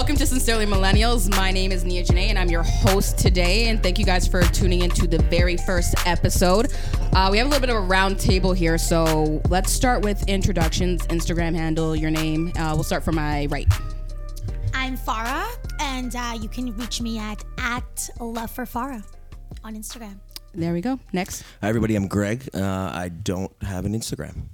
Welcome 0.00 0.16
to 0.16 0.26
Sincerely 0.26 0.64
Millennials. 0.64 1.28
My 1.36 1.50
name 1.50 1.72
is 1.72 1.84
Nia 1.84 2.02
Janae, 2.02 2.30
and 2.30 2.38
I'm 2.38 2.48
your 2.48 2.62
host 2.62 3.18
today. 3.18 3.68
And 3.68 3.82
thank 3.82 3.98
you 3.98 4.06
guys 4.06 4.26
for 4.26 4.40
tuning 4.44 4.80
into 4.80 5.06
the 5.06 5.18
very 5.24 5.58
first 5.58 5.94
episode. 6.06 6.72
Uh, 7.12 7.28
we 7.30 7.36
have 7.36 7.46
a 7.46 7.50
little 7.50 7.60
bit 7.60 7.68
of 7.68 7.76
a 7.76 7.80
round 7.86 8.18
table 8.18 8.54
here, 8.54 8.78
so 8.78 9.42
let's 9.50 9.70
start 9.70 10.02
with 10.02 10.26
introductions, 10.26 11.06
Instagram 11.08 11.54
handle, 11.54 11.94
your 11.94 12.10
name. 12.10 12.50
Uh, 12.56 12.72
we'll 12.74 12.82
start 12.82 13.04
from 13.04 13.16
my 13.16 13.44
right. 13.50 13.70
I'm 14.72 14.96
Farah, 14.96 15.46
and 15.80 16.16
uh, 16.16 16.38
you 16.40 16.48
can 16.48 16.74
reach 16.78 17.02
me 17.02 17.18
at 17.18 17.44
at 17.58 18.08
love 18.20 18.50
for 18.50 18.64
Farah 18.64 19.04
on 19.64 19.76
Instagram. 19.76 20.18
There 20.54 20.72
we 20.72 20.80
go. 20.80 20.98
Next. 21.12 21.44
Hi, 21.60 21.68
everybody. 21.68 21.94
I'm 21.94 22.08
Greg. 22.08 22.48
Uh, 22.54 22.90
I 22.94 23.10
don't 23.10 23.52
have 23.62 23.84
an 23.84 23.92
Instagram. 23.92 24.44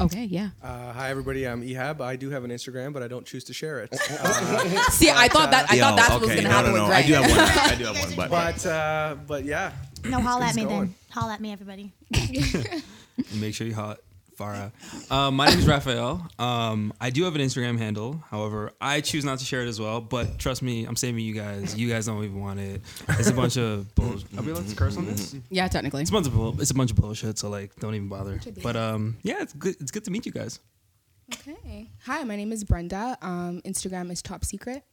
Okay, 0.00 0.24
yeah. 0.24 0.50
Uh, 0.62 0.92
hi 0.92 1.08
everybody, 1.10 1.46
I'm 1.46 1.62
Ehab. 1.62 2.00
I 2.00 2.16
do 2.16 2.28
have 2.30 2.42
an 2.44 2.50
Instagram, 2.50 2.92
but 2.92 3.02
I 3.02 3.08
don't 3.08 3.24
choose 3.24 3.44
to 3.44 3.52
share 3.52 3.78
it. 3.80 3.94
See, 4.90 5.08
I 5.08 5.28
thought 5.28 5.52
that 5.52 5.70
I 5.70 5.78
thought 5.78 5.96
that's 5.96 6.10
what 6.10 6.20
was 6.22 6.30
gonna 6.30 6.42
no, 6.42 6.48
happen 6.50 6.72
no, 6.72 6.76
no. 6.78 6.82
with 6.82 6.90
Greg. 6.90 7.04
I 7.04 7.06
do 7.06 7.14
have 7.14 7.30
one. 7.30 7.40
I 7.40 7.74
do 7.78 7.84
have 7.84 7.98
one, 8.08 8.16
but, 8.16 8.30
but 8.30 8.66
uh, 8.66 9.16
but 9.26 9.44
yeah, 9.44 9.72
No, 10.04 10.20
holla 10.20 10.46
at 10.46 10.56
me 10.56 10.64
going. 10.64 10.78
then. 10.80 10.94
Holla 11.10 11.34
at 11.34 11.40
me, 11.40 11.52
everybody. 11.52 11.92
Make 13.36 13.54
sure 13.54 13.66
you 13.68 13.74
hot 13.74 13.98
Farah. 14.36 14.72
Um, 15.10 15.36
my 15.36 15.48
name 15.48 15.58
is 15.58 15.66
Raphael. 15.66 16.26
Um, 16.38 16.92
I 17.00 17.10
do 17.10 17.24
have 17.24 17.34
an 17.34 17.40
Instagram 17.40 17.78
handle. 17.78 18.22
However, 18.30 18.72
I 18.80 19.00
choose 19.00 19.24
not 19.24 19.38
to 19.38 19.44
share 19.44 19.62
it 19.62 19.68
as 19.68 19.80
well. 19.80 20.00
But 20.00 20.38
trust 20.38 20.62
me, 20.62 20.84
I'm 20.84 20.96
saving 20.96 21.24
you 21.24 21.34
guys. 21.34 21.76
You 21.76 21.88
guys 21.88 22.06
don't 22.06 22.22
even 22.24 22.40
want 22.40 22.60
it. 22.60 22.80
It's 23.10 23.28
a 23.28 23.32
bunch 23.34 23.56
of 23.56 23.94
bullshit. 23.94 24.26
Are 24.38 24.42
we 24.42 24.52
allowed 24.52 24.68
to 24.68 24.74
curse 24.76 24.96
on 24.96 25.06
this? 25.06 25.36
yeah, 25.50 25.68
technically. 25.68 26.02
It's 26.02 26.10
a 26.10 26.14
bunch 26.14 26.26
of 26.26 26.34
bull- 26.34 26.60
it's 26.60 26.70
a 26.70 26.74
bunch 26.74 26.90
of 26.90 26.96
bullshit. 26.96 27.38
So 27.38 27.48
like, 27.48 27.74
don't 27.76 27.94
even 27.94 28.08
bother. 28.08 28.40
But 28.62 28.76
um, 28.76 29.16
yeah, 29.22 29.42
it's 29.42 29.52
good. 29.52 29.76
It's 29.80 29.90
good 29.90 30.04
to 30.04 30.10
meet 30.10 30.26
you 30.26 30.32
guys. 30.32 30.60
Okay. 31.32 31.88
Hi, 32.04 32.22
my 32.24 32.36
name 32.36 32.52
is 32.52 32.64
Brenda. 32.64 33.16
Um, 33.22 33.62
Instagram 33.64 34.10
is 34.12 34.20
top 34.20 34.44
secret. 34.44 34.84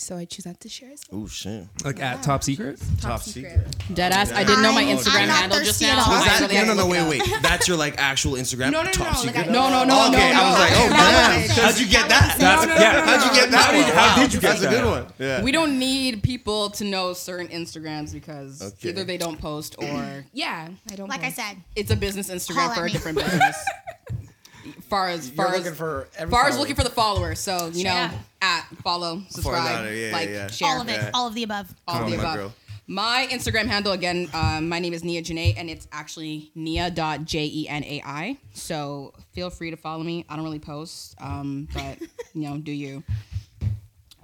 So 0.00 0.16
I 0.16 0.26
choose 0.26 0.46
not 0.46 0.60
to 0.60 0.68
share 0.68 0.92
as 0.92 1.02
well. 1.10 1.22
oh 1.24 1.26
shit. 1.26 1.66
Like 1.84 2.00
at 2.00 2.22
top 2.22 2.44
secret. 2.44 2.80
Top 3.00 3.20
secret. 3.20 3.66
Deadass. 3.92 4.32
I 4.32 4.44
didn't 4.44 4.62
know 4.62 4.72
my 4.72 4.82
I'm- 4.82 4.96
Instagram 4.96 5.22
I'm 5.22 5.26
not 5.28 5.36
handle 5.40 5.58
just 5.64 5.82
now. 5.82 5.98
at 5.98 5.98
all. 5.98 6.04
so 6.38 6.44
Is 6.44 6.50
that- 6.52 6.66
no, 6.66 6.72
no, 6.72 6.74
no, 6.74 6.86
wait, 6.86 7.08
wait. 7.20 7.42
That's 7.42 7.66
your 7.66 7.76
like 7.76 7.96
actual 7.98 8.34
Instagram. 8.34 8.70
No, 8.70 8.82
no, 8.82 8.82
no, 8.84 8.90
top 8.92 9.12
no, 9.14 9.18
secret. 9.18 9.36
like 9.36 9.48
I- 9.48 9.52
No, 9.52 9.68
no, 9.70 9.82
no, 9.84 10.06
okay, 10.08 10.32
no, 10.32 10.40
I 10.40 10.50
was 10.50 10.58
like, 10.60 10.72
oh 10.76 10.88
That 10.90 11.46
damn. 11.48 11.64
How'd 11.64 11.80
you 11.80 11.88
get 11.88 12.08
that? 12.08 12.36
That's- 12.38 12.80
yeah. 12.80 13.04
How'd 13.04 13.26
you 13.34 13.40
get 13.40 13.50
that? 13.50 13.64
How 13.64 13.72
did- 13.72 13.84
one? 13.84 13.94
how 13.94 14.22
did 14.22 14.34
you 14.34 14.40
get 14.40 14.48
that? 14.52 14.60
That's 14.60 14.72
a 14.76 14.80
good 14.80 14.84
one. 14.88 15.12
Yeah. 15.18 15.42
We 15.42 15.50
don't 15.50 15.78
need 15.80 16.22
people 16.22 16.70
to 16.70 16.84
know 16.84 17.12
certain 17.12 17.48
Instagrams 17.48 18.12
because 18.12 18.62
Okay. 18.62 18.90
either 18.90 19.02
they 19.02 19.16
don't 19.18 19.40
post 19.40 19.74
or 19.78 20.24
Yeah, 20.32 20.68
I 20.92 20.94
don't. 20.94 21.08
Like 21.08 21.24
I 21.24 21.30
said, 21.32 21.56
it's 21.74 21.90
a 21.90 21.96
business 21.96 22.30
Instagram 22.30 22.72
for 22.72 22.86
a 22.86 22.90
different 22.90 23.18
business. 23.18 23.56
far 24.88 25.08
as 25.08 25.28
you're 25.28 25.36
far 25.36 25.48
as 25.54 25.58
looking 25.58 25.74
for 25.74 26.08
far 26.30 26.46
as 26.46 26.56
looking 26.58 26.76
for 26.76 26.84
the 26.84 26.88
followers. 26.90 27.40
So 27.40 27.70
you 27.74 27.84
know, 27.84 27.90
Yeah. 27.94 28.10
At 28.58 28.78
follow, 28.82 29.22
subscribe, 29.28 29.84
that, 29.84 29.94
yeah, 29.96 30.12
like, 30.12 30.28
yeah. 30.28 30.46
share, 30.48 30.68
all 30.68 30.80
of 30.80 30.88
it, 30.88 30.92
Yeah. 30.92 31.10
all 31.14 31.26
of 31.26 31.34
the 31.34 31.42
above. 31.42 31.74
all 31.86 32.02
of 32.04 32.10
the 32.10 32.16
on, 32.16 32.20
above. 32.20 32.36
girl. 32.36 32.54
My 32.90 33.28
Instagram 33.30 33.66
handle 33.66 33.92
again, 33.92 34.30
um, 34.32 34.68
my 34.68 34.78
name 34.78 34.94
is 34.94 35.04
Nia 35.04 35.20
Janae, 35.22 35.54
and 35.58 35.68
it's 35.68 35.86
actually 35.92 36.50
nia.jenai. 36.54 38.38
So 38.54 39.12
feel 39.34 39.50
free 39.50 39.70
to 39.70 39.76
follow 39.76 40.02
me. 40.02 40.24
I 40.28 40.36
don't 40.36 40.44
really 40.44 40.58
post, 40.58 41.14
um, 41.20 41.68
but 41.74 41.98
you 42.34 42.48
know, 42.48 42.56
do 42.58 42.72
you? 42.72 43.02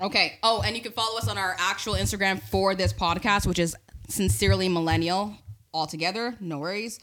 Okay. 0.01 0.39
Oh, 0.43 0.63
and 0.65 0.75
you 0.77 0.83
can 0.83 0.93
follow 0.93 1.19
us 1.19 1.29
on 1.29 1.39
our 1.39 1.55
actual 1.59 1.95
Instagram 1.95 2.41
for 2.43 2.75
this 2.75 2.93
podcast, 2.93 3.47
which 3.47 3.59
is 3.59 3.77
sincerely 4.09 4.69
millennial 4.69 5.35
altogether. 5.73 6.35
No 6.41 6.59
worries. 6.59 6.99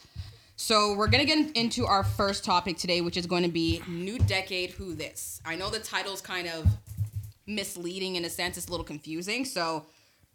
So 0.56 0.94
we're 0.96 1.08
gonna 1.08 1.24
get 1.24 1.56
into 1.56 1.86
our 1.86 2.04
first 2.04 2.44
topic 2.44 2.76
today, 2.76 3.00
which 3.00 3.16
is 3.16 3.26
going 3.26 3.42
to 3.44 3.48
be 3.48 3.82
new 3.88 4.18
decade. 4.18 4.70
Who 4.72 4.94
this? 4.94 5.40
I 5.44 5.56
know 5.56 5.70
the 5.70 5.78
title's 5.80 6.20
kind 6.20 6.48
of 6.48 6.66
misleading 7.46 8.16
in 8.16 8.24
a 8.24 8.30
sense. 8.30 8.56
It's 8.56 8.68
a 8.68 8.70
little 8.70 8.84
confusing. 8.84 9.44
So 9.44 9.86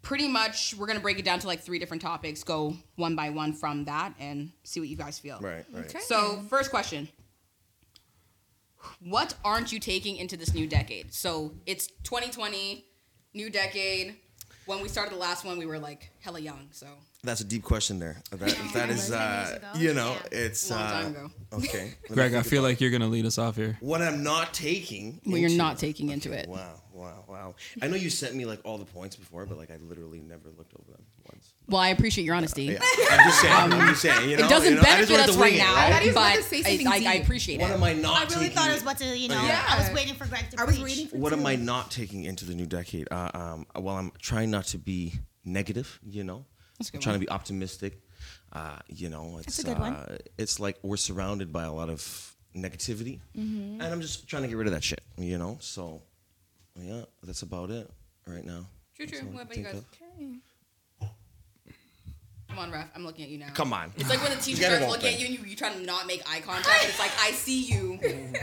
pretty 0.01 0.27
much 0.27 0.75
we're 0.77 0.87
gonna 0.87 0.99
break 0.99 1.19
it 1.19 1.25
down 1.25 1.39
to 1.39 1.47
like 1.47 1.61
three 1.61 1.79
different 1.79 2.01
topics. 2.01 2.43
Go 2.43 2.75
one 2.95 3.15
by 3.15 3.29
one 3.29 3.53
from 3.53 3.85
that 3.85 4.13
and 4.19 4.51
see 4.63 4.79
what 4.79 4.89
you 4.89 4.95
guys 4.95 5.19
feel. 5.19 5.39
Right, 5.39 5.65
right. 5.71 6.01
So, 6.01 6.43
first 6.49 6.69
question. 6.69 7.09
What 8.99 9.33
aren't 9.43 9.73
you 9.73 9.79
taking 9.79 10.15
into 10.17 10.37
this 10.37 10.53
new 10.53 10.67
decade? 10.67 11.13
So, 11.13 11.53
it's 11.65 11.87
2020, 12.03 12.85
new 13.33 13.49
decade. 13.49 14.15
When 14.65 14.81
we 14.81 14.87
started 14.87 15.13
the 15.13 15.19
last 15.19 15.43
one, 15.43 15.57
we 15.57 15.65
were 15.65 15.79
like 15.79 16.11
hella 16.21 16.39
young. 16.39 16.69
So, 16.71 16.87
That's 17.23 17.41
a 17.41 17.43
deep 17.43 17.63
question 17.63 17.99
there. 17.99 18.21
That, 18.31 18.55
that 18.73 18.89
is, 18.89 19.11
uh, 19.11 19.59
you 19.75 19.93
know, 19.93 20.15
Yeah. 20.31 20.39
it's 20.39 20.69
Long 20.69 20.79
uh, 20.79 21.07
ago. 21.09 21.31
Okay. 21.53 21.93
Greg, 22.09 22.35
I 22.35 22.41
feel 22.43 22.61
like 22.61 22.79
you're 22.79 22.91
gonna 22.91 23.07
lead 23.07 23.25
us 23.25 23.37
off 23.37 23.55
here. 23.55 23.77
what 23.81 24.01
I'm 24.01 24.23
not 24.23 24.53
taking. 24.53 25.19
well, 25.25 25.37
you're 25.37 25.49
not 25.49 25.77
taking 25.77 26.09
into 26.11 26.31
it. 26.31 26.47
Wow, 26.47 26.81
wow, 26.93 27.23
wow. 27.27 27.55
I 27.81 27.87
know 27.87 27.95
you 27.95 28.09
sent 28.11 28.35
me 28.35 28.45
like 28.45 28.59
all 28.63 28.77
the 28.77 28.85
points 28.85 29.15
before, 29.15 29.45
but 29.45 29.57
like 29.57 29.71
I 29.71 29.77
literally 29.77 30.19
never 30.19 30.49
looked 30.57 30.73
over 30.79 30.91
them 30.91 31.03
once. 31.31 31.53
Well, 31.67 31.81
I 31.81 31.89
appreciate 31.89 32.23
your 32.23 32.35
honesty. 32.35 32.65
Yeah, 32.65 32.79
I'm 33.11 33.27
just 33.29 33.41
saying. 33.41 33.53
I'm 33.53 33.87
just 33.89 34.01
saying. 34.01 34.29
You 34.29 34.37
know, 34.37 34.45
It 34.45 34.49
doesn't 34.49 34.69
you 34.69 34.75
know, 34.77 34.83
benefit 34.83 35.19
us 35.19 35.35
right 35.35 35.57
now, 35.57 35.73
I 35.75 35.91
thought 35.91 36.01
he 36.01 36.07
was 36.09 36.15
about 36.15 36.37
but 36.49 36.65
I, 36.65 37.07
I, 37.09 37.11
I 37.11 37.13
appreciate 37.15 37.59
What 37.59 37.71
it. 37.71 37.79
What 37.79 37.91
am 37.91 37.97
I 37.97 38.01
not 38.01 38.17
I 38.17 38.23
really 38.35 38.35
taking? 38.49 38.55
thought 38.57 38.69
I 38.69 38.73
was 38.73 38.81
about 38.83 38.97
to, 38.99 39.17
you 39.17 39.27
know, 39.27 39.43
Yeah. 39.43 39.65
I 39.67 39.79
was 39.79 39.91
waiting 39.93 40.13
for 40.13 40.27
Greg 40.27 40.49
to 40.51 40.61
I 40.61 40.65
was 40.65 40.75
preach. 40.77 40.83
waiting 40.83 41.07
for 41.07 41.17
what 41.17 41.33
am 41.33 41.45
I 41.45 41.55
not 41.55 41.89
taking 41.91 42.23
into 42.25 42.45
the 42.45 42.53
new 42.53 42.67
decade? 42.67 43.07
Uh, 43.11 43.31
um, 43.33 43.65
well, 43.75 43.95
I'm 43.95 44.11
trying 44.21 44.51
not 44.51 44.65
to 44.67 44.77
be 44.77 45.13
negative. 45.43 45.99
You 46.05 46.23
know, 46.23 46.45
That's 46.77 46.89
a 46.89 46.91
good 46.93 47.01
trying 47.01 47.13
one. 47.13 47.19
to 47.21 47.25
be 47.25 47.29
optimistic. 47.31 48.01
Uh, 48.53 48.77
you 48.87 49.09
know, 49.09 49.39
it's 49.39 49.59
a 49.59 49.63
good 49.63 49.79
one. 49.79 49.93
uh, 49.93 50.17
it's 50.37 50.59
like 50.59 50.77
we're 50.83 50.97
surrounded 50.97 51.51
by 51.51 51.63
a 51.65 51.71
lot 51.73 51.89
of 51.89 52.35
negativity, 52.55 53.19
Mm-hmm. 53.37 53.81
and 53.81 53.83
I'm 53.83 54.01
just 54.01 54.27
trying 54.27 54.43
to 54.43 54.47
get 54.47 54.57
rid 54.57 54.67
of 54.67 54.73
that 54.73 54.83
shit. 54.83 55.01
You 55.17 55.37
know, 55.37 55.57
so 55.59 56.01
yeah, 56.75 57.01
that's 57.23 57.41
about 57.41 57.69
it 57.71 57.89
right 58.25 58.45
now. 58.45 58.65
True, 58.95 59.05
true. 59.05 59.19
That's 59.19 59.23
all 59.23 59.29
I 59.29 59.33
What 59.33 59.43
about 59.43 59.57
you 59.57 59.63
guys? 59.63 59.73
of. 59.75 59.85
Come 62.49 62.59
on, 62.59 62.71
Raph. 62.71 62.87
I'm 62.95 63.05
looking 63.05 63.25
at 63.25 63.29
you 63.29 63.37
now. 63.37 63.49
Come 63.53 63.73
on. 63.73 63.91
It's 63.97 64.09
like 64.09 64.21
when 64.23 64.31
the 64.35 64.41
teacher 64.41 64.61
get 64.61 64.67
starts 64.67 64.85
all 64.85 64.91
looking 64.91 65.13
at 65.13 65.19
you 65.19 65.25
and 65.27 65.37
you, 65.37 65.45
you 65.45 65.55
try 65.55 65.71
to 65.73 65.79
not 65.83 66.07
make 66.07 66.23
eye 66.27 66.39
contact. 66.39 66.85
It's 66.85 66.97
like, 66.99 67.11
I 67.21 67.31
see 67.31 67.63
you. 67.63 67.99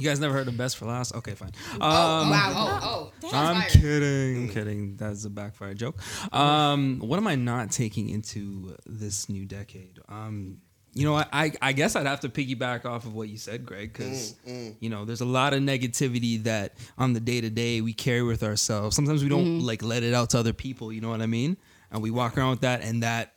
You 0.00 0.08
guys 0.08 0.18
never 0.18 0.32
heard 0.32 0.48
of 0.48 0.56
best 0.56 0.78
for 0.78 0.86
last? 0.86 1.14
Okay, 1.14 1.34
fine. 1.34 1.52
Um, 1.74 1.80
Oh, 1.82 2.30
wow. 2.30 2.52
Oh, 2.56 2.80
oh. 3.22 3.28
shots 3.28 3.34
I'm 3.34 3.56
fired. 3.56 3.70
kidding. 3.70 4.36
I'm 4.36 4.48
kidding. 4.48 4.96
That's 4.96 5.24
a 5.26 5.30
backfire 5.30 5.74
joke. 5.74 6.00
Um, 6.32 7.00
what 7.00 7.18
am 7.18 7.26
I 7.26 7.34
not 7.34 7.70
taking 7.70 8.08
into 8.08 8.76
this 8.86 9.28
new 9.28 9.44
decade? 9.44 9.98
Um, 10.08 10.58
you 10.94 11.04
know, 11.04 11.14
I, 11.14 11.26
I, 11.32 11.52
I 11.62 11.72
guess 11.72 11.94
I'd 11.96 12.06
have 12.06 12.20
to 12.20 12.28
piggyback 12.28 12.84
off 12.84 13.04
of 13.04 13.14
what 13.14 13.28
you 13.28 13.36
said, 13.36 13.64
Greg, 13.66 13.92
because 13.92 14.34
you 14.80 14.88
know, 14.90 15.04
there's 15.04 15.20
a 15.20 15.24
lot 15.26 15.52
of 15.52 15.60
negativity 15.62 16.42
that 16.44 16.74
on 16.98 17.12
the 17.12 17.20
day 17.20 17.40
to 17.42 17.50
day 17.50 17.80
we 17.80 17.92
carry 17.92 18.22
with 18.22 18.42
ourselves. 18.42 18.96
Sometimes 18.96 19.22
we 19.22 19.28
don't 19.28 19.60
like 19.60 19.82
let 19.82 20.02
it 20.02 20.14
out 20.14 20.30
to 20.30 20.38
other 20.38 20.52
people. 20.52 20.92
You 20.92 21.00
know 21.00 21.10
what 21.10 21.20
I 21.22 21.26
mean? 21.26 21.58
And 21.92 22.02
we 22.02 22.10
walk 22.10 22.36
around 22.38 22.50
with 22.50 22.60
that, 22.62 22.82
and 22.82 23.02
that 23.02 23.34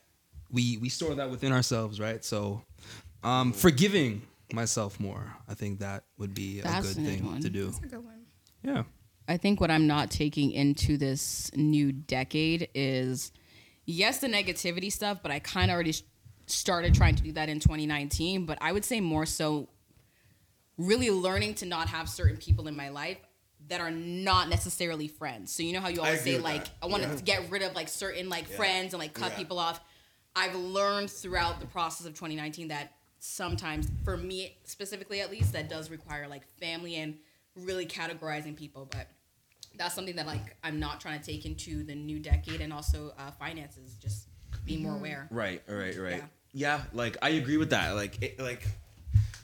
we 0.50 0.78
we 0.78 0.88
store 0.88 1.14
that 1.16 1.30
within 1.30 1.52
ourselves, 1.52 2.00
right? 2.00 2.24
So, 2.24 2.62
um, 3.22 3.52
forgiving 3.52 4.22
myself 4.54 4.98
more, 5.00 5.34
I 5.48 5.54
think 5.54 5.80
that 5.80 6.04
would 6.18 6.34
be 6.34 6.60
a 6.60 6.62
That's 6.64 6.88
good 6.94 6.98
a 6.98 7.00
good 7.00 7.18
thing 7.18 7.26
one. 7.26 7.40
to 7.42 7.50
do. 7.50 7.66
That's 7.66 7.78
a 7.78 7.86
good 7.86 8.04
one. 8.04 8.26
Yeah. 8.62 8.84
I 9.26 9.36
think 9.36 9.60
what 9.60 9.70
I'm 9.70 9.86
not 9.86 10.10
taking 10.10 10.50
into 10.52 10.96
this 10.98 11.50
new 11.54 11.92
decade 11.92 12.68
is 12.74 13.32
yes, 13.86 14.18
the 14.20 14.26
negativity 14.28 14.90
stuff, 14.92 15.18
but 15.22 15.30
I 15.30 15.38
kind 15.38 15.70
of 15.70 15.74
already 15.74 15.94
started 16.46 16.94
trying 16.94 17.14
to 17.16 17.22
do 17.22 17.32
that 17.32 17.48
in 17.48 17.58
2019. 17.60 18.44
But 18.46 18.58
I 18.60 18.72
would 18.72 18.84
say 18.84 19.00
more 19.00 19.24
so 19.26 19.68
really 20.76 21.10
learning 21.10 21.54
to 21.54 21.66
not 21.66 21.88
have 21.88 22.08
certain 22.08 22.36
people 22.36 22.66
in 22.68 22.76
my 22.76 22.88
life 22.88 23.18
that 23.68 23.80
are 23.80 23.90
not 23.90 24.48
necessarily 24.50 25.08
friends. 25.08 25.52
So 25.54 25.62
you 25.62 25.72
know 25.72 25.80
how 25.80 25.88
you 25.88 26.00
always 26.00 26.20
say 26.20 26.38
like 26.38 26.64
that. 26.64 26.72
I 26.82 26.86
want 26.86 27.02
to 27.16 27.24
get 27.24 27.50
rid 27.50 27.62
of 27.62 27.74
like 27.74 27.88
certain 27.88 28.28
like 28.28 28.46
friends 28.46 28.92
and 28.92 29.00
like 29.00 29.14
cut 29.14 29.32
Yeah. 29.32 29.38
people 29.38 29.58
off. 29.58 29.80
I've 30.36 30.54
learned 30.54 31.10
throughout 31.10 31.60
the 31.60 31.66
process 31.66 32.06
of 32.06 32.12
2019 32.14 32.68
that 32.68 32.92
sometimes 33.24 33.88
for 34.04 34.16
me 34.18 34.54
specifically 34.64 35.20
at 35.22 35.30
least 35.30 35.52
that 35.54 35.68
does 35.70 35.90
require 35.90 36.28
like 36.28 36.46
family 36.60 36.96
and 36.96 37.16
really 37.56 37.86
categorizing 37.86 38.54
people 38.54 38.86
but 38.90 39.08
that's 39.78 39.94
something 39.94 40.14
that 40.16 40.26
like 40.26 40.56
i'm 40.62 40.78
not 40.78 41.00
trying 41.00 41.18
to 41.18 41.24
take 41.24 41.46
into 41.46 41.82
the 41.84 41.94
new 41.94 42.18
decade 42.18 42.60
and 42.60 42.70
also 42.70 43.14
uh, 43.18 43.30
finances 43.38 43.94
just 43.94 44.28
be 44.66 44.76
more 44.76 44.94
aware 44.96 45.26
Right, 45.30 45.62
right, 45.66 45.96
right. 45.98 46.16
Yeah. 46.16 46.26
Yeah. 46.52 46.82
like 46.92 47.16
I 47.22 47.30
agree 47.30 47.56
with 47.56 47.70
that. 47.70 47.94
Like, 47.96 48.22
it, 48.22 48.38
like 48.38 48.66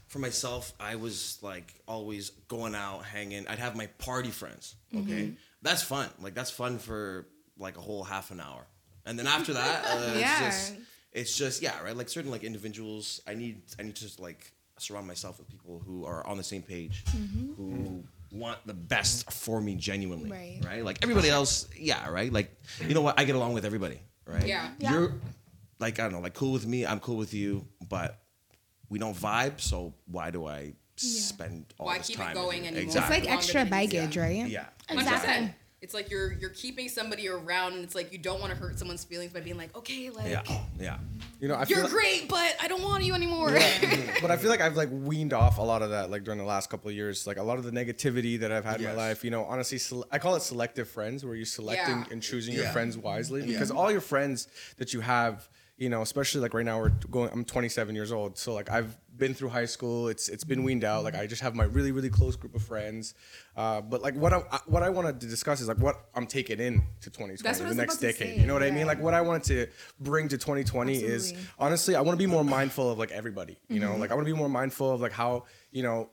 for 0.09 0.19
myself, 0.19 0.73
I 0.79 0.97
was 0.97 1.39
like 1.43 1.75
always 1.87 2.31
going 2.49 2.75
out, 2.75 3.05
hanging. 3.05 3.47
I'd 3.49 3.59
have 3.59 3.77
my 3.77 3.87
party 3.99 4.31
friends. 4.31 4.77
Okay, 4.97 5.33
that's 5.63 5.83
fun. 5.83 6.09
Like 6.21 6.35
that's 6.35 6.51
fun 6.51 6.79
for 6.79 7.27
like 7.59 7.77
a 7.77 7.81
whole 7.81 8.03
half 8.05 8.31
an 8.31 8.41
hour, 8.41 8.67
and 9.05 9.19
then 9.19 9.27
after 9.27 9.53
that, 9.55 9.85
uh, 9.87 10.15
Yeah. 10.19 10.47
it's 10.47 10.69
just 10.71 10.75
it's 11.13 11.37
just 11.37 11.63
yeah, 11.63 11.81
right. 11.83 11.97
Like 11.97 12.09
certain 12.09 12.31
like 12.31 12.45
individuals, 12.45 13.21
I 13.27 13.35
need 13.35 13.63
I 13.79 13.83
need 13.83 13.97
to 13.97 14.03
just 14.03 14.21
like 14.21 14.53
surround 14.79 15.07
myself 15.07 15.39
with 15.39 15.49
people 15.49 15.83
who 15.85 16.05
are 16.07 16.27
on 16.27 16.37
the 16.37 16.45
same 16.45 16.63
page, 16.63 17.05
mm-hmm. 17.07 17.53
who 17.55 18.05
want 18.33 18.59
the 18.67 18.75
best 18.75 19.31
for 19.33 19.61
me 19.61 19.75
genuinely, 19.75 20.31
Right. 20.31 20.61
right? 20.65 20.85
Like 20.85 20.99
everybody 21.03 21.29
else, 21.29 21.69
yeah, 21.77 22.09
right. 22.09 22.33
Like 22.33 22.51
you 22.87 22.95
know 22.95 23.03
what, 23.03 23.19
I 23.19 23.25
get 23.25 23.35
along 23.37 23.55
with 23.55 23.65
everybody, 23.65 24.01
right? 24.27 24.47
Yeah. 24.47 24.71
Yeah. 24.79 24.93
You're 24.93 25.13
like 25.79 25.99
I 25.99 26.05
don't 26.05 26.13
know, 26.13 26.21
like 26.21 26.35
cool 26.35 26.53
with 26.53 26.67
me, 26.67 26.87
I'm 26.87 27.01
cool 27.01 27.17
with 27.17 27.35
you, 27.35 27.67
but 27.89 28.23
we 28.89 28.99
don't 28.99 29.17
vibe. 29.17 29.61
So 29.61 29.95
why 30.07 30.31
do 30.31 30.47
I 30.47 30.75
spend 30.97 31.73
all 31.79 31.87
Why 31.87 31.99
this 31.99 32.09
keep 32.09 32.17
it 32.19 32.23
time. 32.23 32.35
going 32.35 32.63
with 32.63 32.75
you. 32.75 32.83
It's 32.83 32.95
like 32.95 33.29
extra 33.31 33.65
than 33.65 33.73
it 33.73 33.77
needs 33.81 33.93
to 33.93 33.97
baggage, 33.97 34.15
be. 34.15 34.21
right? 34.21 34.47
yeah. 34.47 34.67
Exactly. 34.89 35.55
100%. 35.81 35.83
It's 35.83 35.95
like 35.95 36.11
you're 36.11 36.33
you're 36.35 36.51
keeping 36.51 36.89
somebody 36.89 37.29
around, 37.29 37.75
and 37.75 37.83
it's 37.85 37.95
like 37.95 38.13
you 38.13 38.19
don't 38.19 38.41
want 38.41 38.53
to 38.53 38.59
hurt 38.59 38.79
someone's 38.79 39.05
feelings 39.05 39.33
by 39.33 39.41
being 39.41 39.57
like, 39.57 39.75
okay, 39.77 40.11
like 40.11 40.29
Yeah. 40.31 40.43
Yeah. 40.79 40.99
You 41.41 41.49
know, 41.49 41.55
I 41.57 41.65
feel 41.65 41.79
you're 41.79 41.85
like- 41.85 41.93
great, 41.93 42.29
but 42.29 42.55
I 42.61 42.69
don't 42.69 42.83
want 42.83 43.03
you 43.05 43.15
anymore. 43.15 43.51
but 44.21 44.31
I 44.31 44.37
feel 44.37 44.51
like 44.51 44.61
I've 44.61 44.77
like 44.77 44.91
weaned 44.93 45.33
off 45.33 45.59
a 45.59 45.63
lot 45.63 45.83
of 45.83 45.91
that 45.91 46.11
like 46.11 46.25
during 46.25 46.39
the 46.39 46.45
last 46.45 46.69
couple 46.71 46.91
of 46.91 46.95
years. 46.97 47.27
Like 47.27 47.39
a 47.39 47.43
lot 47.43 47.59
of 47.59 47.65
the 47.65 47.71
negativity 47.71 48.39
that 48.41 48.53
I've 48.53 48.65
had 48.65 48.81
in 48.81 48.87
my 48.87 48.93
life. 48.93 49.25
You 49.25 49.31
know, 49.31 49.45
honestly, 49.45 49.79
sele- 49.79 50.07
I 50.13 50.19
call 50.19 50.35
it 50.37 50.43
selective 50.43 50.89
friends, 50.89 51.25
where 51.25 51.35
you're 51.35 51.47
selecting 51.47 51.99
Yeah. 51.99 52.05
and 52.13 52.23
choosing 52.23 52.55
your 52.55 52.67
friends 52.69 52.97
wisely. 52.99 53.47
Because 53.47 53.71
all 53.71 53.91
your 53.91 54.01
friends 54.03 54.49
that 54.77 54.93
you 54.93 55.01
have, 55.01 55.49
you 55.81 55.89
know, 55.89 56.03
especially 56.03 56.43
like 56.43 56.53
right 56.53 56.65
now 56.65 56.79
we're 56.79 56.91
going. 57.11 57.31
I'm 57.33 57.43
27 57.43 57.95
years 57.95 58.13
old, 58.13 58.37
so 58.37 58.53
like 58.53 58.71
I've 58.71 58.99
been 59.17 59.33
through 59.33 59.49
high 59.49 59.65
school. 59.65 60.09
It's 60.09 60.29
it's 60.29 60.45
been 60.45 60.63
weaned 60.63 60.85
out. 60.85 61.05
Like 61.05 61.15
I 61.15 61.27
just 61.27 61.41
have 61.41 61.55
my 61.55 61.65
really 61.65 61.91
really 61.91 62.11
close 62.11 62.37
group 62.37 62.55
of 62.55 62.63
friends. 62.63 63.15
Uh, 63.57 63.81
but 63.81 64.03
like 64.03 64.15
what 64.15 64.35
I 64.35 64.39
what 64.67 64.83
I 64.83 64.91
wanted 64.91 65.21
to 65.23 65.27
discuss 65.27 65.63
is 65.63 65.69
like 65.69 65.79
what 65.79 65.97
I'm 66.15 66.27
taking 66.27 66.61
in 66.61 66.83
to 67.01 67.09
2020, 67.09 67.37
That's 67.43 67.61
what 67.61 67.67
I 67.67 67.71
the 67.71 67.75
next 67.77 67.97
decade. 67.97 68.35
say, 68.35 68.39
You 68.39 68.47
know 68.47 68.53
what 68.53 68.63
I 68.63 68.71
mean? 68.71 68.87
Like 68.87 69.01
what 69.01 69.15
I 69.15 69.23
wanted 69.23 69.45
to 69.45 69.67
bring 69.99 70.29
to 70.29 70.37
2020 70.37 71.03
is 71.03 71.33
honestly, 71.59 71.97
I 71.97 72.03
want 72.03 72.19
to 72.19 72.23
be 72.23 72.31
more 72.31 72.45
mindful 72.45 72.91
of 72.91 72.99
like 72.99 73.11
everybody. 73.11 73.59
You 73.69 73.81
know, 73.81 73.97
like 73.97 74.11
I 74.11 74.15
want 74.15 74.27
to 74.27 74.33
be 74.33 74.39
more 74.39 74.51
mindful 74.51 74.93
of 74.93 75.01
like 75.01 75.13
how 75.13 75.45
you 75.73 75.83
know, 75.83 76.11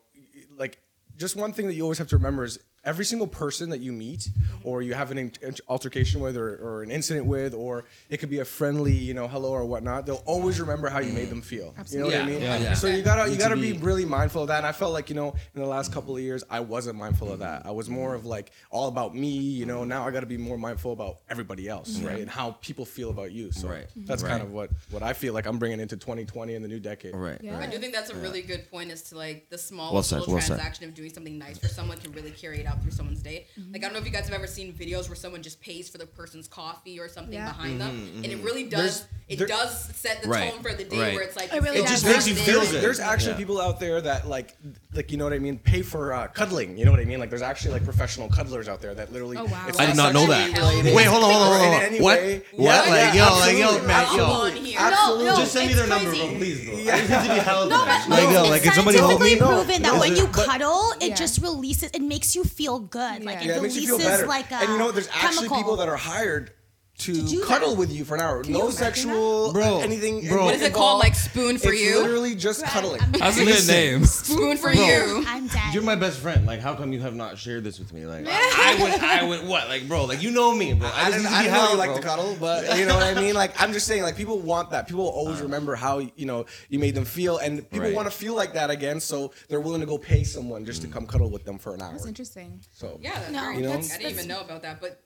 like 0.58 0.80
just 1.18 1.36
one 1.36 1.52
thing 1.52 1.68
that 1.68 1.74
you 1.74 1.84
always 1.84 1.98
have 1.98 2.08
to 2.08 2.16
remember 2.16 2.46
is 2.46 2.58
every 2.88 3.06
single 3.06 3.28
person 3.28 3.70
that 3.70 3.82
you 3.82 3.92
meet 3.92 4.30
or 4.64 4.82
you 4.82 4.94
have 4.94 5.12
an 5.12 5.18
in- 5.18 5.32
altercation 5.68 6.22
with 6.22 6.36
or, 6.38 6.56
or 6.66 6.84
an 6.84 6.90
incident 6.90 7.26
with 7.26 7.54
or 7.54 7.84
it 8.10 8.18
could 8.18 8.30
be 8.30 8.40
a 8.40 8.46
friendly 8.46 8.94
you 8.94 9.14
know 9.14 9.28
hello 9.28 9.52
or 9.52 9.66
whatnot 9.66 10.06
they'll 10.06 10.24
always 10.26 10.60
remember 10.60 10.88
how 10.90 11.00
you 11.00 11.12
made 11.12 11.30
them 11.30 11.42
feel 11.42 11.76
Absolutely. 11.78 12.14
you 12.14 12.18
know 12.18 12.24
what 12.24 12.30
i 12.30 12.32
mean 12.34 12.42
yeah, 12.42 12.58
yeah. 12.58 12.74
so 12.74 12.88
you 12.88 13.02
gotta 13.04 13.30
you 13.30 13.38
gotta 13.38 13.56
be 13.58 13.74
be- 13.74 13.78
really 13.80 14.06
mindful 14.06 14.42
of 14.44 14.48
that 14.48 14.60
and 14.60 14.66
i 14.66 14.72
felt 14.72 14.94
like 14.94 15.10
you 15.10 15.16
know 15.16 15.36
in 15.54 15.62
the 15.62 15.68
last 15.68 15.92
couple 15.94 16.16
of 16.16 16.22
years 16.24 16.44
i 16.50 16.60
wasn't 16.62 16.96
mindful 16.98 17.32
of 17.32 17.40
that 17.40 17.66
i 17.66 17.72
was 17.72 17.90
more 17.90 18.16
of 18.16 18.26
like 18.26 18.52
all 18.72 18.88
about 18.88 19.14
me 19.14 19.28
you 19.30 19.66
know 19.66 19.84
now 19.84 20.08
i 20.08 20.12
gotta 20.12 20.26
be 20.26 20.38
more 20.38 20.58
mindful 20.58 20.94
about 20.94 21.18
everybody 21.30 21.68
else 21.68 22.00
right 22.00 22.20
and 22.22 22.30
how 22.30 22.52
people 22.62 22.86
feel 22.86 23.10
about 23.10 23.32
you 23.32 23.52
so 23.52 23.68
Right. 23.68 23.88
that's 23.98 24.24
Right. 24.24 24.30
kind 24.30 24.42
of 24.42 24.52
what 24.54 24.70
what 24.92 25.04
i 25.04 25.12
feel 25.12 25.34
like 25.34 25.46
i'm 25.46 25.58
bringing 25.60 25.82
into 25.82 25.98
2020 25.98 26.56
and 26.56 26.64
the 26.64 26.70
new 26.70 26.80
decade 26.80 27.14
Right. 27.14 27.38
Yeah. 27.42 27.60
I 27.60 27.68
do 27.68 27.78
think 27.80 27.94
that's 27.94 28.10
a 28.12 28.16
really 28.16 28.42
good 28.42 28.70
point. 28.72 28.92
Is 28.92 29.02
to 29.10 29.18
like 29.18 29.50
the 29.50 29.58
small 29.58 29.94
Well 29.94 30.04
said, 30.04 30.20
little 30.20 30.36
well 30.36 30.42
said. 30.42 30.56
transaction 30.56 30.86
of 30.86 30.94
doing 30.94 31.12
something 31.14 31.38
nice 31.38 31.58
for 31.58 31.68
someone 31.68 31.98
can 31.98 32.12
really 32.14 32.32
carry 32.32 32.60
it 32.60 32.66
out 32.68 32.77
through 32.82 32.92
someone's 32.92 33.22
day. 33.22 33.48
Like 33.72 33.82
I 33.84 33.88
don't 33.88 33.94
know 33.94 34.00
if 34.00 34.06
you 34.06 34.12
guys 34.12 34.26
have 34.26 34.34
ever 34.34 34.48
seen 34.48 34.74
videos 34.74 35.08
where 35.10 35.16
someone 35.16 35.42
just 35.44 35.60
pays 35.62 35.90
for 35.90 35.98
the 35.98 36.06
person's 36.06 36.48
coffee 36.48 37.00
or 37.00 37.08
something 37.10 37.34
Yeah. 37.34 37.52
behind 37.52 37.80
them, 37.82 37.92
Mm-hmm, 37.98 38.24
and 38.24 38.34
it 38.34 38.44
really 38.44 38.64
does. 38.64 38.80
There's- 38.80 39.06
it 39.30 39.38
there- 39.40 39.48
does 39.48 39.90
set 39.96 40.22
the 40.24 40.30
Right, 40.30 40.52
tone 40.54 40.62
for 40.64 40.74
the 40.74 40.86
day 40.86 40.98
right. 41.02 41.14
where 41.14 41.24
it's 41.24 41.36
like 41.36 41.52
It 41.54 41.62
really 41.62 41.78
feel 41.78 41.84
does. 41.84 41.92
just 42.02 42.06
makes 42.06 42.28
you 42.30 42.36
feel 42.36 42.60
there's, 42.62 42.72
good. 42.72 42.82
there's 42.84 43.00
actually 43.02 43.32
Yeah. 43.32 43.38
people 43.38 43.60
out 43.60 43.78
there 43.80 44.00
that 44.02 44.28
like 44.30 44.56
like 44.94 45.12
you 45.12 45.18
know 45.18 45.26
what 45.26 45.34
I 45.34 45.40
mean 45.40 45.58
pay 45.60 45.82
for 45.82 46.14
uh, 46.14 46.28
cuddling 46.28 46.78
you 46.78 46.86
know 46.86 46.92
what 46.92 47.02
I 47.02 47.06
mean 47.06 47.20
like 47.20 47.30
there's 47.30 47.42
actually 47.42 47.74
like 47.74 47.84
professional 47.84 48.30
cuddlers 48.30 48.70
out 48.70 48.82
there 48.82 48.96
that 48.96 49.12
literally 49.12 49.36
Oh, 49.38 49.44
wow. 49.46 49.66
I 49.78 49.86
did 49.86 49.98
not 49.98 50.14
know 50.14 50.26
that. 50.28 50.58
Related. 50.58 50.96
Wait, 50.96 51.08
hold 51.08 51.24
on, 51.26 51.32
hold 51.32 51.44
on, 51.44 51.60
hold 51.60 51.74
on. 51.76 51.82
In 51.82 51.88
any 51.88 52.00
What? 52.00 52.18
way. 52.20 52.42
What? 52.54 52.64
Yeah, 52.64 52.80
like, 52.80 52.90
yeah, 52.90 53.14
yo, 53.14 53.38
like, 53.40 53.58
yo, 53.58 53.66
absolutely, 53.68 53.88
man, 53.88 54.18
yo. 54.18 54.24
on 54.26 54.52
here. 54.66 54.78
Absolutely. 54.80 55.26
No, 55.26 55.36
Just 55.36 55.52
send 55.52 55.68
me 55.68 55.74
their 55.74 55.88
number, 55.88 56.10
crazy. 56.10 56.28
bro, 56.30 56.38
please, 56.38 56.66
bro. 56.66 56.74
I 56.74 56.76
need 56.78 57.08
to 57.08 57.34
be 57.36 57.40
held. 57.50 57.70
No, 57.70 57.78
but 57.86 58.10
like, 58.10 58.24
yo, 58.32 58.42
it's 58.42 58.50
like, 58.50 58.64
can 58.64 58.74
somebody 58.74 58.98
hold 59.00 59.22
me? 59.22 59.28
scientifically 59.28 59.40
No, 59.40 59.64
proven 59.64 59.82
no, 59.82 59.92
that 59.92 60.00
when 60.00 60.16
you 60.16 60.28
but- 60.28 60.46
cuddle, 60.46 60.92
it 61.02 61.10
Yeah. 61.10 61.16
just 61.16 61.42
releases. 61.42 61.90
It 61.94 62.02
makes 62.02 62.34
you 62.36 62.44
feel 62.46 62.67
good. 62.76 63.24
Like 63.24 63.42
it 63.42 63.48
yeah, 63.48 63.56
releases 63.56 63.86
feel 63.86 64.28
like 64.28 64.52
a 64.52 64.56
and 64.56 64.70
you 64.70 64.78
know 64.78 64.92
there's 64.92 65.08
actually 65.08 65.48
chemical. 65.48 65.58
people 65.58 65.76
that 65.78 65.88
are 65.88 65.96
hired 65.96 66.52
to, 67.00 67.42
cuddle 67.46 67.72
that. 67.72 67.78
with 67.78 67.92
you 67.94 68.04
for 68.04 68.16
an 68.16 68.22
hour 68.22 68.44
you 68.44 68.54
no 68.54 68.70
sexual 68.72 69.54
Bro, 69.54 69.78
uh, 69.78 69.80
anything 69.82 70.28
bro. 70.28 70.46
What 70.46 70.56
is 70.56 70.62
it 70.64 70.74
called? 70.74 71.00
Like 71.00 71.14
spoon 71.14 71.58
for 71.60 71.72
it's 71.72 71.82
you? 71.82 72.02
literally 72.02 72.34
just 72.36 72.66
cuddling 72.66 73.02
That's 73.12 73.36
a 73.38 73.42
good 73.42 73.46
Listen. 73.48 73.76
name. 73.76 74.06
Spoon 74.06 74.58
for 74.58 74.74
you. 74.74 75.24
I'm 75.28 75.48
dead. 75.48 75.74
You're 75.74 75.84
my 75.84 75.96
best 75.96 76.20
friend. 76.20 76.46
Like, 76.48 76.60
how 76.60 76.74
come 76.76 76.92
you 76.94 77.00
have 77.02 77.14
not 77.16 77.38
shared 77.38 77.64
this 77.64 77.78
with 77.78 77.94
me? 77.94 78.06
Like, 78.06 78.26
I 78.30 78.78
would, 78.82 78.92
I 79.04 79.24
would, 79.28 79.48
what? 79.48 79.68
Like, 79.70 79.88
bro, 79.88 80.06
like 80.06 80.22
you 80.24 80.32
know 80.32 80.54
me, 80.56 80.74
bro. 80.74 80.88
I, 80.88 80.92
I 81.08 81.12
just 81.12 81.18
didn't, 81.24 81.34
I 81.34 81.38
be 81.40 81.44
didn't 81.44 81.54
know 81.54 81.60
you 81.62 81.66
held, 81.68 81.78
like 81.78 81.90
bro. 81.90 81.98
to 81.98 82.04
cuddle, 82.04 82.38
but 82.40 82.78
you 82.80 82.86
know 82.86 82.96
what 82.96 83.04
I 83.04 83.20
mean. 83.22 83.36
Like 83.36 83.62
I'm 83.62 83.74
just 83.74 83.86
saying, 83.88 84.02
like 84.04 84.16
people 84.16 84.40
want 84.40 84.72
that. 84.72 84.88
People 84.88 85.08
always 85.08 85.40
remember 85.42 85.76
how 85.76 86.00
you 86.00 86.26
know 86.26 86.46
you 86.70 86.80
made 86.80 86.96
them 86.96 87.06
feel, 87.06 87.38
and 87.38 87.58
people 87.70 87.86
Right. 87.88 87.94
want 87.96 88.08
to 88.10 88.16
feel 88.18 88.36
like 88.36 88.54
that 88.54 88.70
again. 88.72 89.00
So 89.00 89.32
they're 89.50 89.62
willing 89.62 89.82
to 89.82 89.88
go 89.88 89.98
pay 90.00 90.24
someone 90.24 90.66
just 90.66 90.82
to 90.82 90.88
come 90.88 91.06
cuddle 91.06 91.30
with 91.30 91.46
them 91.46 91.58
for 91.60 91.76
an 91.76 91.82
hour. 91.82 91.92
That's 91.92 92.08
interesting. 92.08 92.62
So 92.74 92.98
Yeah, 93.02 93.20
that's 93.20 93.32
No, 93.32 93.52
You 93.52 93.62
know? 93.62 93.70
interesting. 93.74 93.96
I 93.96 93.98
didn't 94.00 94.14
even 94.14 94.28
know 94.28 94.42
about 94.42 94.64
that, 94.64 94.82
but 94.82 95.00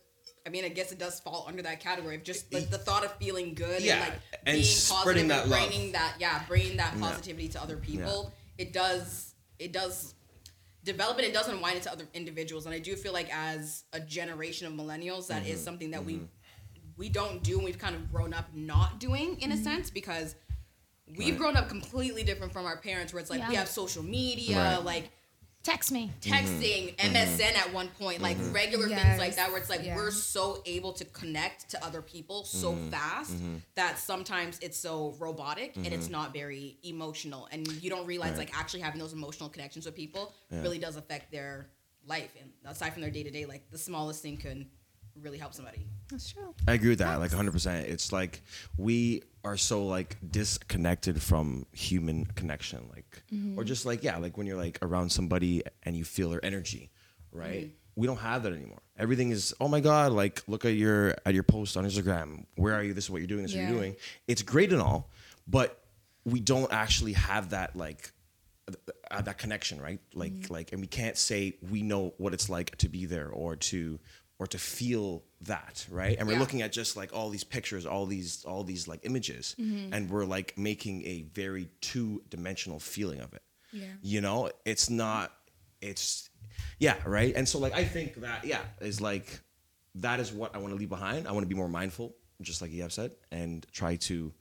I 0.46 0.50
mean, 0.50 0.66
I 0.66 0.70
guess 0.70 0.92
it 0.92 1.00
does 1.00 1.20
fall 1.20 1.46
under 1.48 1.62
that 1.64 1.80
category 1.80 2.16
of 2.16 2.24
just 2.24 2.52
like 2.54 2.70
the 2.70 2.78
thought 2.78 3.06
of 3.06 3.12
feeling 3.18 3.54
good 3.54 3.82
Yeah, 3.82 3.94
and 3.96 4.02
like 4.02 4.20
and 4.46 4.56
being 4.56 4.64
spreading 4.66 5.04
positive 5.04 5.28
that 5.30 5.42
and 5.44 5.52
love. 5.52 5.70
bringing 5.70 5.92
that 5.94 6.14
yeah, 6.20 6.42
bringing 6.48 6.78
that 6.78 7.00
positivity 7.00 7.48
to 7.50 7.62
other 7.62 7.78
people. 7.78 8.32
It 8.58 8.74
does 8.74 9.34
it 9.60 9.72
does 9.74 10.16
develop 10.84 11.20
it. 11.20 11.26
It 11.26 11.34
does 11.34 11.48
unwind 11.48 11.78
it 11.78 11.84
to 11.84 11.92
other 11.92 12.06
individuals, 12.14 12.66
and 12.66 12.74
I 12.74 12.80
do 12.80 12.96
feel 12.96 13.14
like 13.14 13.30
as 13.34 13.84
a 13.94 14.00
generation 14.00 14.66
of 14.68 14.74
millennials, 14.74 15.28
that 15.28 15.46
is 15.46 15.56
Mm-hmm. 15.60 15.64
something 15.66 15.92
that 15.92 16.04
we 16.04 16.22
we 16.98 17.10
don't 17.10 17.42
do, 17.44 17.56
and 17.58 17.64
we've 17.66 17.78
kind 17.80 17.96
of 17.96 18.12
grown 18.12 18.34
up 18.34 18.48
not 18.54 19.00
doing 19.00 19.40
in 19.42 19.52
a 19.52 19.58
sense 19.58 19.90
because. 19.90 20.36
We've 21.18 21.38
grown 21.38 21.58
up 21.58 21.68
completely 21.68 22.24
different 22.24 22.54
from 22.54 22.66
our 22.66 22.78
parents, 22.78 23.12
where 23.12 23.20
it's 23.20 23.30
like 23.30 23.46
we 23.50 23.56
have 23.56 23.68
social 23.68 24.02
media, 24.02 24.56
Right. 24.78 24.86
like 24.86 25.12
Text 25.64 25.92
me. 25.92 26.12
texting, 26.22 26.96
mm-hmm. 26.96 27.16
MSN 27.16 27.38
mm-hmm. 27.40 27.58
at 27.58 27.74
one 27.74 27.88
point, 28.00 28.22
like 28.22 28.38
mm-hmm. 28.38 28.52
regular 28.52 28.88
things 28.88 29.20
like 29.20 29.36
that, 29.36 29.50
where 29.50 29.60
it's 29.60 29.70
like 29.70 29.86
Yeah. 29.86 29.96
we're 29.96 30.10
so 30.10 30.62
able 30.66 30.92
to 30.94 31.06
connect 31.06 31.70
to 31.70 31.86
other 31.86 32.02
people 32.02 32.44
so 32.46 32.76
fast 32.90 33.34
that 33.76 34.00
sometimes 34.00 34.58
it's 34.62 34.78
so 34.78 35.16
robotic 35.20 35.76
and 35.76 35.88
it's 35.88 36.10
not 36.10 36.34
very 36.34 36.78
emotional, 36.84 37.48
and 37.52 37.68
you 37.84 37.90
don't 37.90 38.08
realize 38.08 38.38
like 38.38 38.58
actually 38.58 38.80
having 38.80 39.00
those 39.00 39.14
emotional 39.14 39.50
connections 39.50 39.86
with 39.86 39.96
people 39.96 40.34
really 40.52 40.80
does 40.80 40.96
affect 40.96 41.32
their 41.32 41.70
life, 42.08 42.36
and 42.40 42.52
aside 42.66 42.94
from 42.94 43.04
their 43.04 43.12
day 43.12 43.24
to 43.24 43.30
day, 43.30 43.46
like 43.46 43.70
the 43.70 43.78
smallest 43.78 44.22
thing 44.24 44.38
can 44.38 44.68
really 45.22 45.38
help 45.38 45.54
somebody. 45.54 45.86
That's 46.10 46.32
true. 46.32 46.56
I 46.68 46.74
agree 46.74 46.90
with 46.90 47.00
that, 47.00 47.20
like 47.20 47.32
100. 47.32 47.52
percent. 47.52 47.88
It's 47.88 48.12
like 48.12 48.42
we 48.78 49.22
are 49.44 49.58
so 49.58 49.86
like 49.86 50.18
disconnected 50.30 51.22
from 51.22 51.66
human 51.72 52.26
connection, 52.26 52.88
like, 52.94 53.24
or 53.58 53.64
just 53.64 53.86
like 53.86 54.04
yeah, 54.04 54.18
like 54.18 54.38
when 54.38 54.46
you're 54.48 54.58
like 54.58 54.78
around 54.82 55.12
somebody 55.12 55.64
and 55.84 55.96
you 55.96 56.04
feel 56.04 56.30
their 56.30 56.44
energy, 56.46 56.92
right? 57.32 57.72
We 57.96 58.08
don't 58.08 58.18
have 58.18 58.44
that 58.44 58.54
anymore. 58.54 58.82
Everything 58.98 59.32
is 59.32 59.54
oh 59.60 59.68
my 59.68 59.80
god, 59.80 60.12
like 60.12 60.44
look 60.48 60.64
at 60.66 60.76
your 60.76 61.16
at 61.26 61.34
your 61.34 61.44
post 61.44 61.76
on 61.78 61.86
Instagram. 61.86 62.46
Where 62.56 62.74
are 62.76 62.84
you? 62.84 62.94
This 62.94 63.06
is 63.06 63.10
what 63.10 63.18
you're 63.20 63.28
doing. 63.28 63.42
This 63.44 63.52
is 63.52 63.58
what 63.58 63.64
you're 63.68 63.78
doing. 63.80 63.96
It's 64.28 64.42
great 64.44 64.72
and 64.72 64.82
all, 64.82 65.10
but 65.48 65.78
we 66.24 66.40
don't 66.40 66.72
actually 66.72 67.14
have 67.14 67.50
that 67.50 67.76
like 67.76 68.12
uh, 69.10 69.22
that 69.22 69.38
connection, 69.40 69.82
right? 69.82 70.00
Like, 70.14 70.32
Mm-hmm. 70.34 70.54
like, 70.54 70.72
and 70.72 70.80
we 70.82 70.88
can't 70.88 71.18
say 71.18 71.58
we 71.70 71.82
know 71.82 72.14
what 72.18 72.34
it's 72.34 72.48
like 72.50 72.78
to 72.78 72.88
be 72.90 73.06
there 73.06 73.28
or 73.30 73.56
to 73.58 74.00
or 74.42 74.48
to 74.48 74.58
feel 74.58 75.24
that, 75.42 75.86
right? 75.92 76.18
And 76.18 76.28
we're 76.28 76.34
Yeah. 76.34 76.40
looking 76.40 76.64
at 76.64 76.72
just 76.72 76.98
like 76.98 77.14
all 77.14 77.30
these 77.30 77.44
pictures, 77.44 77.86
all 77.86 78.08
these 78.08 78.44
all 78.44 78.64
these 78.64 78.88
like 78.88 79.02
images, 79.04 79.56
Mm-hmm. 79.60 79.94
and 79.94 80.10
we're 80.10 80.26
like 80.26 80.58
making 80.58 81.06
a 81.06 81.22
very 81.36 81.70
two 81.80 82.24
dimensional 82.28 82.80
feeling 82.80 83.20
of 83.20 83.34
it. 83.36 83.44
Yeah. 83.72 83.94
You 84.02 84.20
know, 84.22 84.50
it's 84.66 84.90
not. 84.90 85.32
It's 85.80 86.32
yeah, 86.80 86.96
right. 87.06 87.36
And 87.36 87.48
so 87.48 87.60
like 87.60 87.74
I 87.76 87.84
think 87.86 88.16
that 88.22 88.44
yeah 88.44 88.64
is 88.80 89.00
like 89.00 89.28
that 89.94 90.20
is 90.20 90.32
what 90.34 90.56
I 90.56 90.58
want 90.58 90.72
to 90.74 90.76
leave 90.80 90.90
behind. 90.90 91.28
I 91.28 91.34
want 91.34 91.44
to 91.44 91.48
be 91.48 91.54
more 91.56 91.70
mindful, 91.70 92.16
just 92.42 92.64
like 92.64 92.72
you 92.72 92.82
have 92.82 92.94
said, 92.94 93.12
and 93.32 93.64
try 93.72 93.98
to. 94.10 94.34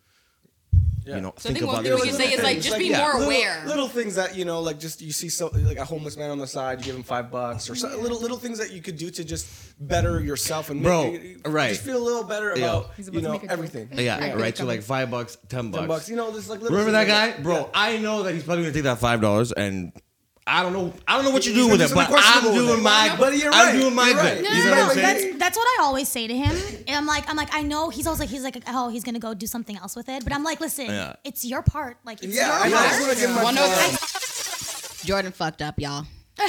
Yeah. 1.06 1.16
You 1.16 1.20
know, 1.22 1.34
So 1.38 1.48
I 1.48 1.52
think 1.52 1.58
think 1.58 1.62
of 1.70 1.74
what 1.76 1.82
we 1.84 1.90
others. 1.92 2.04
can 2.04 2.14
say 2.14 2.32
is 2.34 2.42
like 2.42 2.56
It's 2.58 2.66
just 2.66 2.78
be 2.78 2.88
yeah, 2.88 2.98
more 2.98 3.12
little, 3.14 3.26
aware. 3.26 3.62
Little 3.66 3.88
things 3.88 4.14
that 4.16 4.36
you 4.36 4.44
know, 4.44 4.60
like 4.60 4.78
just 4.78 5.00
you 5.00 5.12
see 5.12 5.28
so 5.28 5.48
like 5.54 5.78
a 5.78 5.84
homeless 5.84 6.16
man 6.16 6.30
on 6.30 6.38
the 6.38 6.46
side, 6.46 6.78
you 6.80 6.84
give 6.84 6.94
him 6.96 7.02
five 7.02 7.30
bucks, 7.30 7.70
or 7.70 7.74
so, 7.74 7.88
little 7.98 8.20
little 8.20 8.36
things 8.36 8.58
that 8.58 8.70
you 8.72 8.82
could 8.82 8.96
do 8.98 9.10
to 9.10 9.24
just 9.24 9.46
better 9.80 10.20
yourself 10.20 10.68
and 10.70 10.82
Bro, 10.82 11.12
make, 11.12 11.38
right. 11.48 11.70
just 11.70 11.82
feel 11.82 11.96
a 11.96 12.04
little 12.04 12.24
better 12.24 12.50
about 12.50 12.90
about 12.98 13.14
you 13.14 13.20
know 13.22 13.32
make 13.32 13.42
a 13.42 13.46
joke. 13.46 13.52
everything. 13.52 13.88
Yeah, 13.92 14.24
Yeah. 14.24 14.32
right. 14.34 14.56
So 14.56 14.64
like 14.66 14.82
five 14.82 15.10
bucks, 15.10 15.38
ten 15.48 15.70
bucks. 15.70 15.80
Ten 15.80 15.88
bucks, 15.88 16.08
you 16.10 16.16
know, 16.16 16.30
just 16.32 16.50
like 16.50 16.60
little 16.60 16.76
Remember 16.76 16.92
that 16.92 17.06
guy, 17.06 17.40
bro? 17.42 17.70
I 17.72 17.96
know 17.98 18.22
that 18.24 18.34
he's 18.34 18.44
probably 18.44 18.64
gonna 18.64 18.74
take 18.74 18.82
that 18.84 18.98
five 18.98 19.20
dollars, 19.20 19.52
and 19.52 19.92
I 20.52 20.62
don't 20.64 20.72
know. 20.72 20.92
I 21.06 21.14
don't 21.16 21.24
know 21.24 21.30
what 21.30 21.46
you're 21.46 21.54
doing 21.54 21.70
with 21.70 21.80
gonna 21.80 21.92
it, 21.92 22.08
but 22.10 22.20
I'm 22.22 22.52
doing 22.52 22.78
it. 22.80 22.82
my. 22.82 23.14
But 23.18 23.36
you're 23.36 23.52
I'm 23.52 23.66
right, 23.74 23.80
doing 23.80 23.94
my 23.94 24.08
you're 24.08 24.16
bit. 24.16 24.22
right. 24.24 24.36
You 24.38 24.42
No, 24.42 24.50
know 24.50 24.64
no, 24.64 24.70
what 24.70 24.76
no, 24.76 24.82
I'm 24.82 24.94
saying? 24.94 25.38
That's 25.38 25.38
that's 25.38 25.56
what 25.56 25.66
I 25.78 25.82
always 25.84 26.08
say 26.08 26.26
to 26.26 26.36
him. 26.36 26.56
And 26.88 26.96
I'm 26.96 27.06
like, 27.06 27.28
I'm 27.30 27.36
like, 27.36 27.54
I 27.54 27.62
know 27.62 27.88
he's 27.88 28.06
always 28.06 28.18
like, 28.20 28.28
he's 28.30 28.42
like, 28.42 28.60
oh, 28.66 28.88
he's 28.88 29.04
gonna 29.04 29.18
go 29.20 29.32
do 29.32 29.46
something 29.46 29.76
else 29.76 29.94
with 29.96 30.08
it. 30.08 30.24
But 30.24 30.32
I'm 30.34 30.42
like, 30.44 30.60
listen, 30.60 30.86
Yeah. 30.86 31.14
it's 31.24 31.44
your 31.44 31.62
part. 31.62 31.98
Like, 32.04 32.22
it's 32.22 32.34
Yeah, 32.34 32.46
your 32.48 32.66
I 32.66 32.68
know. 32.68 32.76
I 32.76 32.88
just 32.88 32.98
part. 32.98 33.06
want 33.06 33.18
to 33.18 33.26
give 33.26 33.34
my 33.36 33.42
One. 33.44 35.06
Jordan 35.06 35.32
fucked 35.32 35.62
up, 35.62 35.78
y'all. 35.78 36.04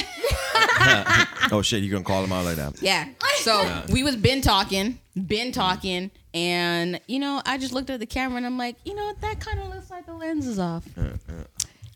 Oh 1.54 1.62
shit, 1.62 1.84
you 1.84 1.92
gonna 1.92 2.04
call 2.04 2.24
him 2.24 2.32
out 2.32 2.46
like 2.46 2.56
that? 2.56 2.82
Yeah. 2.82 3.08
So 3.40 3.84
we 3.92 4.04
was 4.04 4.16
been 4.16 4.42
talking, 4.42 5.00
been 5.28 5.52
talking, 5.52 6.12
and 6.34 7.00
you 7.08 7.20
know, 7.20 7.42
I 7.46 7.58
just 7.58 7.74
looked 7.74 7.90
at 7.90 8.00
the 8.00 8.06
camera 8.06 8.38
and 8.38 8.46
I'm 8.46 8.58
like, 8.58 8.78
you 8.86 8.96
know, 8.96 9.06
what, 9.08 9.20
that 9.22 9.40
kind 9.42 9.60
of 9.60 9.68
looks 9.68 9.90
like 9.92 10.06
the 10.06 10.14
lens 10.14 10.48
is 10.48 10.60
off. 10.60 10.86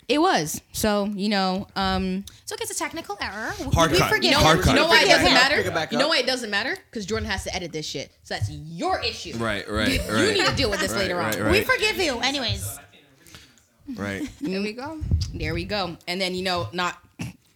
It 0.08 0.20
was. 0.22 0.62
So 0.72 1.06
you 1.06 1.30
know, 1.30 1.68
um, 1.76 2.26
So 2.46 2.56
it's 2.62 2.70
a 2.72 2.76
technical 2.78 3.18
error. 3.22 3.54
Hard 3.74 3.92
we 3.92 3.98
cut. 3.98 4.10
forgive 4.10 4.26
you 4.26 4.32
know, 4.32 4.40
Hard 4.40 4.58
him. 4.60 4.64
cut. 4.64 4.76
know 4.76 4.88
why 4.88 5.02
it 5.02 5.08
doesn't 5.08 5.24
back 5.26 5.46
up, 5.46 5.52
matter. 5.52 5.72
back 5.72 5.92
You 5.92 5.98
know 5.98 6.06
up. 6.06 6.10
why 6.10 6.18
it 6.20 6.28
doesn't 6.28 6.50
matter? 6.52 6.78
Because 6.90 7.06
Jordan 7.06 7.28
has 7.30 7.44
to 7.46 7.56
edit 7.56 7.72
this 7.72 7.86
shit. 7.88 8.12
So 8.24 8.36
that's 8.36 8.50
your 8.52 9.00
issue. 9.02 9.36
Right, 9.38 9.68
right, 9.70 9.88
You, 9.90 10.18
you 10.18 10.34
need 10.34 10.46
to 10.46 10.56
deal 10.56 10.70
with 10.70 10.80
this 10.80 10.92
Right, 10.92 11.02
later 11.02 11.20
on. 11.20 11.32
right. 11.40 11.52
We 11.52 11.62
forgive 11.62 11.98
you. 11.98 12.20
Anyways, 12.20 12.78
Right. 13.96 14.28
There 14.42 14.62
we 14.62 14.74
go. 14.74 15.00
There 15.34 15.54
we 15.54 15.66
go. 15.66 15.98
And 16.08 16.20
then 16.20 16.34
you 16.36 16.44
know, 16.44 16.68
not 16.74 16.98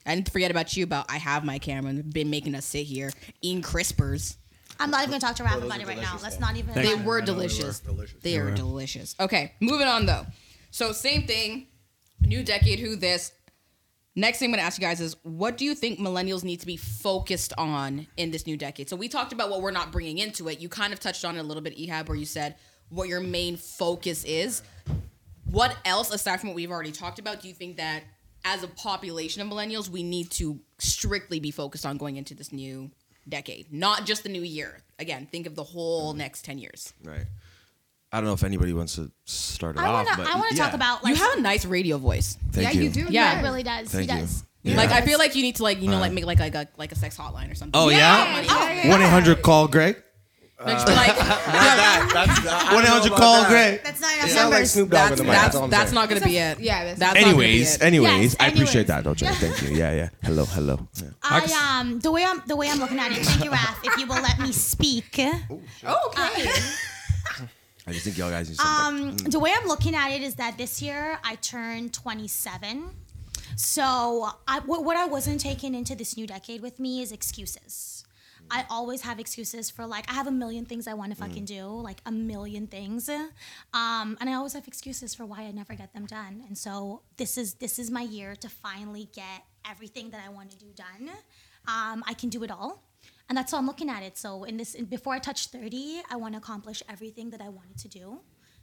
I 0.05 0.15
didn't 0.15 0.31
forget 0.31 0.49
about 0.51 0.75
you. 0.75 0.83
About 0.85 1.05
I 1.11 1.17
have 1.17 1.43
my 1.43 1.59
camera 1.59 1.91
and 1.91 2.11
been 2.13 2.29
making 2.29 2.55
us 2.55 2.65
sit 2.65 2.85
here 2.85 3.11
eating 3.41 3.61
crispers. 3.61 4.37
I'm 4.79 4.89
not 4.91 5.01
even 5.01 5.11
gonna 5.11 5.19
talk 5.21 5.35
to 5.37 5.43
Raph 5.43 5.55
those 5.55 5.65
about 5.65 5.81
it 5.81 5.87
right 5.87 5.97
now. 5.97 6.17
delicious, 6.17 6.23
Let's 6.23 6.39
not 6.39 6.55
even. 6.55 6.73
They 6.73 6.81
were 6.81 6.89
I 6.91 6.95
they 6.95 7.03
were 7.05 7.21
delicious. 7.21 7.79
delicious. 7.79 8.21
They 8.21 8.37
are 8.37 8.51
delicious. 8.51 9.15
Okay, 9.19 9.53
moving 9.59 9.87
on 9.87 10.05
though. 10.05 10.25
So 10.71 10.91
same 10.93 11.27
thing. 11.27 11.67
New 12.21 12.43
decade. 12.43 12.79
Who 12.79 12.95
this? 12.95 13.31
Next 14.15 14.39
thing 14.39 14.47
I'm 14.47 14.51
gonna 14.51 14.63
ask 14.63 14.79
you 14.79 14.85
guys 14.85 14.99
is, 14.99 15.15
what 15.23 15.57
do 15.57 15.65
you 15.65 15.73
think 15.73 15.99
millennials 15.99 16.43
need 16.43 16.59
to 16.59 16.65
be 16.65 16.77
focused 16.77 17.53
on 17.57 18.07
in 18.17 18.31
this 18.31 18.45
new 18.45 18.57
decade? 18.57 18.89
So 18.89 18.95
we 18.95 19.07
talked 19.07 19.31
about 19.31 19.49
what 19.49 19.61
we're 19.61 19.71
not 19.71 19.91
bringing 19.91 20.17
into 20.17 20.49
it. 20.49 20.59
You 20.59 20.67
kind 20.67 20.91
of 20.91 20.99
touched 20.99 21.23
on 21.23 21.37
it 21.37 21.39
a 21.39 21.43
little 21.43 21.63
bit, 21.63 21.77
Ehab, 21.77 22.09
where 22.09 22.17
you 22.17 22.25
said 22.25 22.55
what 22.89 23.07
your 23.07 23.21
main 23.21 23.55
focus 23.55 24.23
is. 24.25 24.61
What 25.45 25.77
else, 25.85 26.11
aside 26.11 26.39
from 26.39 26.49
what 26.49 26.55
we've 26.55 26.71
already 26.71 26.91
talked 26.91 27.19
about, 27.19 27.41
do 27.41 27.47
you 27.47 27.53
think 27.53 27.77
that 27.77 28.03
as 28.45 28.63
a 28.63 28.67
population 28.67 29.41
of 29.41 29.47
millennials, 29.47 29.89
we 29.89 30.03
need 30.03 30.31
to 30.31 30.59
strictly 30.79 31.39
be 31.39 31.51
focused 31.51 31.85
on 31.85 31.97
going 31.97 32.17
into 32.17 32.33
this 32.33 32.51
new 32.51 32.91
decade, 33.27 33.71
not 33.71 34.05
just 34.05 34.23
the 34.23 34.29
new 34.29 34.41
year? 34.41 34.81
Again, 34.97 35.27
think 35.31 35.47
of 35.47 35.55
the 35.55 35.63
whole 35.63 36.13
next 36.13 36.43
ten 36.43 36.57
years. 36.57 36.93
Right. 37.03 37.25
I 38.11 38.17
don't 38.17 38.25
know 38.25 38.33
if 38.33 38.43
anybody 38.43 38.73
wants 38.73 38.95
to 38.95 39.11
start 39.25 39.75
it 39.75 39.81
I 39.81 39.87
off, 39.87 40.05
wanna. 40.05 40.17
but 40.17 40.27
I 40.27 40.35
wanna 40.35 40.47
yeah. 40.55 40.63
talk 40.63 40.73
about. 40.73 41.03
Like, 41.03 41.15
you 41.15 41.23
have 41.23 41.37
a 41.37 41.41
nice 41.41 41.63
radio 41.65 41.97
voice. 41.97 42.37
Thank 42.51 42.73
yeah, 42.73 42.79
you. 42.81 42.83
you, 42.87 42.89
do. 42.89 43.05
Yeah. 43.09 43.39
It 43.39 43.43
really 43.43 43.63
does. 43.63 43.89
Thank 43.89 44.09
he 44.09 44.15
you. 44.15 44.21
does. 44.21 44.43
Yeah. 44.63 44.75
Like 44.77 44.89
I 44.91 45.01
feel 45.01 45.19
like 45.19 45.35
you 45.35 45.41
need 45.41 45.55
to 45.57 45.63
like 45.63 45.81
you 45.81 45.89
know 45.89 45.99
like 45.99 46.11
make 46.11 46.25
like 46.25 46.39
like 46.39 46.55
a 46.55 46.67
like 46.77 46.91
a 46.91 46.95
sex 46.95 47.15
hotline 47.17 47.49
or 47.51 47.55
something. 47.55 47.79
Oh 47.79 47.89
yeah. 47.89 48.41
yeah, 48.41 48.83
yeah. 48.83 48.89
One 48.89 49.01
eight 49.01 49.09
hundred 49.09 49.41
call 49.41 49.67
Greg. 49.67 50.01
No, 50.59 50.73
just 50.73 50.87
be 50.87 50.91
that. 50.93 52.11
That's 52.13 52.73
One 52.73 52.83
eight 52.83 52.87
don't 52.87 52.99
hundred 52.99 53.15
call 53.15 53.41
that. 53.43 53.49
Greg. 53.49 53.81
That's 53.81 54.01
not 54.01 54.13
enough 54.15 54.27
It 54.27 54.33
sounds 54.33 54.51
like. 54.51 54.65
Snoop 54.65 54.89
Dogg 54.89 54.97
that's 55.09 55.11
in 55.11 55.17
the 55.25 55.31
mic. 55.31 55.41
that's, 55.41 55.55
That's 55.57 55.71
that's 55.71 55.91
not 55.93 56.09
gonna 56.09 56.19
be 56.21 56.37
it. 56.37 56.59
Yeah, 56.59 56.83
that's- 56.83 56.99
that's 56.99 57.15
not 57.15 57.21
gonna 57.21 57.37
be 57.37 57.43
Anyways, 57.45 57.75
it. 57.75 57.81
anyways, 57.81 58.33
Yes, 58.33 58.35
I 58.41 58.47
appreciate 58.47 58.87
that, 58.87 59.05
don't 59.05 59.21
you? 59.21 59.27
Thank 59.29 59.61
you. 59.61 59.77
Yeah, 59.77 59.93
yeah. 59.93 60.09
Hello, 60.21 60.43
hello. 60.43 60.85
Yeah. 61.01 61.09
I 61.23 61.79
um 61.79 61.99
the 62.01 62.11
way 62.11 62.25
I'm 62.25 62.41
the 62.45 62.57
way 62.57 62.69
I'm 62.69 62.79
looking 62.79 62.99
at 62.99 63.09
it. 63.13 63.25
Thank 63.25 63.45
you, 63.45 63.51
Raph. 63.51 63.77
If 63.85 63.97
you 63.99 64.05
will 64.05 64.21
let 64.21 64.37
me 64.37 64.51
speak. 64.51 65.17
Oh, 65.87 66.11
okay. 66.11 66.51
I 67.89 67.91
just 67.91 68.05
think 68.05 68.19
y'all 68.19 68.29
guys 68.29 68.49
need. 68.49 68.59
Um, 68.59 69.17
the 69.17 69.39
way 69.39 69.51
I'm 69.55 69.67
looking 69.67 69.95
at 69.95 70.11
it 70.11 70.21
is 70.21 70.35
that 70.35 70.59
this 70.59 70.79
year 70.79 71.17
I 71.23 71.35
turned 71.35 71.91
27. 71.91 72.91
So 73.55 74.29
I, 74.47 74.59
what, 74.59 74.83
what 74.83 74.95
I 74.95 75.05
wasn't 75.05 75.41
taking 75.41 75.73
into 75.73 75.95
this 75.95 76.15
new 76.15 76.27
decade 76.27 76.61
with 76.61 76.79
me 76.79 77.01
is 77.01 77.11
excuses. 77.11 78.05
I 78.51 78.65
always 78.69 79.01
have 79.01 79.19
excuses 79.19 79.69
for 79.69 79.85
like 79.85 80.09
I 80.09 80.13
have 80.13 80.27
a 80.27 80.31
million 80.31 80.65
things 80.65 80.87
I 80.87 80.93
want 80.93 81.11
to 81.11 81.17
fucking 81.17 81.45
do, 81.45 81.65
like 81.65 82.01
a 82.05 82.11
million 82.11 82.67
things, 82.67 83.09
um, 83.09 84.17
and 84.19 84.29
I 84.29 84.33
always 84.33 84.53
have 84.53 84.67
excuses 84.67 85.13
for 85.13 85.25
why 85.25 85.41
I 85.41 85.51
never 85.51 85.75
get 85.75 85.93
them 85.93 86.05
done. 86.07 86.43
And 86.47 86.57
so 86.57 87.01
this 87.17 87.37
is 87.37 87.55
this 87.55 87.77
is 87.77 87.91
my 87.91 88.01
year 88.01 88.35
to 88.37 88.49
finally 88.49 89.09
get 89.13 89.43
everything 89.69 90.09
that 90.11 90.21
I 90.25 90.29
want 90.29 90.49
to 90.51 90.57
do 90.57 90.67
done. 90.75 91.09
Um, 91.67 92.03
I 92.07 92.13
can 92.13 92.29
do 92.29 92.43
it 92.43 92.49
all, 92.49 92.81
and 93.29 93.37
that's 93.37 93.51
how 93.51 93.59
I'm 93.59 93.67
looking 93.67 93.89
at 93.89 94.03
it. 94.03 94.17
So 94.17 94.43
in 94.43 94.57
this, 94.57 94.73
in, 94.75 94.85
before 94.85 95.13
I 95.13 95.19
touch 95.19 95.47
30, 95.47 96.01
I 96.09 96.15
want 96.17 96.33
to 96.33 96.39
accomplish 96.39 96.81
everything 96.89 97.29
that 97.29 97.41
I 97.41 97.49
wanted 97.49 97.77
to 97.77 97.87
do. 97.87 98.19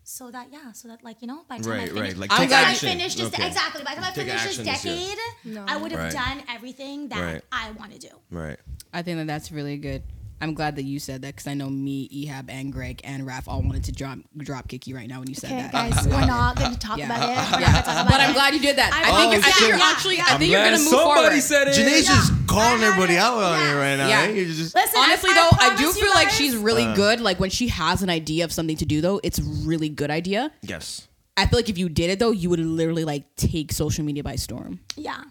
So 0.08 0.30
that 0.30 0.48
yeah, 0.52 0.70
so 0.72 0.86
that 0.88 1.02
like 1.02 1.20
you 1.20 1.26
know, 1.26 1.40
by 1.48 1.58
the 1.58 1.64
time 1.64 1.72
I 1.80 1.86
finish, 1.86 2.00
right, 2.00 2.16
like 2.16 2.30
by 2.30 2.36
the 2.36 2.42
take 2.42 2.50
time 2.50 2.66
I 2.66 2.74
finish 2.74 3.14
this 3.16 3.26
Okay. 3.34 3.46
exactly, 3.46 3.82
by 3.82 3.94
the 3.96 4.00
time 4.02 4.10
I 4.10 4.14
finish 4.14 4.34
action 4.34 4.64
this 4.64 4.82
this 4.82 4.84
year. 4.84 5.16
decade, 5.46 5.64
I 5.68 5.76
would 5.76 5.90
have 5.90 6.00
Right. 6.00 6.12
done 6.12 6.44
everything 6.48 7.08
that 7.08 7.20
Right. 7.20 7.42
I 7.50 7.72
want 7.72 7.90
to 7.92 7.98
do. 7.98 8.10
Right. 8.30 8.56
I 8.92 9.02
think 9.02 9.18
that 9.18 9.26
that's 9.26 9.50
really 9.50 9.76
good. 9.78 10.02
I'm 10.40 10.52
glad 10.52 10.76
that 10.76 10.82
you 10.84 10.98
said 10.98 11.22
that 11.22 11.34
because 11.34 11.46
I 11.46 11.54
know 11.54 11.70
me, 11.70 12.08
Ehab, 12.10 12.50
and 12.50 12.70
Greg 12.72 13.00
and 13.04 13.26
Raph 13.26 13.44
all 13.48 13.62
wanted 13.62 13.84
to 13.84 13.92
drop 13.92 14.18
drop 14.36 14.68
kick 14.68 14.86
you 14.86 14.94
right 14.94 15.08
now 15.08 15.18
when 15.20 15.28
you 15.28 15.34
said 15.34 15.50
Okay, 15.50 15.62
that. 15.62 15.72
guys, 15.72 16.06
we're 16.06 16.26
not 16.26 16.56
going 16.58 16.72
to 16.72 16.78
talk 16.78 16.98
Yeah. 16.98 17.06
about 17.06 17.22
it. 17.22 17.52
We're 17.54 17.60
yeah, 17.60 17.72
going 17.72 17.84
talk 17.84 17.94
about 17.94 18.08
but 18.08 18.20
I'm 18.20 18.32
glad 18.34 18.52
you 18.54 18.60
did 18.60 18.76
that. 18.76 18.92
I, 18.92 19.00
I 19.00 19.04
think, 19.04 19.16
will. 19.16 19.32
you're, 19.32 19.40
I 19.40 19.50
think 19.52 19.68
you're 19.68 19.78
yeah, 19.78 19.90
actually. 19.92 20.16
yeah. 20.16 20.24
I 20.28 20.32
I'm 20.34 20.38
think 20.38 20.52
you're 20.52 20.64
gonna 20.64 20.76
move 20.78 20.86
on. 20.86 20.90
somebody 20.92 21.40
forward. 21.40 21.42
said 21.42 21.68
it. 21.68 21.74
Janae's 21.74 22.06
Yeah. 22.08 22.14
just 22.16 22.46
calling 22.46 22.82
everybody 22.82 23.14
it. 23.14 23.18
out 23.18 23.34
on 23.38 23.58
Yeah. 23.60 23.66
here 23.66 23.76
right 23.78 23.96
now. 23.96 24.08
Yeah. 24.08 24.44
Just 24.44 24.74
Listen, 24.74 24.98
Honestly, 25.00 25.30
I, 25.30 25.34
though, 25.34 25.56
I, 25.56 25.58
promise 25.68 25.80
do 25.80 25.86
you 25.86 25.92
feel 25.94 26.10
like 26.14 26.28
she's 26.30 26.54
really 26.56 26.84
uh. 26.84 26.94
good. 26.94 27.20
Like 27.22 27.40
when 27.40 27.50
she 27.50 27.68
has 27.68 28.02
an 28.02 28.10
idea 28.10 28.44
of 28.44 28.52
something 28.52 28.76
to 28.76 28.84
do, 28.84 29.00
though, 29.00 29.20
it's 29.24 29.38
a 29.38 29.42
really 29.64 29.88
good 29.88 30.10
idea. 30.10 30.52
yes. 30.62 31.08
I 31.38 31.44
feel 31.46 31.58
like 31.58 31.68
if 31.68 31.76
you 31.76 31.90
did 31.90 32.08
it 32.10 32.18
though, 32.18 32.30
you 32.30 32.48
would 32.50 32.60
literally 32.60 33.04
like 33.04 33.24
take 33.36 33.70
social 33.72 34.04
media 34.04 34.22
by 34.22 34.36
storm 34.36 34.80
Yeah. 34.96 35.22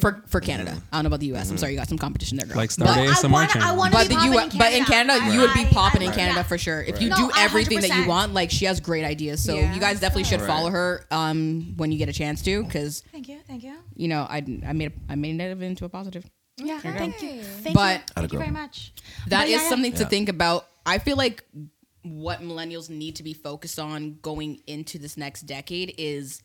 For 0.00 0.22
for 0.28 0.40
Canada. 0.40 0.76
I 0.92 0.96
don't 0.96 1.04
know 1.04 1.08
about 1.08 1.20
the 1.20 1.26
U.S. 1.28 1.50
I'm 1.50 1.58
sorry, 1.58 1.72
you 1.72 1.78
got 1.78 1.88
some 1.88 1.98
competition 1.98 2.36
there, 2.38 2.46
girl. 2.46 2.56
Like 2.56 2.68
but, 2.76 2.86
Start 2.88 2.98
I 2.98 3.06
ASMR 3.06 3.30
wanna- 3.32 3.48
I 3.48 3.52
channel. 3.52 3.76
wanna 3.76 3.92
but 3.92 4.08
the 4.08 4.14
U.S. 4.14 4.54
but 4.56 4.72
in 4.72 4.84
Canada, 4.84 5.32
you 5.32 5.40
would 5.40 5.54
be 5.54 5.60
I- 5.62 5.70
popping 5.72 6.02
in 6.02 6.12
Canada 6.12 6.40
yeah. 6.40 6.42
for 6.44 6.58
sure. 6.58 6.82
If 6.82 7.00
you 7.00 7.08
No, 7.08 7.16
do 7.16 7.30
a 7.30 7.38
everything 7.38 7.80
that 7.80 7.96
you 7.96 8.06
want, 8.06 8.34
like 8.34 8.50
she 8.50 8.66
has 8.66 8.78
great 8.80 9.04
ideas. 9.04 9.42
So 9.42 9.54
Yeah. 9.54 9.74
you 9.74 9.80
guys 9.80 10.00
definitely 10.00 10.24
should 10.24 10.40
Right. 10.40 10.46
follow 10.46 10.70
her 10.70 11.06
um 11.10 11.74
when 11.76 11.90
you 11.92 11.98
get 11.98 12.08
a 12.08 12.12
chance 12.12 12.42
to, 12.42 12.62
because 12.64 13.02
Thank 13.10 13.28
you. 13.28 13.38
Thank 13.46 13.62
you. 13.64 13.74
you 13.96 14.08
know 14.08 14.22
I 14.28 14.38
I 14.66 14.72
made 14.74 14.92
a, 14.92 15.12
I 15.12 15.14
made 15.16 15.30
a 15.30 15.34
negative 15.34 15.62
into 15.62 15.84
a 15.84 15.88
positive. 15.88 16.24
Yeah. 16.58 16.78
Thank 16.80 17.20
you. 17.22 17.42
Thank 17.42 17.74
But- 17.74 18.00
you. 18.00 18.04
Thank 18.14 18.32
you 18.32 18.38
very 18.38 18.50
much. 18.52 18.92
That 19.28 19.40
But 19.40 19.44
is 19.46 19.50
yeah, 19.52 19.62
yeah. 19.62 19.68
something 19.70 19.92
to 19.94 20.04
think 20.06 20.28
about. 20.28 20.66
I 20.86 20.98
feel 20.98 21.16
like 21.16 21.42
what 22.02 22.42
millennials 22.42 22.90
need 22.90 23.16
to 23.16 23.22
be 23.22 23.32
focused 23.32 23.78
on 23.80 24.18
going 24.20 24.60
into 24.66 24.98
this 24.98 25.16
next 25.16 25.42
decade 25.46 25.94
is 25.96 26.42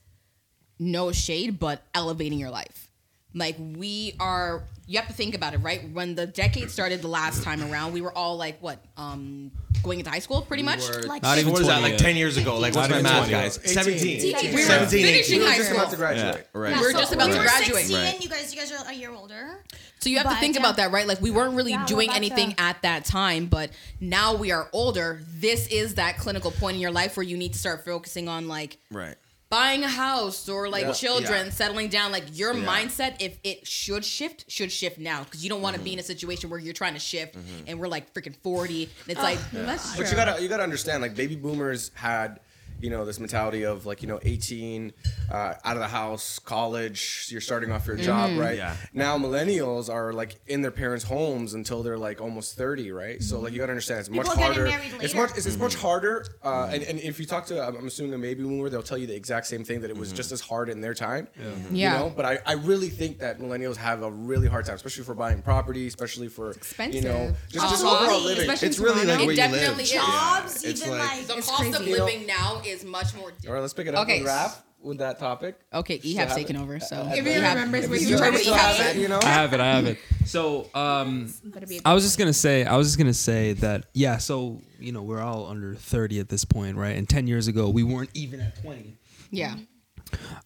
no 0.79 1.11
shade, 1.11 1.59
but 1.59 1.83
elevating 1.93 2.39
your 2.39 2.49
life. 2.49 2.88
Like 3.35 3.55
we 3.59 4.15
are, 4.19 4.63
you 4.87 4.97
have 4.97 5.07
to 5.07 5.13
think 5.13 5.35
about 5.35 5.53
it, 5.53 5.57
right? 5.57 5.87
When 5.91 6.15
the 6.15 6.25
decade 6.25 6.71
started 6.71 7.01
the 7.03 7.07
last 7.07 7.43
time 7.43 7.61
around, 7.71 7.93
we 7.93 8.01
were 8.01 8.11
all 8.17 8.37
like, 8.37 8.59
what, 8.59 8.79
um, 8.97 9.51
going 9.83 9.99
into 9.99 10.09
high 10.11 10.17
school, 10.19 10.41
pretty 10.41 10.63
much. 10.63 10.79
Like 11.05 11.21
Not 11.21 11.37
even 11.37 11.53
What 11.53 11.61
is 11.61 11.67
that? 11.67 11.79
20 11.79 11.93
Like 11.93 12.01
ten 12.01 12.15
years 12.15 12.37
ago? 12.37 12.57
Like 12.57 12.73
what's 12.73 12.89
Not 12.89 13.03
my 13.03 13.09
math, 13.09 13.29
guys? 13.29 13.57
18. 13.59 13.73
Seventeen. 13.73 14.21
We 14.47 14.51
were 14.55 14.57
17, 14.61 15.05
finishing 15.05 15.41
18. 15.41 15.47
high 15.47 15.57
Just 15.57 15.71
about 15.71 15.83
to 15.83 15.87
school. 15.91 15.97
graduate. 15.99 16.47
Yeah. 16.53 16.59
Right. 16.59 16.69
Yeah, 16.71 16.79
We 16.81 16.85
were 16.87 16.91
so 16.91 16.99
just 16.99 17.13
about 17.13 17.27
we 17.27 17.33
to 17.33 17.37
were 17.39 17.45
graduate. 17.45 17.75
16, 17.85 17.95
Right. 17.97 18.23
You 18.23 18.29
guys, 18.29 18.53
you 18.53 18.59
guys 18.59 18.71
are 18.71 18.89
a 18.89 18.93
year 18.93 19.11
older. 19.11 19.63
So 19.99 20.09
you 20.09 20.17
have 20.17 20.27
to 20.29 20.35
think 20.39 20.55
uh, 20.57 20.59
about 20.61 20.77
that, 20.77 20.91
right? 20.91 21.05
Like 21.05 21.21
we 21.21 21.29
weren't 21.29 21.53
really 21.55 21.71
Yeah, 21.71 21.85
doing 21.85 22.09
anything 22.11 22.53
to- 22.53 22.61
at 22.61 22.81
that 22.81 23.05
time, 23.05 23.45
but 23.45 23.69
now 24.01 24.35
we 24.35 24.51
are 24.51 24.67
older. 24.73 25.21
This 25.35 25.67
is 25.67 25.95
that 25.95 26.17
clinical 26.17 26.49
point 26.51 26.75
in 26.75 26.81
your 26.81 26.91
life 26.91 27.15
where 27.15 27.23
you 27.23 27.37
need 27.37 27.53
to 27.53 27.59
start 27.59 27.85
focusing 27.85 28.27
on 28.27 28.47
like 28.47 28.77
Right. 28.91 29.15
Buying 29.49 29.83
a 29.83 29.89
house 29.89 30.47
or 30.47 30.69
like 30.69 30.85
Yeah. 30.85 30.93
children, 30.93 31.47
Yeah. 31.47 31.51
settling 31.51 31.89
down. 31.89 32.11
Like 32.11 32.25
your 32.33 32.53
Yeah. 32.53 32.65
mindset, 32.65 33.15
if 33.19 33.37
it 33.43 33.67
should 33.67 34.05
shift, 34.05 34.45
should 34.47 34.71
shift 34.71 34.97
now 34.99 35.23
because 35.23 35.43
you 35.43 35.49
don't 35.49 35.61
want 35.61 35.75
to 35.75 35.81
be 35.81 35.93
in 35.93 35.99
a 35.99 36.01
mm-hmm. 36.01 36.07
situation 36.07 36.49
where 36.49 36.59
you're 36.59 36.73
trying 36.73 36.93
to 36.93 36.99
shift 36.99 37.35
mm-hmm. 37.35 37.63
and 37.67 37.79
we're 37.79 37.87
like 37.87 38.13
freaking 38.13 38.35
forty. 38.43 38.83
And 38.83 38.91
it's 39.07 39.19
oh, 39.19 39.23
like 39.23 39.39
That's 39.51 39.95
true. 39.95 40.03
But 40.03 40.11
you 40.11 40.15
gotta 40.15 40.41
you 40.41 40.47
gotta 40.47 40.63
understand, 40.63 41.01
like 41.01 41.15
baby 41.15 41.35
boomers 41.35 41.91
had, 41.95 42.39
you 42.81 42.89
know, 42.89 43.05
this 43.05 43.19
mentality 43.19 43.63
of 43.63 43.85
like, 43.85 44.01
you 44.01 44.07
know, 44.07 44.19
18, 44.23 44.93
uh, 45.31 45.53
out 45.63 45.75
of 45.75 45.79
the 45.79 45.87
house, 45.87 46.39
college, 46.39 47.27
you're 47.29 47.41
starting 47.41 47.71
off 47.71 47.87
your 47.87 47.95
job, 47.97 48.37
right? 48.37 48.57
Yeah. 48.57 48.75
Now 48.93 49.17
millennials 49.17 49.89
are 49.91 50.13
like 50.13 50.39
in 50.47 50.61
their 50.61 50.71
parents' 50.71 51.05
homes 51.05 51.53
until 51.53 51.83
they're 51.83 51.97
like 51.97 52.21
almost 52.21 52.55
30, 52.55 52.91
right? 52.91 53.21
So 53.21 53.39
like 53.39 53.53
you 53.53 53.59
gotta 53.59 53.71
understand, 53.71 54.01
it's 54.01 54.09
much 54.09 54.27
People 54.27 54.31
are 54.43 54.47
getting 54.53 54.65
harder. 54.65 54.69
married 54.87 55.03
It's 55.03 55.13
much 55.15 55.31
it's, 55.37 55.45
it's 55.45 55.57
much 55.57 55.75
harder. 55.75 56.25
Uh, 56.43 56.69
and, 56.71 56.83
and 56.83 56.99
if 56.99 57.19
you 57.19 57.25
talk 57.25 57.45
to, 57.47 57.61
I'm 57.61 57.75
I'm 57.79 57.87
assuming 57.87 58.13
a 58.13 58.17
baby 58.17 58.43
boomer, 58.43 58.69
they'll 58.69 58.83
tell 58.83 58.97
you 58.97 59.07
the 59.07 59.15
exact 59.15 59.47
same 59.47 59.63
thing 59.63 59.81
that 59.81 59.89
it 59.89 59.97
was 59.97 60.11
just 60.11 60.31
as 60.31 60.41
hard 60.41 60.69
in 60.69 60.81
their 60.81 60.93
time. 60.93 61.27
Yeah. 61.71 61.93
You 61.93 61.99
know, 61.99 62.13
but 62.15 62.25
I, 62.25 62.39
I 62.45 62.53
really 62.53 62.89
think 62.89 63.19
that 63.19 63.39
millennials 63.39 63.77
have 63.77 64.03
a 64.03 64.11
really 64.11 64.47
hard 64.47 64.65
time, 64.65 64.75
especially 64.75 65.03
for 65.05 65.15
buying 65.15 65.41
property, 65.41 65.87
especially 65.87 66.27
for 66.27 66.51
expensive. 66.51 66.95
you 67.03 67.09
know, 67.09 67.33
just, 67.49 67.69
just 67.69 67.83
overall 67.85 68.21
living. 68.21 68.41
Especially 68.49 68.67
It's 68.67 68.79
really 68.79 69.05
like 69.05 69.19
It 69.21 69.25
where 69.25 69.31
you 69.31 69.35
definitely 69.37 69.83
live. 69.85 69.87
Jobs, 69.93 70.63
It's 70.63 70.81
even 70.81 70.97
like- 70.97 71.09
like, 71.09 71.27
the 71.27 71.37
It's 71.37 71.49
cost 71.49 71.73
of 71.79 71.85
living 71.87 72.25
now 72.27 72.61
is 72.69 72.83
much 72.85 73.13
more. 73.15 73.31
All 73.47 73.53
right, 73.53 73.59
let's 73.61 73.73
pick 73.73 73.87
it 73.87 73.95
up 73.95 74.03
Okay. 74.03 74.21
with 74.21 74.29
Raph 74.31 74.55
with 74.81 74.99
that 74.99 75.19
topic. 75.19 75.59
Okay, 75.73 75.99
Still 75.99 76.11
Ehab's 76.11 76.17
have 76.19 76.35
taking 76.35 76.55
it? 76.55 76.61
over. 76.61 76.79
So 76.79 77.05
If 77.11 77.25
he 77.25 77.31
Ehab- 77.33 77.49
remembers 77.55 77.83
if 77.85 77.89
what 77.89 77.99
you 78.01 78.07
you 78.07 78.17
heard 78.17 78.27
were 78.27 78.31
what 78.31 78.41
saying. 78.43 78.57
Ehab 78.57 78.75
have 78.77 78.95
it, 78.95 78.99
you 79.01 79.07
know. 79.09 79.19
I 79.21 79.27
have 79.29 79.53
it. 79.53 79.59
I 79.59 79.65
have 79.75 79.85
it. 79.85 79.97
So, 80.25 80.69
um, 80.73 81.33
Better 81.43 81.65
be 81.67 81.77
a 81.77 81.81
I 81.85 81.93
was 81.93 82.03
just 82.03 82.17
gonna 82.17 82.31
say, 82.33 82.63
I 82.63 82.77
was 82.77 82.87
just 82.87 82.97
gonna 82.97 83.13
say 83.13 83.53
that, 83.53 83.85
yeah. 83.93 84.17
So, 84.17 84.61
you 84.79 84.91
know, 84.91 85.01
we're 85.01 85.21
all 85.21 85.47
under 85.47 85.75
thirty 85.75 86.19
at 86.19 86.29
this 86.29 86.45
point, 86.45 86.77
right? 86.77 86.95
And 86.95 87.09
ten 87.09 87.27
years 87.27 87.47
ago, 87.47 87.69
we 87.69 87.83
weren't 87.83 88.11
even 88.13 88.39
at 88.39 88.61
twenty. 88.61 88.97
Yeah. 89.31 89.55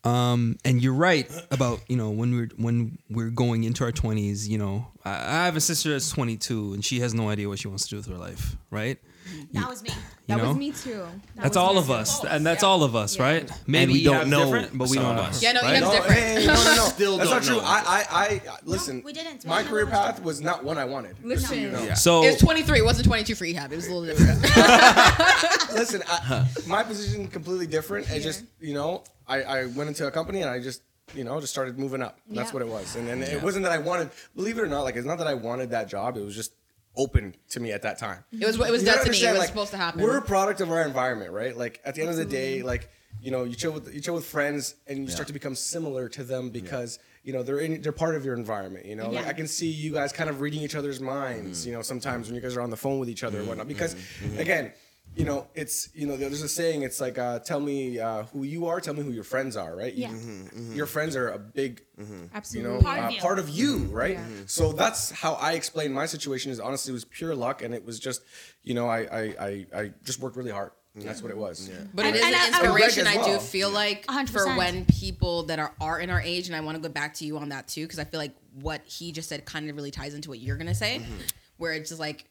Um, 0.04 0.58
and 0.66 0.82
you're 0.84 0.94
right 0.94 1.30
about 1.52 1.80
you 1.88 1.96
know 1.96 2.10
when 2.10 2.36
we're 2.36 2.50
when 2.58 2.98
we're 3.10 3.30
going 3.30 3.64
into 3.64 3.84
our 3.86 3.92
twenties. 3.92 4.48
You 4.48 4.58
know, 4.58 4.88
I, 5.06 5.12
I 5.12 5.46
have 5.46 5.56
a 5.56 5.62
sister 5.62 5.92
that's 5.92 6.10
22, 6.12 6.74
and 6.74 6.84
she 6.84 7.00
has 7.00 7.14
no 7.14 7.30
idea 7.30 7.48
what 7.48 7.60
she 7.60 7.68
wants 7.70 7.84
to 7.86 7.90
do 7.92 7.96
with 7.98 8.08
her 8.08 8.18
life, 8.18 8.58
right? 8.72 8.98
That 9.54 9.70
was 9.70 9.82
me. 9.84 9.90
You 9.90 9.96
That 10.28 10.38
know, 10.38 10.48
was 10.50 10.58
me 10.58 10.72
too. 10.72 11.06
that's 11.36 11.58
all 11.58 11.78
of 11.78 11.92
us, 11.92 12.24
and 12.24 12.46
that's 12.46 12.64
all 12.64 12.84
of 12.84 12.96
us, 12.96 13.20
right? 13.20 13.50
Maybe 13.68 13.94
we 13.94 14.04
don't 14.04 14.30
know 14.30 14.46
different, 14.46 14.78
but 14.78 14.90
we 14.90 14.98
don't 14.98 15.16
know. 15.18 15.30
Yeah, 15.40 15.52
no, 15.52 15.62
right? 15.62 15.76
Ehab's 15.76 15.82
No, 15.82 15.92
different. 15.92 16.20
hey, 16.20 16.46
no, 16.48 16.54
no, 16.54 16.76
no. 16.76 16.84
Still 16.86 17.18
That's 17.18 17.30
don't 17.30 17.44
true. 17.44 17.60
I, 17.62 18.06
I, 18.10 18.42
I 18.50 18.58
listen. 18.64 19.02
we 19.04 19.12
didn't. 19.12 19.44
We 19.44 19.50
My 19.50 19.58
didn't 19.58 19.70
career 19.72 19.86
path 19.88 20.24
was 20.24 20.40
not 20.42 20.64
one 20.64 20.78
I 20.78 20.86
wanted. 20.86 21.18
Listen, 21.24 21.60
Yeah. 21.60 21.94
So 21.96 22.24
It 22.24 22.32
was 22.32 22.40
23. 22.42 22.80
It 22.80 22.86
wasn't 22.86 23.08
22 23.08 23.36
for 23.36 23.46
Ehab. 23.46 23.72
It 23.72 23.76
was 23.76 23.88
a 23.88 23.94
little 23.94 24.06
different. 24.06 24.42
Listen, 25.74 26.02
I, 26.08 26.48
my 26.68 26.84
position 26.84 27.28
completely 27.28 27.68
different. 27.68 28.10
It 28.10 28.22
just, 28.22 28.44
you 28.62 28.74
know, 28.74 29.04
I, 29.28 29.42
I 29.44 29.66
went 29.66 29.90
into 29.90 30.08
a 30.08 30.12
company 30.12 30.42
and 30.42 30.50
I 30.50 30.60
just, 30.62 30.82
you 31.14 31.24
know, 31.24 31.40
just 31.40 31.52
started 31.52 31.78
moving 31.78 32.02
up. 32.02 32.18
That's 32.30 32.50
Yeah. 32.50 32.54
what 32.54 32.62
it 32.62 32.68
was. 32.70 32.96
And, 32.96 33.10
and 33.10 33.24
it 33.24 33.42
wasn't 33.42 33.64
that 33.64 33.72
I 33.72 33.78
wanted. 33.78 34.10
Believe 34.36 34.58
it 34.58 34.62
or 34.62 34.68
not, 34.68 34.82
like 34.84 34.96
it's 34.96 35.06
not 35.06 35.18
that 35.18 35.28
I 35.28 35.34
wanted 35.34 35.72
that 35.72 35.88
job. 35.90 36.18
It 36.18 36.24
was 36.24 36.36
just 36.36 36.54
open 36.96 37.36
to 37.50 37.60
me 37.60 37.72
at 37.72 37.82
that 37.82 37.98
time. 37.98 38.24
It 38.32 38.46
was 38.46 38.56
it 38.56 38.72
was 38.72 38.82
You 38.82 38.88
gotta 38.88 39.06
destiny. 39.06 39.28
It 39.28 39.32
was 39.32 39.40
like, 39.40 39.48
supposed 39.50 39.72
to 39.72 39.78
happen. 39.78 40.02
We're 40.02 40.18
a 40.18 40.22
product 40.22 40.62
of 40.62 40.72
our 40.72 40.84
environment, 40.84 41.32
right? 41.32 41.56
Like 41.56 41.82
at 41.86 41.96
the 41.96 42.02
end 42.02 42.12
of 42.12 42.18
the 42.18 42.26
day, 42.26 42.62
like 42.62 42.90
you 43.22 43.32
know 43.32 43.44
you 43.44 43.56
chill 43.56 43.72
with 43.72 43.94
you 43.94 44.02
chill 44.02 44.14
with 44.16 44.26
friends 44.26 44.76
and 44.88 45.00
you 45.00 45.08
start 45.08 45.28
to 45.28 45.34
become 45.34 45.56
similar 45.56 46.10
to 46.10 46.24
them 46.24 46.50
because 46.50 47.00
you 47.24 47.32
know 47.32 47.42
they're 47.42 47.60
in 47.60 47.82
they're 47.82 47.92
part 47.92 48.16
of 48.16 48.26
your 48.26 48.36
environment 48.36 48.86
you 48.86 48.96
know 48.96 49.10
like 49.10 49.28
i 49.28 49.34
can 49.34 49.48
see 49.48 49.70
you 49.70 49.94
guys 49.94 50.12
kind 50.12 50.30
of 50.30 50.42
reading 50.42 50.62
each 50.62 50.76
other's 50.76 51.00
minds 51.00 51.66
you 51.66 51.72
know 51.72 51.82
sometimes 51.82 52.28
when 52.28 52.36
you 52.36 52.42
guys 52.42 52.58
are 52.58 52.62
on 52.62 52.70
the 52.70 52.78
phone 52.78 53.00
with 53.00 53.10
each 53.10 53.24
other 53.24 53.38
and 53.38 53.44
mm-hmm. 53.44 53.50
whatnot 53.50 53.68
because 53.68 53.96
mm-hmm. 53.96 54.28
Mm-hmm. 54.28 54.40
again 54.40 54.74
you 55.16 55.26
know 55.26 55.48
it's 55.54 55.90
you 55.94 56.08
know 56.08 56.16
there's 56.18 56.42
a 56.42 56.48
saying 56.50 56.82
it's 56.82 57.00
like 57.00 57.18
uh, 57.18 57.40
tell 57.40 57.60
me 57.60 58.00
uh, 58.00 58.24
who 58.34 58.44
you 58.44 58.66
are 58.68 58.80
tell 58.82 58.94
me 58.94 59.02
who 59.04 59.12
your 59.12 59.24
friends 59.24 59.56
are 59.56 59.76
right 59.76 59.94
Yeah. 59.94 60.12
You- 60.12 60.50
your 60.74 60.86
friends 60.88 61.16
are 61.16 61.30
a 61.30 61.40
big 61.40 61.82
you 61.98 62.30
Absolutely. 62.34 62.72
know 62.74 62.80
Part 62.82 63.00
of 63.00 63.06
uh, 63.06 63.10
you. 63.10 63.20
part 63.22 63.40
of 63.40 63.50
you 63.50 63.78
right 63.92 64.16
Yeah. 64.18 64.26
so 64.48 64.72
that's 64.72 65.12
how 65.12 65.34
i 65.34 65.54
explained 65.54 65.94
my 65.94 66.06
situation 66.08 66.52
is 66.52 66.60
honestly 66.60 66.92
it 66.92 66.94
was 66.94 67.06
pure 67.06 67.36
luck 67.36 67.62
and 67.62 67.74
it 67.74 67.86
was 67.86 68.00
just 68.00 68.22
you 68.64 68.74
know 68.74 68.88
i 68.88 69.00
i 69.02 69.22
i, 69.40 69.66
I 69.82 69.92
just 70.04 70.20
worked 70.20 70.36
really 70.36 70.52
hard 70.52 70.72
and 70.96 71.04
that's 71.04 71.22
what 71.24 71.32
it 71.32 71.38
was 71.38 71.70
But 71.94 72.06
it 72.06 72.08
And- 72.10 72.16
is 72.18 72.22
and 72.24 72.36
I- 72.36 72.40
I- 72.40 72.48
an 72.48 72.54
inspiration. 72.66 73.04
Greg 73.06 73.18
I, 73.18 73.20
as 73.22 73.26
do 73.26 73.32
well. 73.34 73.40
feel 73.40 73.70
like 73.72 74.06
100%. 74.08 74.30
for 74.30 74.46
when 74.58 74.86
people 74.86 75.42
that 75.44 75.58
are, 75.58 75.74
are 75.82 76.00
in 76.00 76.12
our 76.12 76.22
age, 76.22 76.46
and 76.46 76.56
I 76.56 76.60
want 76.62 76.76
to 76.78 76.82
go 76.88 76.94
back 76.94 77.16
to 77.16 77.26
you 77.26 77.40
on 77.40 77.50
that 77.50 77.68
too, 77.68 77.82
because 77.86 77.98
I 77.98 78.04
feel 78.04 78.20
like 78.20 78.36
what 78.62 78.82
he 78.86 79.12
just 79.12 79.28
said 79.28 79.44
kind 79.44 79.68
of 79.68 79.76
really 79.76 79.90
ties 79.90 80.14
into 80.14 80.30
what 80.30 80.38
you're 80.38 80.56
gonna 80.56 80.76
say, 80.76 81.02
where 81.58 81.74
it's 81.74 81.90
just 81.90 82.00
like 82.00 82.26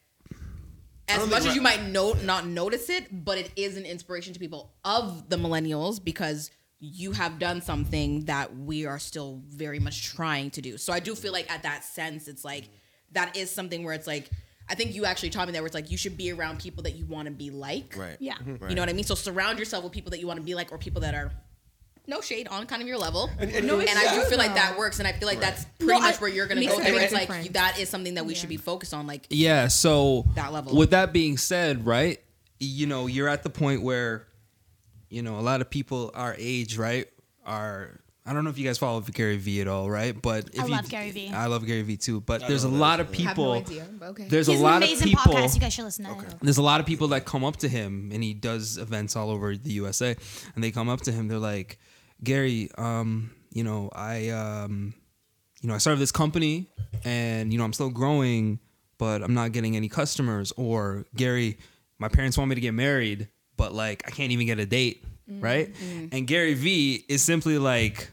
as 1.21 1.28
much 1.28 1.47
as 1.47 1.54
you 1.54 1.62
might 1.62 1.83
know 1.85 2.12
not 2.25 2.47
notice 2.47 2.88
it, 2.90 3.25
but 3.25 3.38
it 3.38 3.50
is 3.57 3.76
an 3.76 3.85
inspiration 3.85 4.33
to 4.35 4.40
people 4.40 4.73
of 4.85 5.28
the 5.28 5.37
millennials 5.37 6.02
because 6.02 6.50
you 6.81 7.12
have 7.12 7.38
done 7.38 7.61
something 7.61 8.25
that 8.25 8.57
we 8.57 8.87
are 8.87 8.99
still 8.99 9.40
very 9.47 9.78
much 9.78 10.12
trying 10.14 10.50
to 10.50 10.61
do. 10.61 10.76
So 10.76 10.92
I 10.92 11.00
do 11.00 11.14
feel 11.14 11.33
like 11.33 11.50
at 11.50 11.62
that 11.62 11.85
sense, 11.85 12.26
it's 12.26 12.45
like 12.45 12.69
that 13.12 13.37
is 13.37 13.50
something 13.50 13.85
where 13.85 13.95
it's 13.95 14.07
like 14.07 14.31
I 14.69 14.75
think 14.75 14.95
you 14.95 15.04
actually 15.04 15.31
taught 15.31 15.49
me 15.49 15.52
that 15.52 15.61
where 15.61 15.66
it's 15.66 15.75
like 15.75 15.90
you 15.90 15.97
should 15.97 16.16
be 16.16 16.33
around 16.33 16.61
people 16.61 16.83
that 16.85 16.95
you 16.95 17.04
want 17.04 17.26
to 17.26 17.33
be 17.33 17.50
like. 17.50 17.95
Right. 17.97 18.16
Yeah. 18.21 18.37
You 18.47 18.75
know 18.75 18.83
what 18.83 18.88
I 18.88 18.92
mean? 18.92 19.04
So 19.04 19.14
surround 19.14 19.59
yourself 19.59 19.85
with 19.85 19.92
people 19.92 20.11
that 20.11 20.21
you 20.21 20.26
want 20.26 20.38
to 20.38 20.45
be 20.45 20.54
like 20.54 20.73
or 20.73 20.78
people 20.78 21.02
that 21.02 21.14
are 21.14 21.33
no 22.06 22.21
shade 22.21 22.49
on 22.49 22.66
kind 22.66 22.82
of 22.82 22.88
your 22.88 22.99
level. 22.99 23.30
And, 23.38 23.50
and- 23.52 23.66
No, 23.66 23.78
I 23.80 23.85
do 24.14 24.23
feel 24.28 24.38
like 24.38 24.54
that 24.54 24.76
works 24.78 24.99
and 24.99 25.06
I 25.09 25.12
feel 25.12 25.28
like 25.28 25.40
that's 25.40 25.64
pretty 25.78 25.92
No, 25.94 26.00
much 26.00 26.16
I- 26.16 26.18
where 26.18 26.30
you're 26.30 26.47
going 26.47 26.61
to 26.61 26.66
go 26.66 26.76
a 26.78 26.85
through. 26.85 26.97
It's 26.99 27.12
like 27.12 27.28
difference. 27.28 27.49
that 27.50 27.78
is 27.78 27.88
something 27.88 28.14
that 28.14 28.26
we 28.26 28.35
should 28.35 28.49
be 28.49 28.56
focused 28.56 28.92
on 28.94 29.06
like 29.06 29.26
Yeah. 29.30 29.68
So 29.68 30.26
That 30.35 30.52
level. 30.52 30.76
With 30.76 30.90
that 30.90 31.12
being 31.12 31.37
said, 31.38 31.87
right? 31.87 32.18
You 32.61 32.87
know, 32.87 33.06
you're 33.06 33.28
at 33.28 33.42
the 33.42 33.50
point 33.50 33.82
where, 33.82 34.26
you 35.09 35.23
know, 35.23 35.38
a 35.38 35.42
lot 35.42 35.61
of 35.61 35.68
people 35.71 36.11
our 36.14 36.35
age, 36.38 36.76
right, 36.78 37.06
are. 37.44 37.99
I 38.25 38.32
don't 38.32 38.44
know 38.44 38.50
if 38.50 38.56
you 38.59 38.64
guys 38.64 38.78
follow 38.78 39.00
Gary 39.00 39.37
Vee 39.37 39.62
at 39.62 39.66
all, 39.66 39.90
right? 39.90 40.14
But 40.21 40.50
if 40.52 40.61
I 40.61 40.66
you, 40.66 40.71
love 40.71 40.88
Gary 40.88 41.11
Vee. 41.11 41.30
I 41.30 41.47
love 41.47 41.66
Gary 41.66 41.82
Vee 41.82 41.97
too. 41.97 42.21
But 42.21 42.47
there's 42.47 42.62
a 42.62 42.68
lot 42.68 43.00
of 43.00 43.09
I 43.09 43.16
have 43.16 43.18
no 43.21 43.28
people. 43.30 43.52
idea, 43.54 43.87
but 43.99 44.09
okay. 44.11 44.28
There's 44.28 44.47
He's 44.47 44.54
a 44.56 44.59
an 44.61 44.62
lot 44.62 44.76
of 44.85 44.88
amazing 44.88 45.09
people. 45.09 45.32
podcast. 45.32 45.54
You 45.56 45.61
guys 45.61 45.73
should 45.73 45.85
listen 45.87 46.04
to 46.04 46.12
it. 46.12 46.35
there's 46.40 46.59
a 46.59 46.62
lot 46.62 46.78
of 46.78 46.87
people 46.87 47.09
that 47.09 47.25
come 47.25 47.42
up 47.44 47.56
to 47.56 47.68
him 47.68 48.11
and 48.14 48.23
he 48.23 48.32
does 48.32 48.78
events 48.78 49.16
all 49.16 49.28
over 49.28 49.56
the 49.56 49.73
USA 49.73 50.14
and 50.54 50.62
they 50.62 50.71
come 50.71 50.88
up 50.88 51.00
to 51.00 51.11
him 51.11 51.26
they're 51.26 51.38
like 51.40 51.80
Gary 52.25 52.71
um 52.79 53.31
you 53.52 53.64
know 53.64 53.91
I 53.95 54.29
um 54.31 54.95
you 55.61 55.69
know 55.69 55.75
I 55.75 55.79
started 55.79 56.00
this 56.00 56.12
company 56.12 56.69
and 57.05 57.52
you 57.52 57.59
know 57.59 57.64
I'm 57.64 57.73
still 57.73 57.91
growing 57.91 58.59
but 58.99 59.23
I'm 59.23 59.35
not 59.35 59.52
getting 59.52 59.76
any 59.76 59.88
customers 59.88 60.52
or 60.57 61.05
Gary 61.17 61.59
my 61.99 62.09
parents 62.09 62.37
want 62.38 62.49
me 62.49 62.55
to 62.55 62.61
get 62.61 62.75
married 62.75 63.29
but 63.57 63.73
like 63.75 64.02
I 64.07 64.11
can't 64.11 64.33
even 64.33 64.47
get 64.47 64.59
a 64.59 64.67
date 64.67 65.05
right 65.29 65.75
and 66.12 66.26
Gary 66.26 66.55
Vee 66.55 67.05
is 67.09 67.23
simply 67.23 67.59
like 67.59 68.11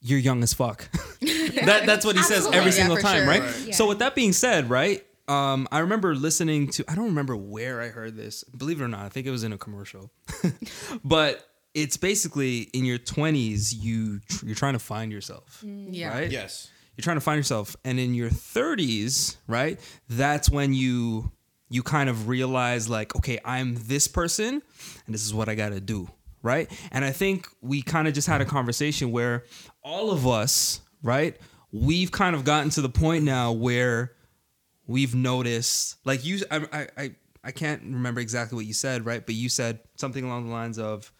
you're 0.00 0.18
young 0.18 0.42
as 0.42 0.52
fuck 0.54 0.88
that 1.20 1.82
that's 1.86 2.04
what 2.04 2.16
he 2.16 2.22
says 2.22 2.46
every 2.46 2.66
Yeah, 2.66 2.70
single 2.70 2.96
time 2.96 3.18
sure. 3.20 3.26
right 3.26 3.42
Right. 3.42 3.62
Yeah. 3.66 3.74
so 3.74 3.86
with 3.88 3.98
that 4.00 4.14
being 4.14 4.32
said 4.32 4.70
right 4.70 5.04
um, 5.28 5.66
I 5.72 5.80
remember 5.80 6.14
listening 6.14 6.68
to 6.70 6.84
I 6.88 6.94
don't 6.94 7.06
remember 7.06 7.34
where 7.36 7.80
I 7.82 7.88
heard 7.88 8.16
this. 8.16 8.44
Believe 8.44 8.80
it 8.80 8.84
or 8.84 8.88
not, 8.88 9.00
I 9.04 9.08
think 9.08 9.26
it 9.26 9.32
was 9.32 9.42
in 9.42 9.52
a 9.52 9.58
commercial. 9.58 10.12
but 11.04 11.44
it's 11.76 11.98
basically 11.98 12.60
in 12.72 12.86
your 12.86 12.98
20s 12.98 13.74
you 13.76 14.18
tr- 14.20 14.46
you're 14.46 14.54
trying 14.54 14.72
to 14.72 14.78
find 14.78 15.12
yourself. 15.12 15.62
Mm. 15.64 15.88
Yeah. 15.90 16.08
Right? 16.08 16.30
Yes. 16.30 16.70
You're 16.96 17.02
trying 17.02 17.18
to 17.18 17.20
find 17.20 17.36
yourself 17.36 17.76
and 17.84 18.00
in 18.00 18.14
your 18.14 18.30
30s, 18.30 19.36
right? 19.46 19.78
That's 20.08 20.48
when 20.50 20.72
you 20.72 21.30
you 21.68 21.82
kind 21.82 22.08
of 22.08 22.28
realize 22.28 22.88
like, 22.88 23.14
okay, 23.16 23.38
I'm 23.44 23.74
this 23.74 24.08
person 24.08 24.62
and 25.04 25.14
this 25.14 25.26
is 25.26 25.34
what 25.34 25.50
I 25.50 25.54
got 25.54 25.70
to 25.70 25.80
do, 25.80 26.08
right? 26.42 26.70
And 26.92 27.04
I 27.04 27.10
think 27.10 27.46
we 27.60 27.82
kind 27.82 28.08
of 28.08 28.14
just 28.14 28.26
had 28.26 28.40
a 28.40 28.46
conversation 28.46 29.12
where 29.12 29.44
all 29.82 30.10
of 30.10 30.26
us, 30.26 30.80
right? 31.02 31.36
We've 31.72 32.10
kind 32.10 32.34
of 32.34 32.44
gotten 32.44 32.70
to 32.70 32.80
the 32.80 32.88
point 32.88 33.24
now 33.24 33.52
where 33.52 34.12
we've 34.86 35.14
noticed 35.14 35.96
like 36.06 36.24
you 36.24 36.40
I, 36.50 36.66
I 36.72 36.88
i 36.96 37.10
i 37.42 37.50
can't 37.50 37.82
remember 37.82 38.20
exactly 38.20 38.54
what 38.54 38.66
you 38.66 38.72
said 38.72 39.04
right 39.04 39.26
but 39.26 39.34
you 39.34 39.48
said 39.48 39.80
something 39.96 40.22
along 40.22 40.46
the 40.46 40.52
lines 40.52 40.78
of 40.78 41.12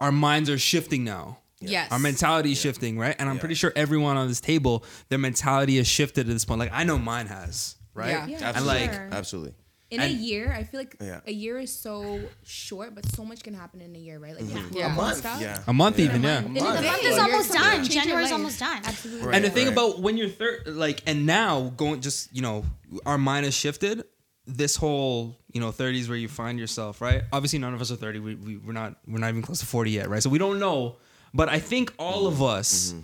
our 0.00 0.12
minds 0.12 0.48
are 0.50 0.58
shifting 0.58 1.04
now 1.04 1.38
Yes. 1.60 1.90
our 1.90 1.98
mentality 1.98 2.52
is 2.52 2.58
shifting 2.60 2.98
right 2.98 3.16
and 3.18 3.28
i'm 3.28 3.36
Yeah. 3.36 3.40
pretty 3.40 3.54
sure 3.56 3.72
everyone 3.74 4.16
on 4.16 4.28
this 4.28 4.40
table 4.40 4.84
their 5.08 5.18
mentality 5.18 5.76
has 5.78 5.88
shifted 5.88 6.28
at 6.28 6.32
this 6.32 6.44
point 6.44 6.60
like 6.60 6.70
i 6.72 6.84
know 6.84 6.98
mine 6.98 7.26
has 7.26 7.76
right 7.94 8.10
Yeah. 8.10 8.26
Yeah, 8.26 8.52
and 8.56 8.64
like 8.66 8.92
sure. 8.92 9.08
Absolutely. 9.10 9.54
in 9.90 10.00
a 10.00 10.06
year, 10.06 10.52
I 10.52 10.64
feel 10.64 10.80
like 10.80 10.96
Yeah. 11.00 11.20
a 11.26 11.32
year 11.32 11.58
is 11.58 11.72
so 11.72 12.20
short, 12.44 12.94
but 12.94 13.06
so 13.16 13.24
much 13.24 13.42
can 13.42 13.54
happen 13.54 13.80
in 13.80 13.96
a 13.96 13.98
year, 13.98 14.18
right? 14.18 14.34
Like 14.38 14.44
you 14.50 14.54
have 14.60 14.70
to 14.70 14.78
Yeah. 14.78 14.80
grow 14.80 14.82
up 14.82 14.84
A 14.84 14.88
and 14.88 14.96
month, 15.08 15.16
stuff. 15.16 15.40
Yeah. 15.40 15.62
a 15.66 15.72
month 15.72 15.98
even 15.98 16.22
yeah 16.22 16.38
In 16.40 16.44
a 16.44 16.48
The 16.48 16.60
day, 16.60 16.60
month 16.90 17.04
is 17.04 17.18
almost 17.18 17.52
done. 17.52 17.62
change 17.76 17.94
your 17.94 18.02
January's 18.04 18.30
almost 18.32 18.58
done. 18.60 18.82
Absolutely. 18.84 19.26
Right. 19.26 19.34
and 19.36 19.44
the 19.46 19.50
thing 19.50 19.64
right. 19.68 19.72
about 19.72 20.00
when 20.00 20.18
you're 20.18 20.28
third 20.28 20.66
like 20.66 21.02
and 21.06 21.24
now 21.24 21.72
going 21.76 22.02
just 22.02 22.28
you 22.36 22.42
know 22.42 22.66
our 23.06 23.16
mind 23.16 23.46
has 23.46 23.54
shifted 23.54 24.04
this 24.50 24.76
whole 24.76 25.36
you 25.52 25.60
know 25.60 25.70
30s 25.70 26.08
where 26.08 26.16
you 26.16 26.26
find 26.26 26.58
yourself 26.58 27.00
right 27.02 27.22
obviously 27.32 27.58
none 27.58 27.74
of 27.74 27.80
us 27.82 27.90
are 27.92 27.96
30 27.96 28.18
we, 28.20 28.34
we, 28.34 28.56
we're 28.56 28.72
not 28.72 28.96
we're 29.06 29.18
not 29.18 29.28
even 29.28 29.42
close 29.42 29.60
to 29.60 29.66
40 29.66 29.90
yet 29.90 30.08
right 30.08 30.22
so 30.22 30.30
we 30.30 30.38
don't 30.38 30.58
know 30.58 30.96
but 31.34 31.50
i 31.50 31.58
think 31.58 31.92
all 31.98 32.26
of 32.26 32.42
us 32.42 32.94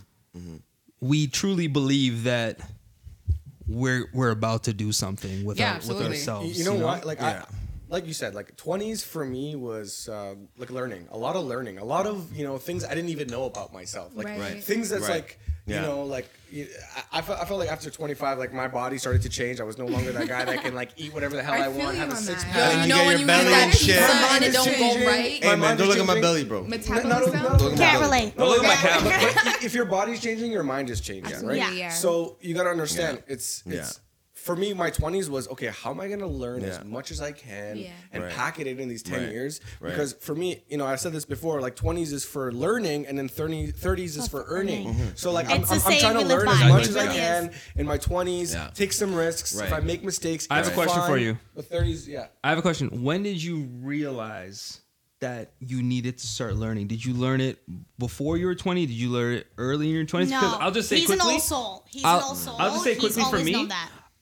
we 1.01 1.27
truly 1.27 1.67
believe 1.67 2.25
that 2.25 2.61
we're 3.67 4.07
we're 4.15 4.31
about 4.31 4.65
to 4.65 4.73
do 4.73 4.91
something 4.93 5.45
with, 5.45 5.59
Yeah, 5.59 5.69
our, 5.69 5.75
with 5.75 5.83
absolutely. 5.85 6.07
ourselves 6.17 6.59
you 6.59 6.65
know 6.65 6.85
what 6.85 7.05
like 7.05 7.19
Yeah. 7.21 7.45
I, 7.49 7.55
like 7.89 8.07
you 8.07 8.15
said 8.15 8.35
like 8.35 8.57
20s 8.57 9.05
for 9.05 9.25
me 9.25 9.55
was 9.55 10.09
uh, 10.09 10.35
like 10.57 10.71
learning 10.71 11.07
a 11.11 11.19
lot 11.19 11.37
of 11.37 11.45
learning 11.45 11.79
a 11.79 11.85
lot 11.85 12.07
of 12.07 12.35
you 12.35 12.45
know 12.45 12.57
things 12.59 12.85
i 12.85 12.95
didn't 12.95 13.11
even 13.11 13.29
know 13.29 13.45
about 13.45 13.73
myself 13.73 14.15
like 14.17 14.27
Right. 14.27 14.41
Right. 14.41 14.65
things 14.65 14.89
that's 14.89 15.03
Right. 15.03 15.17
like 15.23 15.39
you 15.67 15.75
know 15.77 16.03
like 16.05 16.29
I, 16.55 16.69
I, 17.15 17.23
felt, 17.23 17.41
I 17.41 17.45
felt 17.47 17.59
like 17.59 17.71
after 17.71 17.91
25 17.91 18.39
like 18.39 18.53
my 18.53 18.69
body 18.69 18.99
started 18.99 19.23
to 19.23 19.29
change 19.29 19.61
i 19.61 19.65
was 19.65 19.79
no 19.79 19.87
longer 19.87 20.13
that 20.13 20.29
guy 20.29 20.45
that 20.45 20.63
can 20.63 20.75
like 20.75 20.91
eat 20.97 21.13
whatever 21.15 21.35
the 21.35 21.43
hell 21.43 21.55
I 21.55 21.65
i, 21.65 21.69
want 21.69 21.97
have 21.97 22.13
a 22.13 22.17
six 22.17 22.45
that. 22.45 22.55
Yo, 22.55 22.63
And 22.63 22.77
you 22.77 22.83
you 22.83 22.89
know 22.89 22.97
get 22.97 23.07
when 23.07 23.11
your 23.13 23.21
you 23.21 23.27
belly 23.27 23.47
eat 23.47 23.51
that 23.51 23.65
and 23.65 23.75
shit. 23.75 24.01
My 24.01 24.07
and 24.37 24.45
it 24.45 24.53
mind 24.53 24.53
don't 24.55 24.69
is 24.69 24.79
go 24.79 24.89
changing. 24.91 25.09
right. 25.09 25.45
Hey 25.45 25.57
man, 25.57 25.77
don't 25.77 25.89
look 25.89 25.99
at 25.99 26.07
my 26.07 26.21
belly, 26.21 26.45
bro. 26.45 26.65
Metabolism. 26.65 27.33
Can't 27.33 27.77
belly. 27.79 28.05
relate. 28.05 28.37
Don't 28.37 28.49
look 28.49 28.63
at 28.65 28.69
my 28.69 28.75
cap. 29.43 29.63
If 29.65 29.75
your 29.75 29.87
body's 29.87 30.21
changing, 30.21 30.53
your 30.53 30.63
mind 30.63 30.91
is 30.91 31.01
changing, 31.01 31.45
right? 31.45 31.57
yeah. 31.73 31.89
So 31.89 32.37
you 32.41 32.55
gotta 32.55 32.71
understand, 32.71 33.23
it's 33.27 33.63
it's 33.67 33.75
Yeah. 33.75 34.04
For 34.45 34.55
me. 34.55 34.75
My 34.75 34.91
twenties 34.91 35.31
was 35.31 35.49
okay. 35.49 35.69
How 35.69 35.91
am 35.91 36.01
I 36.01 36.09
gonna 36.09 36.27
learn 36.27 36.61
Yeah. 36.61 36.69
as 36.69 36.85
much 36.85 37.11
as 37.11 37.21
I 37.21 37.33
can 37.33 37.79
Yeah. 37.79 37.89
and 38.13 38.25
Right. 38.25 38.33
pack 38.33 38.61
it 38.61 38.67
in 38.67 38.79
in 38.79 38.89
these 38.89 39.03
ten 39.03 39.23
Right. 39.23 39.33
years? 39.33 39.61
Right. 39.81 39.91
Because 39.91 40.13
for 40.13 40.35
me, 40.35 40.63
you 40.69 40.77
know, 40.77 40.87
I 40.87 40.97
said 40.97 41.13
this 41.13 41.25
before. 41.25 41.61
Like 41.61 41.77
twenties 41.77 42.13
is 42.13 42.25
for 42.25 42.53
learning, 42.53 43.07
and 43.07 43.17
then 43.19 43.29
30, 43.29 43.73
30s 43.73 44.17
is 44.17 44.29
for 44.29 44.45
earning. 44.49 44.89
Mm-hmm. 44.89 45.09
So 45.15 45.33
like 45.33 45.47
I'm, 45.49 45.65
I'm, 45.65 45.81
I'm 45.87 45.99
trying 45.99 46.19
to 46.19 46.27
learn 46.27 46.49
as 46.49 46.61
much 46.69 46.87
as 46.89 46.97
I 46.97 47.07
can 47.07 47.51
in 47.77 47.87
my 47.87 47.97
twenties. 47.97 48.53
Yeah. 48.53 48.71
Take 48.75 48.93
some 48.93 49.15
risks. 49.15 49.55
If 49.59 49.73
I 49.73 49.81
make 49.81 50.05
mistakes, 50.05 50.47
I 50.51 50.57
have 50.57 50.67
a 50.67 50.69
it's 50.69 50.77
question 50.77 51.03
for 51.07 51.17
you. 51.17 51.39
The 51.57 51.63
thirties, 51.63 52.07
yeah. 52.07 52.27
i 52.43 52.51
have 52.51 52.59
a 52.59 52.63
question 52.63 53.03
when 53.03 53.23
did 53.23 53.43
you 53.43 53.69
realize 53.81 54.81
that 55.21 55.53
you 55.61 55.83
needed 55.83 56.19
to 56.19 56.27
start 56.27 56.57
learning 56.57 56.87
did 56.87 57.03
you 57.03 57.15
learn 57.15 57.41
it 57.41 57.59
before 57.99 58.37
you 58.37 58.45
were 58.47 58.55
20 58.55 58.85
did 58.87 58.93
you 58.93 59.09
learn 59.09 59.35
it 59.37 59.47
early 59.57 59.89
in 59.89 59.95
your 59.95 60.05
20s 60.05 60.29
No, 60.29 60.57
i'll 60.61 60.71
just 60.73 60.89
say 60.89 60.97
he's 60.97 61.07
quickly 61.07 61.29
an 61.29 61.33
old 61.35 61.43
soul. 61.43 61.85
He's 61.89 62.05
I'll, 62.05 62.19
an 62.19 62.25
old 62.25 62.37
soul. 62.37 62.57
I'll 62.59 62.71
just 62.73 62.85
say 62.85 62.91
He's 62.95 63.01
quickly 63.01 63.23
for 63.23 63.27
always 63.39 63.45
me. 63.47 63.69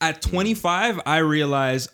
At 0.03 0.21
25, 0.21 1.01
I 1.07 1.19
realized, 1.19 1.91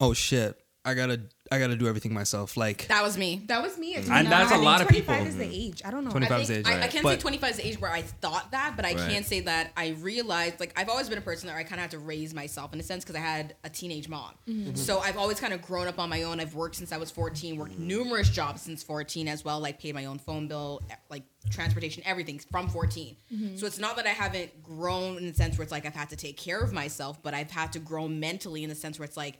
oh 0.00 0.12
shit, 0.12 0.54
I 0.84 0.92
gotta, 0.92 1.22
I 1.50 1.58
gotta 1.58 1.76
do 1.76 1.86
everything 1.88 2.12
myself. 2.12 2.56
Like, 2.56 2.86
That 2.88 3.02
was 3.02 3.16
me. 3.18 3.42
That 3.46 3.62
was 3.62 3.78
me. 3.78 3.94
And 3.94 4.04
that's 4.04 4.52
a 4.52 4.56
25. 4.56 4.60
lot 4.62 4.80
of 4.82 4.88
people. 4.88 5.14
25 5.14 5.26
people. 5.26 5.26
is 5.28 5.36
the 5.50 5.66
age. 5.66 5.82
I 5.84 5.90
don't 5.90 6.04
know. 6.04 6.10
25 6.10 6.38
I, 6.38 6.40
is 6.42 6.48
think, 6.48 6.58
age, 6.60 6.66
I, 6.66 6.76
I 6.76 6.80
right. 6.80 6.90
can't 6.90 7.02
But- 7.02 7.10
say 7.16 7.20
25 7.20 7.50
is 7.50 7.56
the 7.56 7.66
age 7.66 7.80
where 7.80 7.90
I 7.90 8.02
thought 8.02 8.50
that, 8.52 8.74
but 8.76 8.84
I 8.84 8.94
Right. 8.94 9.10
can 9.10 9.24
say 9.24 9.40
that 9.40 9.72
I 9.76 9.88
realized, 10.00 10.60
like, 10.60 10.72
I've 10.76 10.88
always 10.88 11.08
been 11.08 11.18
a 11.18 11.22
person 11.22 11.48
that 11.48 11.56
I 11.56 11.62
kind 11.62 11.74
of 11.74 11.80
had 11.80 11.90
to 11.92 11.98
raise 11.98 12.34
myself 12.34 12.72
in 12.72 12.80
a 12.80 12.82
sense 12.82 13.04
because 13.04 13.16
I 13.16 13.20
had 13.24 13.54
a 13.64 13.70
teenage 13.70 14.08
mom. 14.08 14.32
Mm-hmm. 14.48 14.74
So 14.74 14.98
I've 15.00 15.16
always 15.16 15.40
kind 15.40 15.52
of 15.54 15.62
grown 15.62 15.86
up 15.88 15.98
on 15.98 16.08
my 16.08 16.22
own. 16.24 16.40
I've 16.40 16.54
worked 16.54 16.76
since 16.76 16.92
I 16.92 16.96
was 16.98 17.10
14, 17.10 17.56
worked 17.56 17.78
numerous 17.78 18.28
jobs 18.28 18.62
since 18.62 18.82
14 18.82 19.28
as 19.28 19.44
well, 19.44 19.60
like 19.60 19.78
paid 19.80 19.94
my 19.94 20.04
own 20.06 20.18
phone 20.18 20.48
bill, 20.48 20.82
like 21.10 21.22
transportation, 21.50 22.02
everything 22.06 22.38
from 22.50 22.68
14. 22.68 23.16
Mm-hmm. 23.32 23.56
So 23.56 23.66
it's 23.66 23.78
not 23.78 23.96
that 23.96 24.06
I 24.06 24.10
haven't 24.10 24.62
grown 24.62 25.16
in 25.18 25.26
the 25.28 25.34
sense 25.34 25.56
where 25.56 25.62
it's 25.62 25.72
like 25.72 25.86
I've 25.86 25.94
had 25.94 26.10
to 26.10 26.16
take 26.16 26.36
care 26.36 26.60
of 26.60 26.72
myself, 26.72 27.22
but 27.22 27.32
I've 27.34 27.50
had 27.50 27.72
to 27.72 27.78
grow 27.78 28.06
mentally 28.08 28.62
in 28.62 28.68
the 28.68 28.74
sense 28.74 28.98
where 28.98 29.06
it's 29.06 29.16
like, 29.16 29.38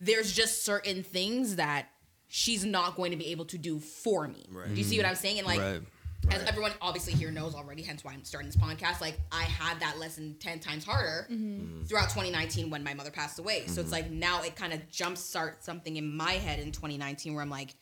there's 0.00 0.32
just 0.32 0.64
certain 0.64 1.02
things 1.02 1.56
that 1.56 1.88
she's 2.28 2.64
not 2.64 2.96
going 2.96 3.10
to 3.10 3.16
be 3.16 3.28
able 3.28 3.44
to 3.46 3.58
do 3.58 3.78
for 3.78 4.26
me. 4.26 4.46
Right. 4.50 4.68
Do 4.68 4.74
you 4.74 4.84
see 4.84 4.96
what 4.96 5.06
I'm 5.06 5.14
saying? 5.14 5.38
And 5.38 5.46
like, 5.46 5.60
Right. 5.60 5.82
as 6.30 6.42
everyone 6.44 6.72
obviously 6.80 7.12
here 7.14 7.30
knows 7.30 7.54
already, 7.54 7.82
hence 7.82 8.04
why 8.04 8.12
I'm 8.12 8.24
starting 8.24 8.50
this 8.50 8.56
podcast. 8.56 9.00
Like, 9.00 9.18
I 9.32 9.42
had 9.42 9.80
that 9.80 9.98
lesson 9.98 10.36
ten 10.38 10.60
times 10.60 10.84
harder 10.84 11.26
mm-hmm. 11.30 11.84
throughout 11.84 12.10
2019 12.10 12.70
when 12.70 12.84
my 12.84 12.94
mother 12.94 13.10
passed 13.10 13.38
away. 13.38 13.64
So 13.66 13.80
it's 13.80 13.90
mm-hmm. 13.90 13.90
like 13.90 14.10
now 14.10 14.42
it 14.42 14.54
kind 14.54 14.72
of 14.72 14.80
jumpstarts 14.90 15.62
something 15.62 15.96
in 15.96 16.14
my 16.16 16.32
head 16.32 16.60
in 16.60 16.72
2019 16.72 17.34
where 17.34 17.42
I'm 17.42 17.50
like, 17.50 17.74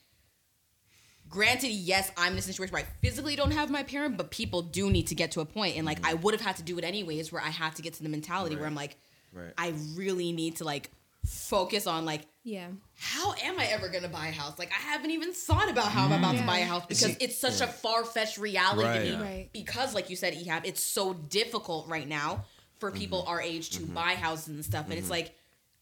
granted, 1.28 1.70
yes, 1.70 2.10
I'm 2.16 2.32
in 2.32 2.38
a 2.38 2.42
situation 2.42 2.72
where 2.72 2.82
I 2.82 2.86
physically 3.02 3.36
don't 3.36 3.50
have 3.50 3.70
my 3.70 3.82
parent, 3.82 4.16
but 4.16 4.30
people 4.30 4.62
do 4.62 4.88
need 4.88 5.08
to 5.08 5.14
get 5.14 5.32
to 5.32 5.40
a 5.40 5.44
point. 5.44 5.54
point, 5.54 5.76
and 5.76 5.84
like 5.84 5.98
mm-hmm. 5.98 6.10
I 6.10 6.14
would 6.14 6.32
have 6.34 6.40
had 6.40 6.56
to 6.56 6.62
do 6.62 6.78
it 6.78 6.84
anyways, 6.84 7.32
where 7.32 7.42
I 7.42 7.50
had 7.50 7.74
to 7.76 7.82
get 7.82 7.94
to 7.94 8.02
the 8.02 8.08
mentality 8.08 8.56
where 8.56 8.66
I'm 8.66 8.74
like, 8.74 8.96
Right. 9.32 9.52
I 9.58 9.74
really 9.94 10.32
need 10.32 10.56
to 10.56 10.64
like 10.64 10.90
focus 11.24 11.86
on 11.86 12.04
like 12.04 12.22
Yeah. 12.44 12.68
how 12.96 13.34
am 13.42 13.58
I 13.58 13.66
ever 13.66 13.88
gonna 13.88 14.08
buy 14.08 14.28
a 14.28 14.32
house? 14.32 14.58
Like 14.58 14.70
I 14.70 14.80
haven't 14.80 15.10
even 15.10 15.32
thought 15.32 15.70
about 15.70 15.86
how 15.86 16.06
I'm 16.06 16.12
about 16.12 16.32
to 16.32 16.38
mm-hmm. 16.38 16.46
buy 16.46 16.58
a 16.58 16.64
house 16.64 16.86
because 16.86 17.12
See- 17.12 17.16
it's 17.20 17.38
such 17.38 17.60
a 17.60 17.66
far 17.66 18.04
fetched 18.04 18.38
reality 18.38 18.88
Right. 18.88 18.98
to 19.04 19.16
me. 19.18 19.22
Right. 19.22 19.50
Because 19.52 19.94
like 19.94 20.10
you 20.10 20.16
said, 20.16 20.34
Ehab, 20.34 20.62
it's 20.64 20.82
so 20.82 21.14
difficult 21.14 21.88
right 21.88 22.08
now 22.08 22.44
for 22.78 22.90
mm-hmm. 22.90 22.98
people 22.98 23.24
our 23.26 23.40
age 23.40 23.70
to 23.70 23.80
mm-hmm. 23.80 23.94
buy 23.94 24.14
houses 24.14 24.48
and 24.48 24.64
stuff. 24.64 24.86
And 24.88 24.94
it's 24.94 25.10
like 25.10 25.34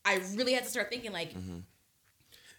I 0.05 0.21
really 0.35 0.53
had 0.53 0.65
to 0.65 0.71
start 0.71 0.91
thinking 0.91 1.13
like 1.13 1.35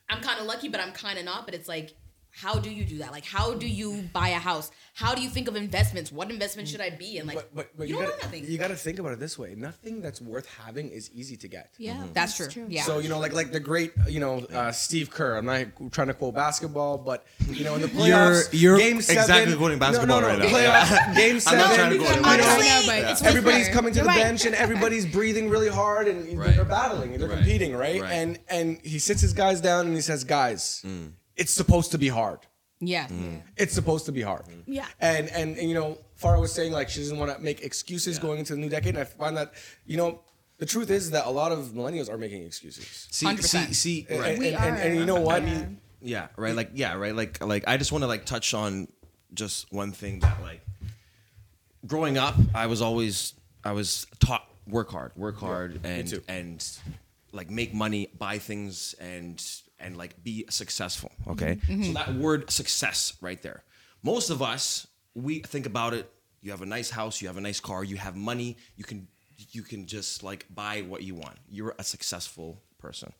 I'm 0.09 0.21
kind 0.21 0.39
of 0.39 0.45
lucky, 0.45 0.69
but 0.69 0.79
I'm 0.79 0.91
kind 0.91 1.19
of 1.19 1.25
not. 1.25 1.45
But 1.45 1.55
it's 1.55 1.67
like, 1.67 1.95
how 2.37 2.59
do 2.59 2.69
you 2.69 2.85
do 2.85 2.99
that? 2.99 3.11
Like, 3.11 3.25
how 3.25 3.55
do 3.55 3.67
you 3.67 4.03
buy 4.13 4.29
a 4.29 4.35
house? 4.39 4.69
How 4.93 5.15
do 5.15 5.21
you 5.23 5.29
think 5.29 5.47
of 5.47 5.55
investments? 5.55 6.11
What 6.11 6.29
investment 6.29 6.67
should 6.67 6.81
I 6.81 6.91
be 6.91 7.17
in? 7.17 7.25
Like, 7.25 7.35
But, 7.35 7.55
but, 7.55 7.77
but 7.77 7.87
you, 7.87 7.95
you, 7.95 8.01
don't 8.01 8.09
gotta, 8.11 8.17
know 8.17 8.25
nothing. 8.39 8.51
you 8.51 8.57
gotta 8.59 8.75
think 8.75 8.99
about 8.99 9.13
it 9.13 9.19
this 9.19 9.39
way. 9.39 9.55
Nothing 9.55 10.01
that's 10.01 10.21
worth 10.21 10.47
having 10.63 10.89
is 10.89 11.09
easy 11.15 11.35
to 11.37 11.47
get. 11.47 11.71
Yeah. 11.79 12.03
That's 12.13 12.37
true. 12.37 12.65
Yeah. 12.69 12.83
So 12.83 12.99
you 12.99 13.09
know, 13.09 13.17
like 13.19 13.33
like 13.33 13.51
the 13.51 13.59
great, 13.59 13.91
you 14.07 14.19
know, 14.19 14.39
uh, 14.53 14.71
Steve 14.71 15.09
Kerr. 15.09 15.37
I'm 15.37 15.45
not 15.47 15.65
trying 15.91 16.07
to 16.09 16.13
quote 16.13 16.35
basketball, 16.35 16.99
but 16.99 17.25
you 17.49 17.63
know, 17.63 17.73
in 17.75 17.81
the 17.81 17.87
playoffs, 17.97 18.49
you're 18.51 18.77
game 18.77 19.01
seven, 19.01 19.21
exactly 19.23 19.55
quoting 19.55 19.79
basketball 19.79 20.21
no, 20.21 20.27
no, 20.27 20.37
no, 20.37 20.43
right 20.43 20.51
now. 20.51 20.83
Playoffs, 20.83 21.15
game 21.15 21.33
I'm 21.35 21.39
seven. 21.39 21.59
not 21.59 21.75
trying 21.75 21.91
to 21.91 21.97
go 21.97 22.03
you 22.03 22.13
to 22.15 22.21
know, 22.21 22.29
Honestly, 22.29 22.51
Honestly, 22.69 23.01
but 23.01 23.11
it's 23.11 23.21
everybody's 23.23 23.65
fair. 23.65 23.73
coming 23.75 23.93
to 23.93 23.99
the 23.99 24.05
You're 24.05 24.13
right. 24.13 24.23
bench 24.23 24.45
and 24.45 24.53
everybody's 24.55 25.05
breathing 25.11 25.49
really 25.49 25.69
hard 25.69 26.07
and 26.07 26.37
Right. 26.37 26.55
they're 26.55 26.65
battling, 26.65 27.13
and 27.13 27.21
they're 27.21 27.29
Right. 27.29 27.37
competing, 27.39 27.75
right? 27.75 28.01
Right. 28.01 28.11
And 28.11 28.39
and 28.47 28.79
he 28.83 28.99
sits 28.99 29.21
his 29.21 29.33
guys 29.33 29.59
down 29.59 29.87
and 29.87 29.95
he 29.95 30.01
says, 30.01 30.23
"Guys, 30.23 30.81
Mm. 30.85 31.13
It's 31.37 31.51
supposed 31.51 31.91
to 31.91 31.97
be 31.97 32.07
hard. 32.09 32.39
yeah. 32.79 33.05
Mm-hmm. 33.07 33.37
It's 33.55 33.73
supposed 33.73 34.05
to 34.07 34.11
be 34.11 34.21
hard." 34.21 34.43
Yeah. 34.65 34.85
And 34.99 35.29
and, 35.29 35.57
and 35.57 35.69
you 35.69 35.75
know, 35.75 35.97
Farah 36.21 36.39
was 36.39 36.51
saying 36.51 36.71
like 36.71 36.89
she 36.89 36.99
doesn't 36.99 37.17
want 37.17 37.35
to 37.35 37.39
make 37.41 37.61
excuses 37.61 38.19
going 38.19 38.39
into 38.39 38.53
the 38.53 38.59
new 38.59 38.69
decade, 38.69 38.95
and 38.95 38.99
I 38.99 39.03
find 39.05 39.37
that 39.37 39.53
you 39.85 39.97
know. 39.97 40.21
The 40.59 40.65
truth 40.65 40.89
is 40.89 41.11
that 41.11 41.27
a 41.27 41.29
lot 41.29 41.51
of 41.51 41.67
millennials 41.75 42.09
are 42.09 42.17
making 42.17 42.43
excuses. 42.43 43.07
See, 43.11 43.27
100%. 43.27 43.43
see, 43.43 43.73
see, 43.75 44.07
right. 44.09 44.29
And, 44.31 44.39
We 44.39 44.47
and, 44.47 44.65
and, 44.65 44.77
and 44.77 44.95
you 44.95 45.05
know 45.05 45.21
what? 45.21 45.43
Yeah. 45.43 45.65
Yeah, 46.01 46.27
right. 46.35 46.55
Like, 46.55 46.71
yeah, 46.73 46.95
right. 46.95 47.15
Like, 47.15 47.43
like 47.45 47.65
I 47.67 47.77
just 47.77 47.91
want 47.91 48.01
to 48.01 48.07
like 48.07 48.25
touch 48.25 48.55
on 48.55 48.87
just 49.35 49.71
one 49.71 49.91
thing 49.91 50.17
that 50.21 50.41
like 50.41 50.61
growing 51.85 52.17
up, 52.17 52.33
I 52.55 52.65
was 52.65 52.81
always 52.81 53.35
I 53.63 53.73
was 53.73 54.07
taught 54.19 54.47
work 54.65 54.89
hard, 54.89 55.11
work 55.15 55.37
hard, 55.37 55.79
and 55.83 56.21
and 56.27 56.65
like 57.31 57.51
make 57.51 57.71
money, 57.75 58.09
buy 58.17 58.39
things, 58.39 58.95
and 58.99 59.39
and 59.79 59.97
like 59.97 60.23
be 60.23 60.45
successful. 60.49 61.11
Mm-hmm. 61.21 61.31
Okay, 61.31 61.55
mm-hmm. 61.67 61.83
so 61.83 61.93
that 61.93 62.13
word 62.15 62.49
success 62.51 63.13
right 63.21 63.41
there. 63.41 63.63
Most 64.03 64.29
of 64.29 64.41
us 64.41 64.87
we 65.17 65.39
think 65.39 65.65
about 65.65 65.93
it. 65.93 66.09
You 66.41 66.51
have 66.51 66.61
a 66.61 66.65
nice 66.65 66.89
house, 66.91 67.21
you 67.21 67.27
have 67.27 67.37
a 67.37 67.41
nice 67.41 67.59
car, 67.59 67.83
you 67.83 67.97
have 67.97 68.15
money, 68.15 68.57
you 68.75 68.83
can 68.83 69.07
you 69.51 69.63
can 69.63 69.85
just 69.85 70.23
like 70.23 70.45
buy 70.53 70.81
what 70.81 71.03
you 71.03 71.15
want. 71.15 71.37
You're 71.49 71.75
a 71.77 71.83
successful 71.83 72.61
person. 72.77 73.13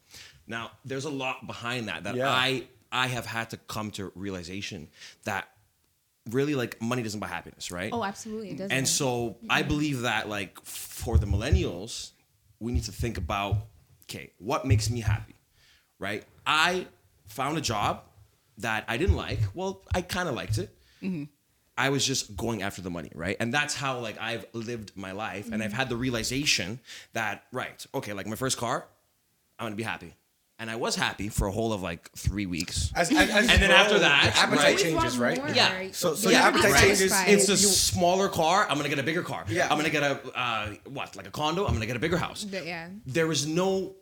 Now, 0.47 0.71
there's 0.85 1.05
a 1.05 1.09
lot 1.09 1.45
behind 1.45 1.87
that 1.87 2.03
that 2.03 2.15
Yeah. 2.15 2.29
I 2.29 2.67
I 2.91 3.07
have 3.07 3.25
had 3.25 3.49
to 3.49 3.57
come 3.57 3.91
to 3.91 4.11
realization 4.15 4.87
that 5.25 5.49
really 6.29 6.55
like 6.55 6.81
money 6.81 7.03
doesn't 7.03 7.19
buy 7.19 7.27
happiness, 7.27 7.71
right? 7.71 7.89
Oh, 7.91 8.03
absolutely. 8.03 8.51
It 8.51 8.57
doesn't. 8.57 8.71
And 8.71 8.87
so 8.87 9.07
mm-hmm. 9.31 9.47
I 9.49 9.63
believe 9.63 10.01
that 10.01 10.29
like 10.29 10.63
for 10.63 11.17
the 11.17 11.25
millennials, 11.25 12.11
we 12.59 12.71
need 12.71 12.83
to 12.83 12.91
think 12.91 13.17
about 13.17 13.57
okay, 14.03 14.31
what 14.37 14.65
makes 14.65 14.89
me 14.89 15.01
happy, 15.01 15.35
right? 15.99 16.23
I 16.45 16.87
found 17.27 17.57
a 17.57 17.61
job 17.61 18.03
that 18.59 18.85
I 18.87 18.97
didn't 18.97 19.15
like. 19.15 19.39
Well, 19.53 19.81
I 19.93 20.01
kind 20.01 20.27
of 20.29 20.35
liked 20.35 20.57
it. 20.57 20.69
I 21.79 21.89
was 21.89 22.03
just 22.05 22.35
going 22.35 22.63
after 22.63 22.81
the 22.81 22.89
money, 22.89 23.11
right? 23.13 23.37
And 23.39 23.53
that's 23.53 23.75
how 23.75 23.99
like 23.99 24.19
I've 24.19 24.45
lived 24.53 24.93
my 24.95 25.11
life, 25.11 25.51
and 25.51 25.61
I've 25.61 25.73
had 25.73 25.89
the 25.89 25.95
realization 25.95 26.79
that 27.13 27.43
right, 27.51 27.85
okay, 27.93 28.13
like 28.13 28.25
my 28.25 28.35
first 28.35 28.57
car, 28.57 28.87
I'm 29.59 29.65
gonna 29.67 29.75
be 29.75 29.83
happy, 29.83 30.15
and 30.57 30.71
I 30.71 30.75
was 30.75 30.95
happy 30.95 31.29
for 31.29 31.45
a 31.45 31.51
whole 31.51 31.71
of 31.73 31.83
like 31.83 32.09
three 32.17 32.47
weeks. 32.47 32.91
As, 32.95 33.11
as, 33.11 33.29
as 33.29 33.47
And 33.49 33.61
then 33.61 33.69
grow, 33.69 33.77
after 33.77 33.99
that, 33.99 34.33
the 34.33 34.39
appetite 34.39 34.63
right? 34.65 34.77
changes, 34.79 35.19
right? 35.19 35.55
Yeah. 35.55 35.89
So, 35.91 36.15
so 36.15 36.31
Yeah, 36.31 36.39
your 36.39 36.47
appetite 36.47 36.71
right. 36.71 36.81
changes. 36.81 37.13
It's 37.27 37.47
a 37.49 37.51
You- 37.51 37.57
smaller 37.57 38.27
car. 38.27 38.65
I'm 38.67 38.77
gonna 38.77 38.89
get 38.89 38.97
a 38.97 39.03
bigger 39.03 39.21
car. 39.21 39.45
Yeah. 39.47 39.67
I'm 39.69 39.77
gonna 39.77 39.91
get 39.91 40.01
a 40.01 40.19
uh, 40.35 40.69
what, 40.89 41.15
like 41.15 41.27
a 41.27 41.31
condo. 41.31 41.67
I'm 41.67 41.73
gonna 41.73 41.85
get 41.85 41.95
a 41.95 41.99
bigger 41.99 42.17
house. 42.17 42.43
But 42.43 42.65
yeah. 42.65 42.87
There 43.05 43.31
is 43.31 43.45
no 43.45 43.93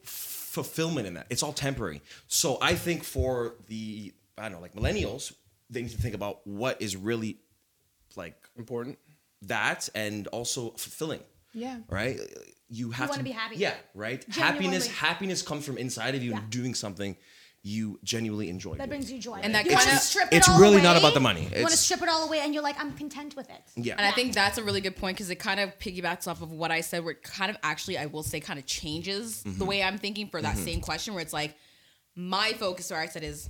fulfillment 0.56 1.06
in 1.06 1.14
that. 1.16 1.28
It's 1.30 1.44
all 1.44 1.54
temporary. 1.54 2.02
So 2.28 2.58
I 2.62 2.76
think 2.76 3.04
for 3.04 3.56
the 3.68 4.14
I 4.38 4.44
don't 4.44 4.54
know, 4.54 4.62
like 4.62 4.74
millennials, 4.76 5.34
they 5.70 5.82
need 5.82 5.92
to 5.92 6.02
think 6.02 6.16
about 6.16 6.46
what 6.48 6.82
is 6.82 6.96
really 6.96 7.38
like 8.16 8.36
important. 8.58 8.98
that 9.44 9.90
and 9.94 10.28
also 10.28 10.72
fulfilling. 10.72 11.20
Yeah. 11.54 11.80
Right. 11.90 12.20
You 12.70 12.92
have 12.92 13.10
wanna 13.10 13.20
to 13.20 13.24
be 13.24 13.32
happy. 13.32 13.58
Yeah. 13.58 13.76
Right. 13.94 14.22
Genuinely. 14.30 14.64
Happiness. 14.66 14.88
Happiness 14.88 15.42
comes 15.42 15.66
from 15.66 15.78
inside 15.78 16.16
of 16.16 16.24
you 16.24 16.32
Yeah. 16.32 16.40
and 16.40 16.50
doing 16.50 16.74
something 16.74 17.16
you 17.68 18.00
genuinely 18.04 18.48
enjoy. 18.50 18.74
It. 18.74 18.78
That 18.78 18.90
doing. 18.90 19.00
brings 19.00 19.12
you 19.12 19.18
joy. 19.18 19.40
And 19.42 19.56
that 19.56 19.66
you 19.66 19.72
kinda- 19.76 19.98
strip 19.98 20.28
it 20.32 20.36
it's 20.38 20.48
all 20.48 20.60
really 20.62 20.76
away. 20.76 20.84
not 20.84 20.98
about 20.98 21.16
the 21.16 21.20
money. 21.20 21.40
you 21.42 21.46
want 21.46 21.54
to 21.54 21.60
It's- 21.62 21.80
strip 21.80 22.00
it 22.04 22.08
all 22.10 22.28
away, 22.28 22.42
and 22.42 22.54
you're 22.54 22.62
like, 22.62 22.80
I'm 22.80 22.94
content 22.96 23.36
with 23.36 23.50
it. 23.50 23.62
Yeah. 23.76 23.96
And 23.98 24.06
I 24.06 24.12
think 24.12 24.34
that's 24.36 24.60
a 24.60 24.64
really 24.64 24.82
good 24.82 24.96
point 24.96 25.18
because 25.18 25.32
it 25.32 25.38
kind 25.38 25.60
of 25.60 25.78
piggybacks 25.80 26.28
off 26.28 26.44
of 26.44 26.52
what 26.52 26.70
I 26.70 26.82
said, 26.82 27.04
where 27.04 27.14
it 27.14 27.24
kind 27.24 27.50
of 27.50 27.58
actually, 27.64 27.98
I 27.98 28.06
will 28.06 28.22
say, 28.22 28.40
kind 28.40 28.60
of 28.60 28.68
changes 28.68 29.42
Mm-hmm. 29.44 29.58
the 29.58 29.66
way 29.66 29.82
I'm 29.82 29.98
thinking 29.98 30.30
for 30.30 30.42
that 30.44 30.58
same 30.58 30.80
question, 30.80 31.16
where 31.16 31.24
it's 31.24 31.34
like, 31.34 31.56
my 32.16 32.54
focus, 32.54 32.92
where 32.92 33.00
I 33.00 33.08
said 33.08 33.24
is, 33.24 33.50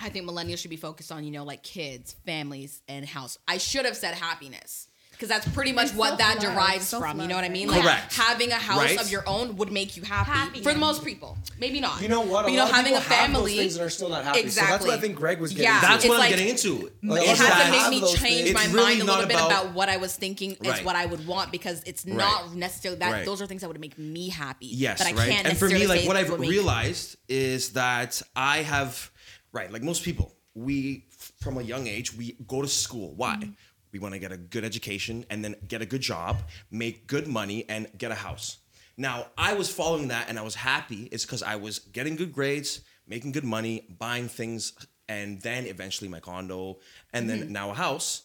I 0.00 0.08
think 0.08 0.26
millennials 0.26 0.58
should 0.58 0.70
be 0.70 0.76
focused 0.76 1.12
on, 1.12 1.22
you 1.24 1.30
know, 1.30 1.44
like 1.44 1.62
kids, 1.62 2.16
families, 2.24 2.80
and 2.88 3.06
house. 3.06 3.36
I 3.46 3.58
should 3.58 3.84
have 3.84 3.96
said 3.96 4.14
happiness. 4.14 4.88
Because 5.14 5.28
that's 5.28 5.48
pretty 5.48 5.72
much 5.72 5.90
And 5.90 5.98
what 5.98 6.18
that 6.18 6.42
self-love, 6.42 6.54
derives 6.54 6.90
from. 6.90 7.20
You 7.20 7.28
know 7.28 7.36
what 7.36 7.44
I 7.44 7.48
mean? 7.48 7.68
right? 7.68 7.76
Like 7.76 7.84
Correct. 7.84 8.14
having 8.14 8.50
a 8.52 8.56
house 8.56 8.78
Right? 8.78 9.00
of 9.00 9.10
your 9.10 9.22
own 9.26 9.56
would 9.56 9.70
make 9.72 9.96
you 9.96 10.02
happy, 10.02 10.30
Happy. 10.30 10.62
for 10.62 10.72
the 10.72 10.78
most 10.78 11.04
people. 11.04 11.38
Maybe 11.58 11.80
not. 11.80 12.02
You 12.02 12.08
know 12.08 12.20
what? 12.20 12.42
But, 12.44 12.50
you 12.52 12.56
know, 12.58 12.64
lot 12.64 12.70
of 12.70 12.76
having 12.76 12.94
a 12.94 13.00
people 13.00 13.16
have 13.16 13.28
those 13.32 13.36
family. 13.36 13.56
things 13.56 13.76
and 13.76 13.86
are 13.86 13.90
still 13.90 14.08
not 14.08 14.24
happy. 14.24 14.40
So 14.40 14.44
Exactly. 14.46 14.72
that's 14.72 14.84
what 14.86 14.98
I 14.98 15.00
think 15.00 15.16
Greg 15.16 15.40
was 15.40 15.52
getting 15.52 15.64
Yeah. 15.64 15.80
to. 15.80 15.86
That's 15.86 16.04
It's 16.04 16.08
what 16.10 16.18
like- 16.18 16.32
I'm 16.32 16.38
getting 16.38 16.48
into. 16.48 16.90
Like, 17.02 17.22
it 17.22 17.26
Like, 17.28 17.36
has 17.38 17.64
to 17.66 17.70
make 17.70 18.02
me 18.02 18.16
change 18.16 18.52
my 18.54 18.64
really 18.66 18.74
mind 18.76 19.00
a 19.02 19.04
little 19.04 19.20
not 19.20 19.28
bit 19.28 19.36
about- 19.36 19.50
about 19.50 19.74
what 19.74 19.88
I 19.88 19.96
was 19.98 20.14
thinking 20.16 20.52
is 20.52 20.58
Right. 20.68 20.84
what 20.84 20.96
I 20.96 21.06
would 21.06 21.26
want 21.26 21.52
because 21.52 21.82
it's 21.86 22.04
not 22.04 22.42
Right. 22.46 22.54
necessarily 22.56 22.98
that 23.00 23.12
Right. 23.12 23.24
those 23.24 23.40
are 23.40 23.46
things 23.46 23.60
that 23.62 23.68
would 23.68 23.80
make 23.80 23.96
me 23.98 24.28
happy. 24.28 24.66
Yes, 24.66 24.98
but 24.98 25.06
I 25.06 25.12
right. 25.12 25.30
can't 25.30 25.46
and 25.46 25.56
for 25.58 25.68
me, 25.68 25.86
like 25.86 26.06
what 26.06 26.16
I've 26.16 26.30
realized 26.38 27.16
is 27.28 27.70
that 27.70 28.20
I 28.34 28.58
have, 28.62 29.10
right, 29.52 29.70
like 29.72 29.82
most 29.82 30.02
people, 30.02 30.34
we 30.54 31.04
from 31.40 31.58
a 31.58 31.62
young 31.62 31.86
age 31.86 32.14
we 32.14 32.36
go 32.46 32.62
to 32.62 32.68
school. 32.68 33.14
Why? 33.16 33.36
Mm-hmm. 33.36 33.50
We 33.94 34.00
want 34.00 34.12
to 34.14 34.18
get 34.18 34.32
a 34.32 34.36
good 34.36 34.64
education 34.64 35.24
and 35.30 35.44
then 35.44 35.54
get 35.68 35.80
a 35.80 35.86
good 35.86 36.00
job, 36.00 36.42
make 36.68 37.06
good 37.06 37.28
money, 37.28 37.64
and 37.68 37.86
get 37.96 38.10
a 38.10 38.16
house. 38.16 38.58
Now 38.96 39.26
I 39.38 39.54
was 39.54 39.70
following 39.70 40.08
that 40.08 40.28
and 40.28 40.36
I 40.36 40.42
was 40.42 40.56
happy. 40.56 41.08
It's 41.12 41.24
because 41.24 41.44
I 41.44 41.54
was 41.54 41.78
getting 41.78 42.16
good 42.16 42.32
grades, 42.32 42.80
making 43.06 43.30
good 43.30 43.44
money, 43.44 43.86
buying 43.98 44.26
things, 44.26 44.72
and 45.08 45.40
then 45.42 45.66
eventually 45.66 46.08
my 46.10 46.18
condo, 46.18 46.78
and 47.12 47.30
Mm-hmm. 47.30 47.38
then 47.40 47.52
now 47.52 47.70
a 47.70 47.74
house. 47.74 48.22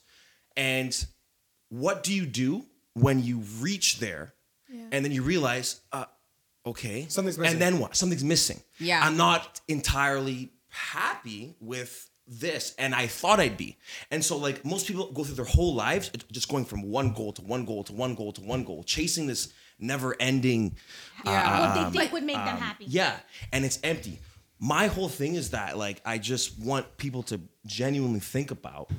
And 0.58 0.91
what 1.69 2.01
do 2.01 2.13
you 2.15 2.25
do 2.25 2.65
when 2.95 3.21
you 3.23 3.38
reach 3.60 3.99
there 3.99 4.34
and 4.91 5.05
then 5.05 5.12
you 5.12 5.21
realize, 5.21 5.82
uh, 5.91 6.05
okay, 6.65 7.05
Something's 7.10 7.38
missing. 7.38 7.53
And 7.53 7.62
then 7.62 7.79
what? 7.79 7.95
Something's 7.95 8.23
missing. 8.23 8.60
Yeah. 8.79 9.01
I'm 9.05 9.17
not 9.17 9.62
entirely 9.67 10.49
happy 10.69 11.55
with 11.60 12.09
this, 12.30 12.76
and 12.78 12.94
I 12.94 13.08
thought 13.08 13.39
I'd 13.39 13.58
be. 13.58 13.78
And 14.12 14.24
so, 14.24 14.38
like 14.38 14.63
most 14.63 14.88
people 14.88 15.12
go 15.12 15.24
through 15.24 15.36
their 15.36 15.46
whole 15.46 15.74
lives 15.74 16.12
just 16.32 16.48
going 16.50 16.65
from 16.65 16.84
one 16.84 17.12
goal 17.13 17.34
to 17.34 17.42
one 17.42 17.65
goal 17.65 17.84
to 17.86 17.94
one 17.94 18.13
goal 18.15 18.32
to 18.34 18.42
one 18.42 18.63
goal, 18.63 18.84
chasing 18.84 19.26
this 19.28 19.52
never-ending. 19.80 20.76
Yeah. 21.26 21.60
what 21.68 21.74
they 21.76 21.82
uh, 21.82 21.92
think 21.92 22.12
would 22.13 22.24
make 22.24 22.36
them 22.36 22.56
um, 22.56 22.62
happy. 22.62 22.86
Yeah, 22.88 23.15
and 23.52 23.65
it's 23.65 23.80
empty. 23.84 24.20
My 24.60 24.88
whole 24.88 25.10
thing 25.10 25.36
is 25.36 25.52
that 25.52 25.78
like 25.78 26.02
I 26.06 26.18
just 26.18 26.60
want 26.60 26.98
people 26.98 27.24
to 27.24 27.39
genuinely 27.65 28.20
think 28.20 28.52
about 28.52 28.89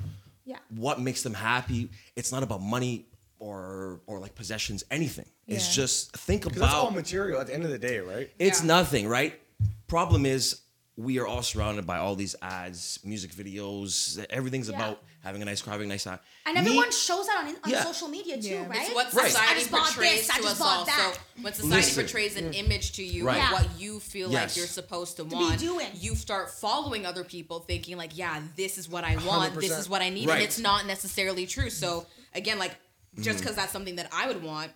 Yeah. 0.45 0.57
what 0.69 0.99
makes 0.99 1.21
them 1.23 1.33
happy. 1.35 1.89
It's 2.15 2.31
not 2.31 2.43
about 2.43 2.61
money 2.61 3.05
or 3.39 4.01
or 4.07 4.19
like 4.19 4.35
possessions, 4.35 4.83
anything. 4.91 5.25
Yeah. 5.45 5.55
It's 5.55 5.73
just 5.73 6.15
think 6.17 6.45
about 6.45 6.57
that's 6.59 6.73
all 6.73 6.91
material 6.91 7.39
at 7.39 7.47
the 7.47 7.53
end 7.53 7.63
of 7.63 7.69
the 7.71 7.79
day, 7.79 7.99
right? 7.99 8.29
it's 8.39 8.61
Yeah. 8.61 8.67
nothing, 8.67 9.07
right? 9.07 9.39
Problem 9.87 10.25
is 10.25 10.61
we 10.97 11.17
are 11.19 11.25
all 11.25 11.41
surrounded 11.41 11.87
by 11.87 11.97
all 11.97 12.15
these 12.15 12.35
ads, 12.41 12.99
music 13.03 13.31
videos. 13.31 14.23
Everything's 14.29 14.69
Yeah. 14.69 14.75
about 14.75 15.03
having 15.23 15.41
a 15.41 15.45
nice 15.45 15.61
car, 15.61 15.71
having 15.73 15.87
a 15.87 15.93
nice 15.93 16.03
house. 16.03 16.19
And 16.45 16.55
Me- 16.55 16.59
everyone 16.61 16.91
shows 16.91 17.27
that 17.27 17.37
on, 17.47 17.55
on 17.63 17.69
Yeah. 17.69 17.83
social 17.83 18.07
media 18.07 18.41
too, 18.41 18.49
Yeah. 18.49 18.67
right? 18.67 18.81
It's 18.87 18.93
what 18.95 19.13
Right. 19.13 19.27
society 19.31 19.51
I 19.55 19.59
just 19.59 19.71
portrays 19.71 20.21
this, 20.21 20.29
I 20.29 20.37
to 20.37 20.41
just 20.43 20.55
us 20.55 20.61
all. 20.61 20.85
that. 20.85 21.13
So 21.15 21.21
when 21.43 21.53
society 21.53 21.75
Listen. 21.75 22.03
portrays 22.03 22.35
an 22.35 22.53
image 22.53 22.91
to 22.93 23.03
you 23.03 23.25
Right. 23.25 23.43
of 23.43 23.51
what 23.51 23.79
you 23.79 23.99
feel 23.99 24.29
like 24.29 24.55
you're 24.57 24.67
supposed 24.67 25.15
to 25.17 25.23
be 25.23 25.35
want, 25.35 25.59
doing. 25.59 25.87
you 25.93 26.15
start 26.15 26.51
following 26.53 27.05
other 27.05 27.23
people, 27.23 27.59
thinking 27.61 27.97
like, 27.97 28.11
"Yeah, 28.17 28.41
this 28.57 28.77
is 28.77 28.89
what 28.89 29.03
I 29.03 29.15
want. 29.15 29.53
This 29.55 29.69
100%. 29.69 29.79
is 29.79 29.89
what 29.89 30.01
I 30.01 30.09
need," 30.09 30.27
Right. 30.27 30.35
and 30.35 30.43
it's 30.43 30.59
not 30.59 30.85
necessarily 30.87 31.47
true. 31.47 31.69
So 31.69 32.05
again, 32.35 32.59
like 32.59 32.75
just 33.15 33.27
Mm-hmm. 33.29 33.37
because 33.39 33.55
that's 33.55 33.71
something 33.73 33.95
that 33.97 34.09
I 34.11 34.27
would 34.27 34.41
want 34.43 34.71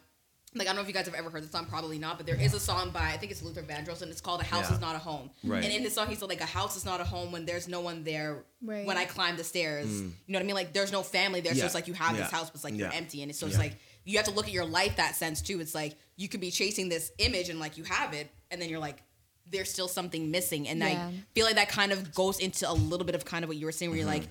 like 0.55 0.67
I 0.67 0.69
don't 0.69 0.77
know 0.77 0.81
if 0.81 0.87
you 0.87 0.93
guys 0.93 1.05
have 1.05 1.13
ever 1.15 1.29
heard 1.29 1.43
the 1.43 1.47
song, 1.49 1.65
probably 1.65 1.99
not, 1.99 2.17
but 2.17 2.25
there 2.25 2.39
is 2.39 2.53
a 2.53 2.59
song 2.59 2.89
by 2.91 3.01
I 3.11 3.17
think 3.17 3.31
it's 3.31 3.41
Luther 3.43 3.61
Vandross 3.61 4.01
and 4.01 4.09
it's 4.11 4.21
called 4.21 4.41
"A 4.41 4.45
House 4.45 4.69
Yeah. 4.69 4.75
Is 4.75 4.81
Not 4.81 4.95
a 4.95 4.99
Home." 4.99 5.29
Right. 5.43 5.63
And 5.63 5.73
in 5.73 5.83
this 5.83 5.93
song, 5.95 6.07
he 6.07 6.15
said 6.15 6.29
like 6.29 6.41
a 6.41 6.45
house 6.45 6.75
is 6.77 6.85
not 6.85 7.01
a 7.01 7.03
home 7.03 7.31
when 7.31 7.45
there's 7.45 7.67
no 7.67 7.81
one 7.81 8.03
there 8.03 8.43
Right. 8.63 8.85
when 8.85 8.97
I 8.97 9.05
climb 9.05 9.37
the 9.37 9.43
stairs. 9.43 9.87
You 9.91 10.13
know 10.27 10.39
what 10.39 10.43
I 10.43 10.45
mean? 10.45 10.55
Like 10.55 10.73
there's 10.73 10.91
no 10.91 11.03
family 11.03 11.41
there, 11.41 11.53
so 11.53 11.61
Mm. 11.61 11.65
It's 11.65 11.75
like 11.75 11.87
you 11.87 11.93
have 11.93 12.15
this 12.17 12.31
house, 12.31 12.49
but 12.49 12.55
it's 12.55 12.63
like 12.63 12.73
Yeah. 12.73 12.85
you're 12.85 12.93
empty, 12.93 13.21
and 13.21 13.29
it's 13.29 13.39
so 13.39 13.47
it's 13.47 13.57
like 13.57 13.75
you 14.05 14.17
have 14.17 14.25
to 14.27 14.31
look 14.33 14.45
at 14.47 14.53
your 14.53 14.65
life 14.65 14.95
that 14.97 15.15
sense 15.15 15.41
too. 15.41 15.59
It's 15.59 15.75
like 15.75 15.95
you 16.15 16.27
could 16.29 16.41
be 16.41 16.51
chasing 16.51 16.89
this 16.89 17.11
image 17.17 17.49
and 17.49 17.59
like 17.59 17.77
you 17.77 17.83
have 17.83 18.13
it, 18.13 18.29
and 18.51 18.61
then 18.61 18.69
you're 18.69 18.79
like. 18.79 19.01
There's 19.47 19.69
still 19.71 19.87
something 19.87 20.31
missing, 20.31 20.67
and 20.67 20.79
Yeah. 20.79 21.07
I 21.07 21.13
feel 21.35 21.45
like 21.45 21.53
that 21.53 21.69
kind 21.69 21.91
of 21.91 22.15
goes 22.15 22.39
into 22.39 22.67
a 22.67 22.73
little 22.73 23.05
bit 23.05 23.13
of 23.13 23.25
kind 23.25 23.43
of 23.43 23.47
what 23.47 23.57
you 23.57 23.67
were 23.67 23.71
saying, 23.71 23.91
where 23.91 23.99
you're 23.99 24.07
Mm-hmm. 24.09 24.21
like, 24.23 24.29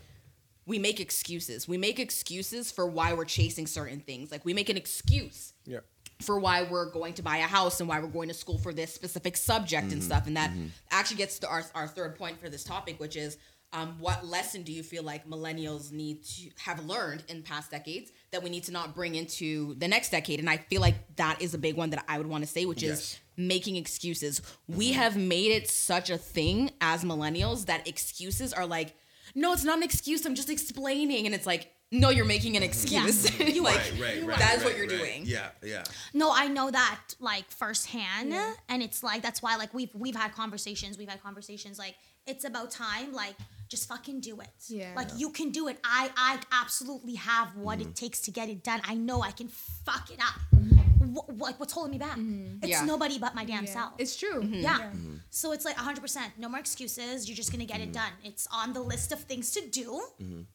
we 0.66 0.80
make 0.80 0.98
excuses. 0.98 1.68
We 1.68 1.78
make 1.78 2.00
excuses 2.00 2.72
for 2.72 2.84
why 2.84 3.12
we're 3.12 3.24
chasing 3.24 3.68
certain 3.68 4.00
things. 4.00 4.32
Like 4.32 4.44
we 4.44 4.52
make 4.54 4.68
an 4.70 4.76
excuse 4.76 5.52
Yeah. 5.66 5.78
For 6.20 6.38
why 6.38 6.62
we're 6.62 6.90
going 6.90 7.14
to 7.14 7.22
buy 7.22 7.38
a 7.38 7.42
house 7.42 7.80
and 7.80 7.88
why 7.88 8.00
we're 8.00 8.06
going 8.06 8.28
to 8.28 8.34
school 8.34 8.58
for 8.58 8.72
this 8.72 8.94
specific 8.94 9.36
subject 9.36 9.84
and 9.84 9.94
mm-hmm. 9.94 10.00
stuff. 10.02 10.26
And 10.26 10.36
that 10.36 10.50
mm-hmm. 10.50 10.66
actually 10.90 11.16
gets 11.16 11.38
to 11.40 11.48
our, 11.48 11.64
our 11.74 11.86
third 11.86 12.16
point 12.16 12.40
for 12.40 12.48
this 12.48 12.64
topic, 12.64 13.00
which 13.00 13.16
is 13.16 13.36
um, 13.74 13.96
what 13.98 14.24
lesson 14.24 14.62
do 14.62 14.72
you 14.72 14.84
feel 14.84 15.02
like 15.02 15.28
millennials 15.28 15.90
need 15.90 16.22
to 16.24 16.50
have 16.58 16.84
learned 16.86 17.24
in 17.26 17.42
past 17.42 17.72
decades 17.72 18.12
that 18.30 18.40
we 18.42 18.48
need 18.48 18.62
to 18.64 18.72
not 18.72 18.94
bring 18.94 19.16
into 19.16 19.74
the 19.74 19.88
next 19.88 20.10
decade? 20.10 20.38
And 20.38 20.48
I 20.48 20.58
feel 20.58 20.80
like 20.80 21.16
that 21.16 21.42
is 21.42 21.54
a 21.54 21.58
big 21.58 21.76
one 21.76 21.90
that 21.90 22.04
I 22.08 22.18
would 22.18 22.28
want 22.28 22.44
to 22.44 22.48
say, 22.48 22.66
which 22.66 22.84
is 22.84 23.18
making 23.36 23.74
excuses. 23.74 24.40
We 24.68 24.92
mm-hmm. 24.92 25.00
have 25.00 25.16
made 25.16 25.50
it 25.50 25.68
such 25.68 26.08
a 26.08 26.16
thing 26.16 26.70
as 26.80 27.02
millennials 27.02 27.66
that 27.66 27.88
excuses 27.88 28.52
are 28.52 28.64
like, 28.64 28.94
no, 29.34 29.52
it's 29.52 29.64
not 29.64 29.78
an 29.78 29.82
excuse. 29.82 30.24
I'm 30.24 30.36
just 30.36 30.50
explaining. 30.50 31.26
And 31.26 31.34
it's 31.34 31.46
like, 31.46 31.73
no, 31.92 32.10
you're 32.10 32.24
making 32.24 32.56
an 32.56 32.62
excuse. 32.62 33.24
like, 33.40 33.54
Right, 33.54 33.92
right, 34.00 34.24
right. 34.24 34.38
That 34.38 34.56
is 34.58 34.64
what 34.64 34.76
you're 34.76 34.86
right. 34.86 34.98
doing. 34.98 35.22
Yeah, 35.24 35.48
yeah. 35.62 35.84
No, 36.12 36.32
I 36.34 36.48
know 36.48 36.70
that 36.70 37.00
like 37.20 37.50
firsthand, 37.50 38.34
and 38.68 38.82
it's 38.82 39.02
like 39.02 39.22
that's 39.22 39.42
why 39.42 39.56
like 39.56 39.72
we've 39.72 39.90
we've 39.94 40.16
had 40.16 40.32
conversations. 40.32 40.98
We've 40.98 41.08
had 41.08 41.22
conversations 41.22 41.78
like 41.78 41.94
it's 42.26 42.44
about 42.44 42.70
time. 42.70 43.12
Like 43.12 43.36
just 43.68 43.88
fucking 43.88 44.20
do 44.20 44.40
it. 44.40 44.48
Yeah. 44.68 44.92
Like 44.96 45.08
you 45.16 45.30
can 45.30 45.50
do 45.50 45.68
it. 45.68 45.78
I 45.84 46.10
I 46.16 46.40
absolutely 46.52 47.14
have 47.14 47.56
what 47.56 47.80
it 47.80 47.84
mm-hmm. 47.84 47.92
takes 47.92 48.20
to 48.22 48.30
get 48.30 48.48
it 48.48 48.62
done. 48.62 48.80
I 48.84 48.94
know 48.94 49.22
I 49.22 49.30
can 49.30 49.48
fuck 49.48 50.10
it 50.10 50.20
up. 50.20 50.73
Wh- 51.14 51.28
Like 51.40 51.58
what's 51.60 51.72
holding 51.72 51.92
me 51.92 51.98
back? 51.98 52.16
Mm-hmm. 52.16 52.58
It's 52.62 52.68
Yeah. 52.68 52.84
nobody 52.84 53.18
but 53.18 53.34
my 53.34 53.44
damn 53.44 53.64
Yeah. 53.64 53.72
self. 53.72 53.92
It's 53.98 54.16
true. 54.16 54.40
Mm-hmm. 54.42 54.54
yeah. 54.54 54.78
Mm-hmm. 54.78 55.14
So 55.30 55.52
it's 55.52 55.64
like 55.64 55.76
100%. 55.76 56.18
No 56.38 56.48
more 56.48 56.60
excuses. 56.60 57.28
You're 57.28 57.36
just 57.36 57.50
going 57.52 57.60
to 57.66 57.72
get 57.72 57.80
it 57.80 57.92
done. 57.92 58.12
It's 58.22 58.46
on 58.52 58.72
the 58.72 58.80
list 58.80 59.12
of 59.12 59.20
things 59.20 59.50
to 59.52 59.60
do. 59.66 60.00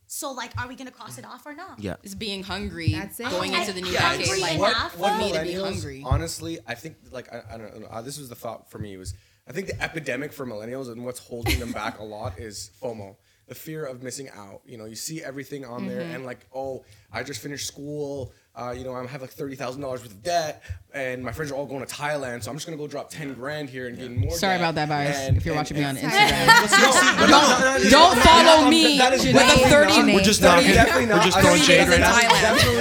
So, 0.08 0.32
like, 0.32 0.52
are 0.60 0.68
we 0.68 0.76
going 0.76 0.88
to 0.88 0.94
cross 0.94 1.18
it 1.18 1.26
off 1.26 1.46
or 1.46 1.54
not? 1.54 1.80
Yeah. 1.80 1.96
It's 2.04 2.16
being 2.16 2.44
hungry 2.44 2.94
That's 2.94 3.20
it. 3.20 3.30
going 3.30 3.54
into 3.54 3.74
the 3.74 3.82
new 3.82 3.92
Yeah, 3.92 4.12
decade. 4.18 4.28
hungry 4.28 4.42
Like, 4.42 4.54
enough. 4.56 4.96
for 4.96 5.18
me 5.18 5.32
to 5.34 5.42
be 5.44 5.54
hungry. 5.54 6.04
Honestly, 6.06 6.60
I 6.68 6.76
think 6.76 6.96
like 7.12 7.32
I, 7.34 7.44
I 7.54 7.58
don't 7.58 7.80
know. 7.82 7.88
Uh, 7.88 8.02
this 8.02 8.18
was 8.18 8.30
the 8.30 8.36
thought 8.36 8.72
for 8.72 8.80
me 8.80 8.98
was 8.98 9.14
I 9.48 9.52
think 9.52 9.68
the 9.68 9.82
epidemic 9.82 10.32
for 10.34 10.46
millennials 10.46 10.92
and 10.92 11.04
what's 11.06 11.20
holding 11.20 11.60
them 11.60 11.72
back 11.72 12.00
a 12.00 12.04
lot 12.04 12.40
is 12.40 12.72
FOMO, 12.82 13.16
the 13.48 13.56
fear 13.56 13.84
of 13.86 14.04
missing 14.04 14.30
out. 14.30 14.62
You 14.66 14.78
know, 14.78 14.86
you 14.86 14.96
see 14.96 15.24
everything 15.24 15.66
on 15.66 15.88
there 15.88 16.02
Mm-hmm. 16.02 16.16
and 16.16 16.26
like, 16.26 16.46
oh, 16.56 16.86
I 17.12 17.24
just 17.24 17.42
finished 17.42 17.68
school. 17.68 18.32
Uh, 18.56 18.72
you 18.78 18.84
know, 18.84 18.94
I 18.94 19.06
have 19.06 19.22
like 19.22 19.30
thirty 19.30 19.56
thousand 19.56 19.82
dollars 19.82 20.02
worth 20.02 20.12
of 20.12 20.22
debt, 20.24 20.64
and 20.94 21.24
my 21.24 21.32
friends 21.32 21.52
are 21.52 21.56
all 21.56 21.66
going 21.66 21.86
to 21.86 21.96
Thailand, 21.96 22.44
so 22.44 22.52
I'm 22.52 22.58
just 22.58 22.66
gonna 22.66 22.78
go 22.78 22.88
drop 22.88 23.10
ten 23.10 23.34
grand 23.34 23.70
here 23.70 23.88
and 23.88 23.98
gain 23.98 24.18
more. 24.18 24.32
Sorry 24.32 24.58
debt. 24.58 24.62
about 24.62 24.76
that, 24.76 24.90
guys. 24.90 25.16
And- 25.20 25.38
if 25.38 25.46
you're 25.46 25.54
and- 25.54 25.60
watching 25.60 25.78
me 25.78 25.84
on 25.86 25.96
Instagram, 25.96 27.30
don't 27.30 27.90
don't 27.92 28.18
follow 28.20 28.70
me 28.70 28.98
That 28.98 29.14
is 29.14 29.24
with 29.26 29.36
a 29.36 29.70
30 29.70 29.98
not- 30.02 30.06
We're 30.16 30.22
just 30.22 30.42
that 30.42 30.60
is 30.60 30.66
knocking- 30.66 30.74
definitely 30.76 31.06
we're 31.06 31.16
not. 31.16 31.26
just 31.26 31.38
I 31.38 31.42
throwing 31.42 31.56
think 31.62 31.72
shade 31.72 31.88
right 31.88 32.00
now. 32.02 32.20
Definitely, 32.20 32.78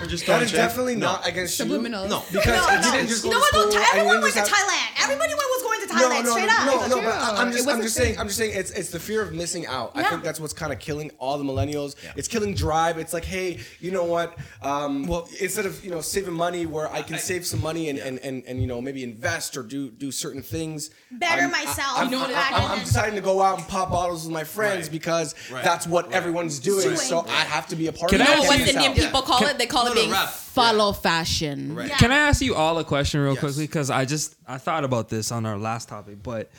We're 0.00 0.06
just 0.08 0.26
that 0.26 0.26
throwing 0.26 0.42
is 0.42 0.50
shade. 0.50 0.56
definitely 0.56 0.96
not 0.96 1.26
against 1.28 1.58
you. 1.60 1.64
No. 1.66 1.78
Because 1.78 2.46
No, 2.46 2.70
you 2.70 2.80
no. 2.80 2.92
didn't 2.92 3.08
just 3.08 3.22
go 3.22 3.30
no 3.30 3.36
to 3.36 3.40
one, 3.40 3.48
school. 3.50 3.60
no, 3.60 3.66
and 3.70 3.74
you 3.74 3.80
everyone 3.92 4.20
went 4.22 4.34
to 4.34 4.40
Thailand. 4.40 4.88
Everybody 5.04 5.34
was 5.34 5.42
going 5.42 5.46
to 5.46 5.49
No, 6.00 6.08
Thailand 6.10 6.24
no, 6.24 6.30
straight 6.30 6.46
no, 6.46 6.52
up. 6.80 6.88
no, 6.90 6.96
no, 6.96 7.02
but 7.02 7.14
I- 7.14 7.36
I'm 7.42 7.52
just, 7.52 7.68
I'm 7.68 7.82
just 7.82 7.94
saying, 7.94 8.18
I'm 8.18 8.26
just 8.26 8.38
saying, 8.38 8.52
it's, 8.56 8.70
it's 8.72 8.90
the 8.90 9.00
fear 9.00 9.22
of 9.22 9.32
missing 9.32 9.66
out. 9.66 9.92
I 9.94 10.02
think 10.04 10.22
that's 10.22 10.40
what's 10.40 10.52
kind 10.52 10.72
of 10.72 10.78
killing 10.78 11.10
all 11.18 11.38
the 11.38 11.44
millennials. 11.44 11.96
It's 12.16 12.28
killing 12.28 12.54
drive. 12.54 12.98
It's 12.98 13.12
like, 13.12 13.24
hey, 13.24 13.58
you 13.80 13.90
know 13.90 14.04
what? 14.04 14.36
Um, 14.62 15.06
well, 15.06 15.28
instead 15.40 15.66
of 15.66 15.84
you 15.84 15.90
know 15.90 16.00
saving 16.00 16.34
money, 16.34 16.66
where 16.66 16.90
I 16.92 17.02
can 17.02 17.18
save 17.18 17.46
some 17.46 17.60
money 17.60 17.88
and, 17.88 17.98
and, 17.98 18.18
and, 18.20 18.44
and 18.46 18.60
you 18.60 18.66
know 18.66 18.80
maybe 18.80 19.02
invest 19.04 19.56
or 19.56 19.62
do 19.62 19.90
do 19.90 20.10
certain 20.10 20.42
things. 20.42 20.90
Better 21.10 21.42
I'm- 21.42 21.50
myself. 21.50 21.98
I'm, 21.98 22.06
You 22.06 22.10
know 22.12 22.20
what 22.20 22.30
I'm. 22.34 22.54
I'm, 22.54 22.70
I'm 22.72 22.78
deciding 22.80 23.14
to 23.16 23.20
go 23.20 23.42
out 23.42 23.58
and 23.58 23.68
pop 23.68 23.90
bottles 23.90 24.24
with 24.24 24.32
my 24.32 24.44
friends 24.44 24.86
Right. 24.86 24.92
because 24.92 25.34
Right. 25.50 25.62
that's 25.64 25.86
what 25.86 26.06
Right. 26.06 26.14
everyone's 26.14 26.58
doing. 26.58 26.80
Doing. 26.84 26.96
So 26.96 27.24
I 27.28 27.44
have 27.44 27.66
to 27.68 27.76
be 27.76 27.86
a 27.88 27.92
part 27.92 28.10
Can 28.10 28.20
of 28.20 28.26
I 28.28 28.30
it. 28.32 28.36
You 28.36 28.42
know 28.42 28.48
what 28.48 28.58
you- 28.60 28.66
Indian 28.66 28.94
people 28.94 29.22
call 29.22 29.44
it? 29.46 29.58
They 29.58 29.66
call 29.66 29.86
it 29.88 29.94
being 29.94 30.10
rap. 30.10 30.28
follow 30.30 30.92
fashion. 30.92 31.74
Right. 31.74 31.88
Yeah. 31.88 31.96
Can 31.96 32.10
I 32.12 32.16
ask 32.16 32.40
you 32.40 32.54
all 32.54 32.78
a 32.78 32.84
question 32.84 33.20
real 33.20 33.32
Yes. 33.32 33.40
quickly? 33.40 33.64
Because 33.66 33.90
I 33.90 34.04
just 34.04 34.34
I 34.46 34.58
thought 34.58 34.84
about 34.84 35.08
this 35.08 35.30
on 35.32 35.44
our 35.46 35.58
last 35.58 35.88
topic, 35.90 36.22
but 36.22 36.50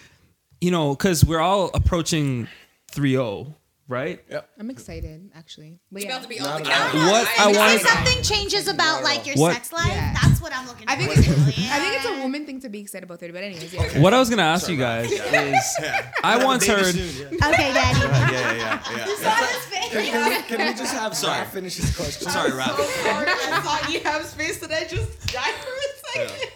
you 0.60 0.70
know, 0.72 0.94
because 0.96 1.26
we're 1.26 1.40
all 1.40 1.72
approaching 1.74 2.48
3-0, 2.94 3.52
right? 3.88 4.24
Yep. 4.30 4.50
I'm 4.60 4.70
excited, 4.70 5.32
actually. 5.36 5.80
But 5.92 6.04
It's 6.04 6.06
yeah. 6.06 6.12
about 6.18 6.24
to 6.24 6.30
be 6.30 6.38
Not 6.40 6.56
on 6.58 6.64
the 6.64 6.72
at 6.72 6.82
all. 6.82 6.92
camera. 6.92 7.12
What 7.12 7.28
I 7.40 7.50
If 7.52 7.58
wanted- 7.58 7.82
something 7.82 8.22
changes 8.24 8.68
about 8.68 9.04
like 9.04 9.26
your 9.26 9.36
What- 9.38 9.54
sex 9.54 9.72
life, 9.74 9.88
Yeah. 9.88 10.14
that's 10.22 10.40
what 10.40 10.54
I'm 10.56 10.68
looking 10.68 10.86
I 10.88 10.96
for. 10.96 11.02
think 11.16 11.18
it's, 11.18 11.58
Yeah. 11.58 11.76
I 11.76 11.80
think 11.80 11.96
it's 11.96 12.06
a 12.06 12.22
woman 12.22 12.46
thing 12.46 12.60
to 12.62 12.70
be 12.70 12.80
excited 12.82 13.06
about 13.06 13.20
30. 13.20 13.34
But 13.34 13.44
anyways, 13.44 13.74
yeah. 13.74 14.00
What 14.00 14.14
I 14.14 14.20
was 14.20 14.30
gonna 14.30 14.44
ask 14.44 14.70
you 14.70 14.78
guys 14.78 15.10
is, 15.12 15.22
I 16.24 16.44
once 16.46 16.68
heard. 16.68 16.94
soon, 16.94 17.32
yeah. 17.32 17.48
Okay, 17.48 17.74
Daddy. 17.74 18.00
Yeah, 18.00 18.32
yeah, 18.32 18.54
yeah, 18.54 18.80
yeah. 18.98 19.48
Can 19.92 20.00
we, 20.30 20.42
can 20.44 20.66
we 20.68 20.74
just 20.74 20.94
have 20.94 21.14
Sorry. 21.18 21.36
Sorry. 21.40 21.48
finish 21.50 21.76
his 21.76 21.94
question? 21.96 22.30
Sorry, 22.30 22.52
Raph. 22.52 22.78
sorry. 23.04 23.28
I 23.28 23.62
saw 23.62 23.78
Ehab's 23.92 24.34
face 24.34 24.58
that 24.60 24.72
I 24.72 24.86
just 24.86 25.28
died 25.34 25.54
for 25.56 25.70
a 25.70 26.28
second. 26.30 26.52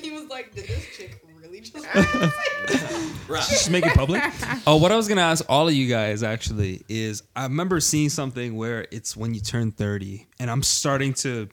he 0.02 0.10
was 0.10 0.28
like, 0.28 0.54
did 0.54 0.66
this 0.66 0.86
chick 0.96 1.22
really 1.40 1.60
just 1.60 1.74
Raph. 3.28 3.48
just 3.48 3.70
make 3.70 3.86
it 3.86 3.94
public. 3.94 4.22
Oh, 4.66 4.76
what 4.76 4.92
I 4.92 4.96
was 4.96 5.08
gonna 5.08 5.22
ask 5.22 5.44
all 5.48 5.68
of 5.68 5.74
you 5.74 5.88
guys 5.88 6.22
actually 6.22 6.82
is, 6.88 7.22
I 7.34 7.44
remember 7.44 7.80
seeing 7.80 8.08
something 8.10 8.56
where 8.56 8.86
it's 8.90 9.16
when 9.16 9.32
you 9.34 9.40
turn 9.40 9.72
30, 9.72 10.26
and 10.40 10.50
I'm 10.50 10.62
starting 10.62 11.14
to 11.14 11.48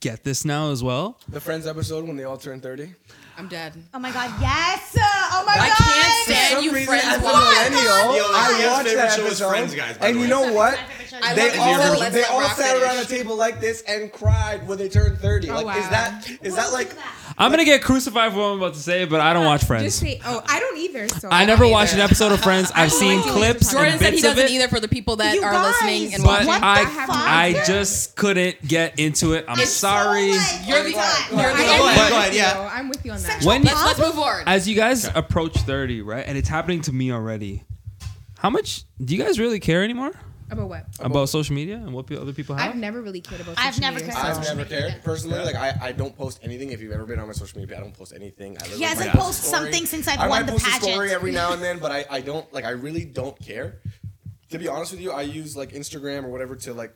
get 0.00 0.24
this 0.24 0.44
now 0.44 0.70
as 0.70 0.82
well. 0.82 1.18
The 1.28 1.40
Friends 1.40 1.66
episode 1.66 2.06
when 2.06 2.16
they 2.16 2.24
all 2.24 2.36
turn 2.36 2.60
30. 2.60 2.94
I'm 3.38 3.46
dead. 3.46 3.72
Oh 3.94 4.00
my 4.00 4.10
God, 4.10 4.32
yes! 4.40 4.96
Oh 4.98 5.44
my 5.46 5.52
I 5.52 5.68
God! 5.68 5.76
can't 5.76 6.24
stand 6.24 6.64
you 6.64 6.70
friends 6.84 7.04
as 7.04 7.18
a 7.18 7.20
millennial, 7.20 8.26
I 8.34 8.56
Leah's 8.58 8.66
watched 8.66 8.88
favorite 8.88 8.96
that 9.02 9.12
show 9.12 9.22
is 9.22 9.26
episode, 9.40 9.48
Friends, 9.50 9.74
guys, 9.76 9.98
by 9.98 10.08
and 10.08 10.16
the 10.16 10.20
you 10.20 10.24
way. 10.24 10.30
know 10.30 10.52
what? 10.52 10.78
I 11.22 11.34
they 11.34 11.56
all, 11.56 11.98
Let's 12.00 12.14
they 12.14 12.24
all 12.24 12.42
sat 12.48 12.82
around 12.82 12.98
a 12.98 13.04
table 13.04 13.36
like 13.36 13.60
this 13.60 13.82
and 13.82 14.12
cried 14.12 14.66
when 14.66 14.76
they 14.78 14.88
turned 14.88 15.18
30. 15.18 15.50
Oh, 15.50 15.60
like, 15.62 15.76
is 15.78 15.84
wow. 15.84 15.90
that 15.90 16.30
is 16.42 16.56
that 16.56 16.72
like? 16.72 16.92
I'm 17.38 17.50
gonna 17.52 17.64
get 17.64 17.82
crucified 17.82 18.32
for 18.32 18.38
what 18.38 18.44
I'm 18.46 18.58
about 18.58 18.74
to 18.74 18.80
say, 18.80 19.04
but 19.04 19.20
I 19.20 19.32
don't 19.32 19.44
uh, 19.44 19.50
watch 19.50 19.60
Just 19.60 19.68
Friends. 19.68 19.94
say, 19.94 20.20
oh, 20.24 20.42
I 20.46 20.58
don't 20.58 20.76
either. 20.78 21.08
So 21.08 21.28
I 21.30 21.44
never 21.44 21.68
watched 21.68 21.94
an 21.94 22.00
episode 22.00 22.32
of 22.32 22.40
Friends. 22.40 22.72
I've 22.74 22.92
seen 22.92 23.20
like 23.20 23.30
clips 23.30 23.72
Jordan 23.72 23.92
and 23.92 24.00
said 24.00 24.12
he 24.12 24.18
of 24.18 24.22
doesn't 24.24 24.44
it, 24.46 24.50
either 24.50 24.66
for 24.68 24.80
the 24.80 24.88
people 24.88 25.16
that 25.16 25.34
You 25.36 25.42
are 25.42 25.52
guys, 25.52 25.66
listening 25.80 26.14
and 26.14 26.22
but 26.24 26.30
watching. 26.46 26.48
What 26.48 26.60
the 26.60 26.66
I? 26.66 27.44
I 27.56 27.62
just 27.64 28.16
couldn't 28.16 28.66
get 28.66 28.98
into 28.98 29.34
it. 29.34 29.44
I'm 29.46 29.58
It's 29.60 29.70
sorry. 29.70 30.32
So, 30.32 30.64
You're 30.66 30.82
the- 30.82 30.92
what? 30.92 31.30
you're 31.30 31.38
the- 31.38 31.44
I 31.44 31.56
Go 31.56 31.72
am 31.74 31.88
ahead, 31.88 32.00
with 32.00 32.08
go 32.10 32.14
you, 32.16 32.20
ahead, 32.20 32.34
yeah. 32.34 32.70
I'm 32.72 32.88
with 32.88 33.04
you 33.06 33.12
on 33.12 33.18
that. 33.18 33.26
Sexual 33.32 33.48
When- 33.48 33.62
let's, 33.62 33.84
let's 33.84 33.98
move 34.00 34.14
forward. 34.14 34.42
As 34.46 34.68
you 34.68 34.74
guys 34.74 35.08
approach 35.14 35.56
30, 35.58 36.02
right, 36.02 36.24
and 36.26 36.36
it's 36.36 36.48
happening 36.48 36.80
to 36.82 36.92
me 36.92 37.12
already. 37.12 37.62
How 38.38 38.50
much 38.50 38.82
do 39.04 39.14
you 39.16 39.22
guys 39.22 39.38
really 39.38 39.60
care 39.60 39.82
anymore 39.84 40.12
About 40.50 40.68
what? 40.68 40.86
about 41.00 41.28
social 41.28 41.54
media 41.54 41.76
and 41.76 41.92
what 41.92 42.10
other 42.12 42.32
people 42.32 42.54
have? 42.56 42.70
I've 42.70 42.76
never 42.76 43.02
really 43.02 43.20
cared 43.20 43.40
about. 43.42 43.56
I've 43.58 43.74
social 43.74 43.92
never 43.92 43.98
media, 44.00 44.12
cared 44.14 44.24
I've 44.26 44.36
social 44.36 44.56
never 44.56 44.70
media. 44.70 44.88
cared 44.90 45.04
personally. 45.04 45.38
Like 45.44 45.54
I, 45.56 45.78
I 45.88 45.92
don't 45.92 46.16
post 46.16 46.40
anything. 46.42 46.70
If 46.72 46.80
you've 46.80 46.92
ever 46.92 47.04
been 47.04 47.18
on 47.18 47.26
my 47.26 47.32
social 47.34 47.60
media, 47.60 47.76
I 47.76 47.80
don't 47.80 47.92
post 47.96 48.12
anything. 48.14 48.52
I 48.56 48.60
literally 48.62 48.78
He 48.78 48.84
hasn't 48.84 49.14
might 49.14 49.20
post 49.20 49.40
a 49.40 49.42
posted 49.42 49.50
something 49.50 49.86
since 49.86 50.08
I've 50.08 50.18
I 50.20 50.28
won 50.28 50.40
might 50.40 50.46
the 50.46 50.52
post 50.52 50.66
a 50.66 50.70
pageant. 50.70 50.92
story 50.92 51.10
every 51.12 51.32
now 51.32 51.52
and 51.52 51.62
then, 51.66 51.78
but 51.78 51.92
I, 51.92 52.06
I 52.10 52.20
don't 52.22 52.50
like. 52.52 52.64
I 52.64 52.70
really 52.70 53.04
don't 53.04 53.38
care. 53.38 53.80
To 54.50 54.58
be 54.58 54.68
honest 54.68 54.92
with 54.92 55.00
you, 55.02 55.12
I 55.12 55.22
use 55.22 55.56
like 55.56 55.72
Instagram 55.72 56.24
or 56.24 56.28
whatever 56.28 56.56
to 56.56 56.72
like 56.72 56.94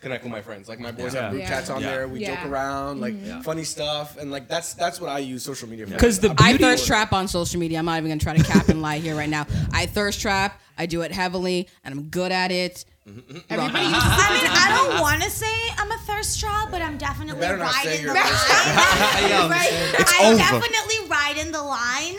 connect 0.00 0.22
with 0.24 0.32
my 0.32 0.40
friends. 0.42 0.68
Like 0.68 0.80
my 0.80 0.90
boys 0.92 1.14
Yeah. 1.14 1.22
have 1.22 1.30
group 1.30 1.42
Yeah. 1.42 1.48
chats 1.48 1.70
on 1.70 1.80
Yeah. 1.82 1.90
there. 1.90 2.08
We 2.08 2.20
Yeah. 2.20 2.36
joke 2.42 2.50
around, 2.50 3.00
like 3.00 3.14
mm-hmm. 3.14 3.40
funny 3.42 3.64
stuff, 3.64 4.16
and 4.16 4.30
like 4.30 4.48
that's 4.48 4.74
that's 4.74 5.00
what 5.00 5.10
I 5.10 5.18
use 5.18 5.42
social 5.44 5.68
media 5.68 5.86
for. 5.86 5.96
'Cause 5.96 6.18
the 6.20 6.30
I'm 6.30 6.36
I 6.38 6.48
beauty- 6.52 6.64
thirst 6.64 6.86
trap 6.86 7.12
on 7.12 7.28
social 7.28 7.58
media. 7.60 7.78
I'm 7.78 7.84
not 7.86 7.98
even 7.98 8.10
gonna 8.10 8.20
try 8.20 8.36
to 8.36 8.42
cap 8.44 8.68
and 8.68 8.80
lie 8.82 8.98
here 8.98 9.14
right 9.14 9.28
now. 9.28 9.46
I 9.72 9.86
thirst 9.86 10.20
trap. 10.20 10.60
I 10.80 10.86
do 10.86 11.02
it 11.02 11.10
heavily, 11.12 11.68
and 11.84 11.92
I'm 11.92 12.04
good 12.04 12.30
at 12.30 12.52
it. 12.52 12.84
Mm-hmm. 13.08 13.38
Everybody 13.50 13.84
uses 13.86 14.02
I 14.04 14.32
mean, 14.34 14.50
I 14.52 14.68
don't 14.90 15.00
want 15.00 15.22
to 15.22 15.30
say 15.30 15.46
I'm 15.78 15.90
a 15.90 15.96
thirst 16.06 16.38
trap, 16.38 16.68
but 16.70 16.82
I'm 16.82 16.98
definitely 16.98 17.40
better 17.40 17.56
not 17.56 17.72
say 17.72 17.88
riding 17.88 17.96
the 17.96 18.02
you're 18.02 18.14
line. 18.14 18.22
a 18.22 18.28
thirst 18.28 19.30
Yo, 19.30 19.36
I'm 19.48 19.52
It's 20.00 20.20
over. 20.20 20.36
definitely 20.36 21.08
riding 21.08 21.50
the 21.52 21.62
line. 21.62 22.16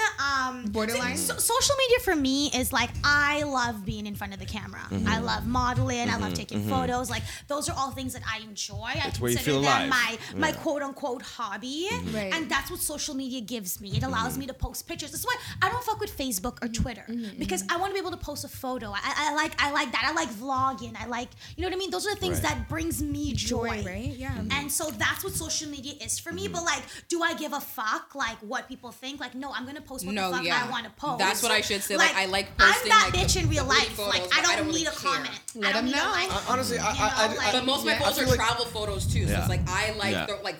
Borderline. 0.71 1.17
So, 1.17 1.35
social 1.37 1.75
media 1.77 1.99
for 1.99 2.15
me 2.15 2.49
is 2.53 2.71
like 2.73 2.89
I 3.03 3.43
love 3.43 3.85
being 3.85 4.05
in 4.05 4.15
front 4.15 4.33
of 4.33 4.39
the 4.39 4.45
camera. 4.45 4.81
Mm-hmm. 4.89 5.07
I 5.07 5.19
love 5.19 5.45
modeling. 5.47 6.09
I 6.09 6.13
love 6.13 6.21
mm-hmm. 6.21 6.33
taking 6.33 6.59
mm-hmm. 6.61 6.69
photos. 6.69 7.09
Like 7.09 7.23
those 7.47 7.69
are 7.69 7.75
all 7.77 7.91
things 7.91 8.13
that 8.13 8.23
I 8.31 8.39
enjoy. 8.39 8.75
I 8.95 9.03
It's 9.07 9.19
where 9.19 9.31
you 9.31 9.37
consider 9.37 9.59
feel 9.59 9.61
them 9.61 9.87
alive. 9.87 9.89
my 9.89 10.17
my 10.35 10.47
Yeah. 10.47 10.53
Mm-hmm. 10.53 10.61
quote 10.63 10.81
unquote 10.81 11.21
hobby. 11.21 11.87
Right. 12.13 12.33
And 12.33 12.49
that's 12.49 12.71
what 12.71 12.79
social 12.79 13.15
media 13.15 13.41
gives 13.41 13.79
me. 13.81 13.91
It 13.91 14.03
allows 14.03 14.31
mm-hmm. 14.31 14.39
me 14.41 14.47
to 14.47 14.53
post 14.53 14.87
pictures. 14.87 15.11
That's 15.11 15.25
why 15.25 15.35
I 15.61 15.69
don't 15.69 15.83
fuck 15.83 15.99
with 15.99 16.15
Facebook 16.17 16.63
or 16.63 16.67
Twitter 16.67 17.05
because 17.37 17.63
I 17.69 17.77
want 17.77 17.91
to 17.91 17.93
be 17.93 17.99
able 17.99 18.11
to 18.11 18.17
post 18.17 18.43
a 18.45 18.47
photo. 18.49 18.91
I, 18.91 18.99
I 19.03 19.35
like 19.35 19.53
I 19.61 19.71
like 19.71 19.91
that. 19.91 20.05
I 20.05 20.13
like 20.13 20.29
vlogging. 20.29 20.95
I 20.99 21.05
like 21.07 21.29
you 21.55 21.61
know 21.61 21.67
what 21.67 21.75
I 21.75 21.79
mean. 21.79 21.91
Those 21.91 22.05
are 22.07 22.13
the 22.13 22.19
things 22.19 22.39
Right. 22.41 22.55
that 22.55 22.69
brings 22.69 23.01
me 23.01 23.33
joy. 23.33 23.59
Joy, 23.59 23.83
right? 23.85 24.13
Yeah. 24.15 24.33
And 24.51 24.71
so 24.71 24.89
that's 24.91 25.23
what 25.23 25.33
social 25.33 25.69
media 25.69 25.93
is 26.01 26.19
for 26.19 26.31
me. 26.31 26.47
But 26.47 26.63
like, 26.63 26.83
do 27.07 27.21
I 27.21 27.33
give 27.33 27.53
a 27.53 27.59
fuck 27.59 28.15
like 28.15 28.37
what 28.39 28.67
people 28.67 28.91
think? 28.91 29.19
Like, 29.19 29.35
no, 29.35 29.51
I'm 29.51 29.65
gonna 29.65 29.81
post 29.81 30.05
what 30.05 30.15
No, 30.15 30.29
the 30.29 30.37
fuck 30.37 30.45
yeah. 30.45 30.58
I 30.65 30.69
want 30.69 30.85
to 30.85 30.91
post. 30.91 31.19
That's 31.19 31.41
what 31.43 31.51
I 31.51 31.61
should 31.61 31.81
say. 31.83 31.97
Like, 31.97 32.13
I 32.15 32.25
like 32.25 32.57
posting, 32.57 32.91
I'm 32.91 32.97
that 32.99 33.11
like, 33.13 33.21
bitch 33.27 33.33
the- 33.33 33.39
in 33.41 33.49
real 33.49 33.65
life. 33.65 33.89
photos, 33.93 34.13
like, 34.13 34.23
I 34.35 34.39
I 34.39 34.41
don't, 34.43 34.57
don't 34.57 34.67
need 34.67 34.73
really 34.73 34.85
a 34.85 34.91
care. 34.91 35.11
comment. 35.13 35.39
Let 35.55 35.69
I 35.69 35.73
don't 35.73 35.85
them 35.91 35.95
know. 35.95 36.09
A 36.09 36.11
like. 36.11 36.33
Uh, 36.33 36.41
honestly, 36.49 36.77
I- 36.79 36.85
I- 36.85 36.89
I- 36.89 37.27
know, 37.27 37.33
I- 37.33 37.35
like- 37.35 37.51
But 37.53 37.65
most 37.65 37.79
of 37.79 37.85
my 37.85 37.91
Yeah. 37.93 37.99
posts 37.99 38.19
are 38.21 38.25
like- 38.25 38.35
travel 38.35 38.65
photos 38.65 39.05
too. 39.11 39.27
So 39.27 39.33
it's 39.35 39.49
like 39.49 39.61
I 39.67 39.93
like 39.97 40.11
Yeah. 40.13 40.25
the 40.25 40.35
like 40.43 40.55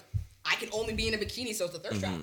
I 0.46 0.56
can 0.56 0.70
only 0.72 0.94
be 0.94 1.08
in 1.08 1.14
a 1.14 1.18
bikini, 1.18 1.54
so 1.54 1.66
it's 1.66 1.76
a 1.76 1.80
thirst 1.80 2.00
trap. 2.00 2.14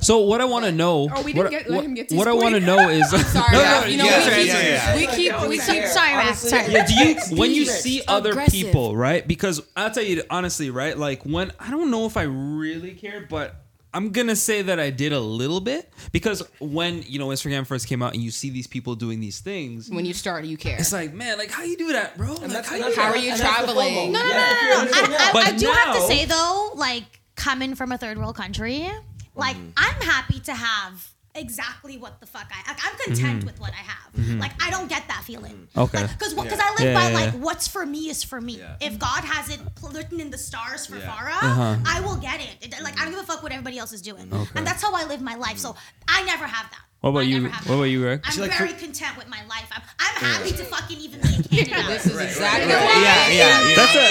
So 0.00 0.20
what 0.20 0.40
I 0.40 0.46
want 0.46 0.64
to 0.64 0.72
know, 0.72 1.08
Oh, 1.14 1.22
we 1.22 1.32
didn't 1.34 1.44
what, 1.44 1.50
get- 1.50 1.70
let 1.70 1.84
him 1.84 1.92
get 1.94 2.08
to 2.08 2.16
what 2.16 2.26
I 2.26 2.32
want 2.32 2.54
to 2.54 2.60
know 2.60 2.88
is, 2.88 3.10
Sorry, 3.10 3.24
No, 3.52 3.58
no, 3.58 3.64
Raph, 3.64 3.90
you 3.90 3.96
know 3.98 4.04
yeah, 4.04 4.24
we 4.28 4.34
keep 4.34 4.46
yeah, 4.46 4.62
yeah. 4.62 4.96
we 4.96 5.06
keep 5.08 5.40
we 5.48 5.58
keep 5.58 5.84
Sorry, 5.86 6.12
Raph. 6.12 6.34
Sorry. 6.36 6.72
Yeah, 6.72 6.86
do 6.86 6.94
you 6.94 7.36
when 7.36 7.50
you 7.50 7.66
see 7.66 8.02
other 8.08 8.30
Aggressive. 8.30 8.52
people, 8.52 8.96
right? 8.96 9.26
Because 9.26 9.60
I'll 9.76 9.90
tell 9.90 10.02
you 10.02 10.22
honestly, 10.30 10.70
right? 10.70 10.96
Like 10.96 11.24
when 11.24 11.52
I 11.60 11.70
don't 11.70 11.90
know 11.90 12.06
if 12.06 12.16
I 12.16 12.22
really 12.22 12.92
care, 12.92 13.26
but 13.28 13.56
I'm 13.94 14.10
gonna 14.10 14.36
say 14.36 14.62
that 14.62 14.80
I 14.80 14.90
did 14.90 15.12
a 15.12 15.20
little 15.20 15.60
bit 15.60 15.92
because 16.12 16.42
when 16.60 17.02
you 17.02 17.18
know 17.18 17.28
Instagram 17.28 17.66
first 17.66 17.86
came 17.86 18.02
out 18.02 18.14
and 18.14 18.22
you 18.22 18.30
see 18.30 18.50
these 18.50 18.66
people 18.66 18.94
doing 18.94 19.20
these 19.20 19.40
things, 19.40 19.90
when 19.90 20.04
you 20.06 20.14
start, 20.14 20.44
you 20.44 20.56
care. 20.56 20.78
it's 20.78 20.92
like, 20.92 21.12
man, 21.12 21.36
like 21.38 21.50
how 21.50 21.62
you 21.62 21.76
do 21.76 21.92
that, 21.92 22.16
bro? 22.16 22.32
Like, 22.34 22.64
how 22.64 22.76
you 22.76 22.94
How 22.94 23.10
are 23.10 23.16
you 23.16 23.30
and 23.32 23.40
traveling? 23.40 24.12
No, 24.12 24.20
no, 24.20 24.28
no, 24.28 24.34
no, 24.34 24.82
you're 24.84 25.08
no. 25.08 25.16
I, 25.16 25.28
I, 25.28 25.32
But 25.32 25.46
I 25.46 25.52
do 25.56 25.66
have 25.66 25.94
to 25.96 26.00
say 26.02 26.24
though, 26.24 26.70
like 26.74 27.04
coming 27.36 27.74
from 27.74 27.92
a 27.92 27.98
third 27.98 28.18
world 28.18 28.36
country, 28.36 28.88
like 29.34 29.56
Mm-hmm. 29.56 29.68
I'm 29.76 30.00
happy 30.02 30.40
to 30.40 30.54
have 30.54 31.08
exactly 31.34 31.96
what 31.98 32.20
the 32.20 32.26
fuck 32.26 32.50
I. 32.52 32.70
Like, 32.70 32.80
I'm 32.86 32.96
content 32.98 33.38
Mm-hmm. 33.38 33.46
with 33.46 33.60
what 33.60 33.72
I 33.72 33.82
have. 33.92 34.38
Like 34.38 34.52
I 34.62 34.70
don't 34.70 34.88
get 34.88 35.08
that 35.08 35.22
feeling. 35.24 35.68
Okay. 35.76 36.02
Because 36.02 36.34
because 36.34 36.60
I 36.60 36.70
live 36.78 36.80
Yeah, 36.80 36.94
by 36.94 37.08
yeah, 37.10 37.14
like 37.20 37.34
what's 37.34 37.66
for 37.66 37.84
me 37.86 38.10
is 38.10 38.22
for 38.22 38.40
me. 38.40 38.58
Yeah. 38.58 38.76
If 38.80 38.98
God 38.98 39.24
has 39.24 39.48
it 39.48 39.60
written 39.92 40.20
in 40.20 40.30
the 40.30 40.38
stars 40.38 40.86
for 40.86 40.96
Yeah. 40.98 41.08
Farah, 41.10 41.42
Uh-huh. 41.42 41.76
I 41.86 42.00
will 42.00 42.16
get 42.16 42.40
it. 42.40 42.56
It- 42.60 42.82
Like 42.82 42.98
I 43.00 43.04
don't 43.04 43.12
give 43.14 43.20
a 43.22 43.26
fuck 43.26 43.42
what 43.42 43.52
everybody 43.52 43.78
else 43.78 43.92
is 43.92 44.02
doing. 44.02 44.28
And 44.54 44.66
that's 44.66 44.82
how 44.82 44.92
I 44.94 45.04
live 45.04 45.20
my 45.22 45.34
life. 45.36 45.58
So 45.58 45.74
I 46.08 46.22
never 46.24 46.46
have 46.46 46.68
that. 46.70 46.80
What 47.00 47.10
about 47.10 47.20
I 47.20 47.32
you? 47.34 47.48
What 47.48 47.74
about 47.74 47.90
you, 47.90 48.04
Rick? 48.04 48.20
I'm 48.24 48.32
See, 48.32 48.40
like, 48.42 48.54
very 48.56 48.70
for- 48.74 48.78
content 48.86 49.16
with 49.16 49.28
my 49.28 49.42
life. 49.46 49.66
I'm, 49.72 49.82
I'm 49.98 50.16
happy 50.22 50.52
to 50.52 50.64
fucking 50.64 50.98
even 51.00 51.20
be 51.20 51.34
in 51.34 51.42
Canada. 51.66 51.88
This 51.88 52.06
is 52.06 52.20
exactly 52.20 52.68
Yeah, 52.70 52.84
why. 52.84 53.02
yeah, 53.02 53.30
yeah. 53.40 53.74
That's 53.74 53.94
a 53.96 54.06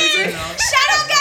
Shout 0.60 0.90
out 0.92 1.08
Guyana, 1.08 1.21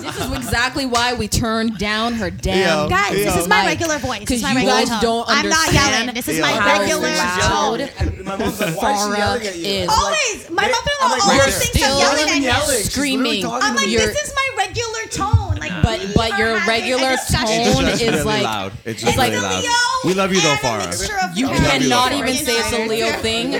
This 0.00 0.18
is 0.20 0.32
exactly 0.32 0.86
why 0.86 1.14
we 1.14 1.28
turned 1.28 1.78
down 1.78 2.14
her 2.14 2.30
damn. 2.30 2.84
Yo. 2.84 2.88
Guys, 2.88 3.12
this 3.12 3.36
is 3.36 3.48
my 3.48 3.60
mic. 3.62 3.78
regular 3.80 3.98
voice. 3.98 4.20
This 4.20 4.28
'Cause 4.28 4.36
is 4.38 4.42
my 4.42 4.50
you 4.50 4.56
regular 4.56 4.76
guys 4.78 4.88
tone. 4.88 5.00
don't 5.02 5.28
I'm 5.28 5.48
not 5.48 5.72
yelling. 5.72 6.14
This 6.14 6.28
is 6.28 6.36
Yo. 6.38 6.42
my 6.42 6.52
how 6.52 6.78
regular 6.80 7.08
loud 7.10 7.78
tone. 7.80 7.88
And 7.98 8.24
my 8.24 8.36
mom's 8.36 8.60
like, 8.60 8.76
why 8.76 8.92
is 8.92 8.98
she 8.98 9.04
Farah 9.08 9.18
yelling 9.18 9.46
at 9.46 9.56
you? 9.56 9.66
is. 9.66 9.88
Always. 9.88 10.50
My 10.50 10.62
mother-in-law 10.62 11.04
I'm 11.04 11.10
like, 11.12 11.24
always 11.24 11.40
right 11.40 11.52
thinks 11.54 11.78
there. 11.80 11.88
I'm 11.90 11.98
yelling 11.98 12.28
at 12.30 12.40
yelling. 12.42 12.68
you. 12.70 12.76
She's 12.82 12.92
Screaming. 12.92 13.22
literally 13.22 13.42
talking 13.42 13.68
I'm 13.68 13.74
to 13.76 13.80
like. 13.82 13.90
You're- 13.90 14.06
this 14.06 14.22
is 14.22 14.32
my 14.34 14.48
regular 14.56 15.04
tone. 15.10 15.47
Like, 15.60 15.82
But 15.82 16.00
but 16.14 16.38
your 16.38 16.54
regular 16.66 17.10
discussion. 17.12 17.72
tone 17.72 17.84
just 17.86 18.02
is 18.02 18.10
really 18.12 18.24
like 18.24 18.42
loud. 18.42 18.72
It's 18.84 18.86
it's 18.86 19.02
just 19.02 19.18
like 19.18 19.32
really 19.32 19.42
loud. 19.44 19.62
Leo 19.62 19.70
We 20.04 20.14
love 20.14 20.32
you 20.32 20.40
though, 20.40 20.50
and 20.50 20.58
Farah. 20.60 21.36
you 21.36 21.48
cannot 21.48 22.12
Yeah. 22.12 22.18
even 22.18 22.34
say 22.34 22.52
it's 22.58 22.72
a 22.72 22.86
Leo 22.86 23.12
thing. 23.20 23.52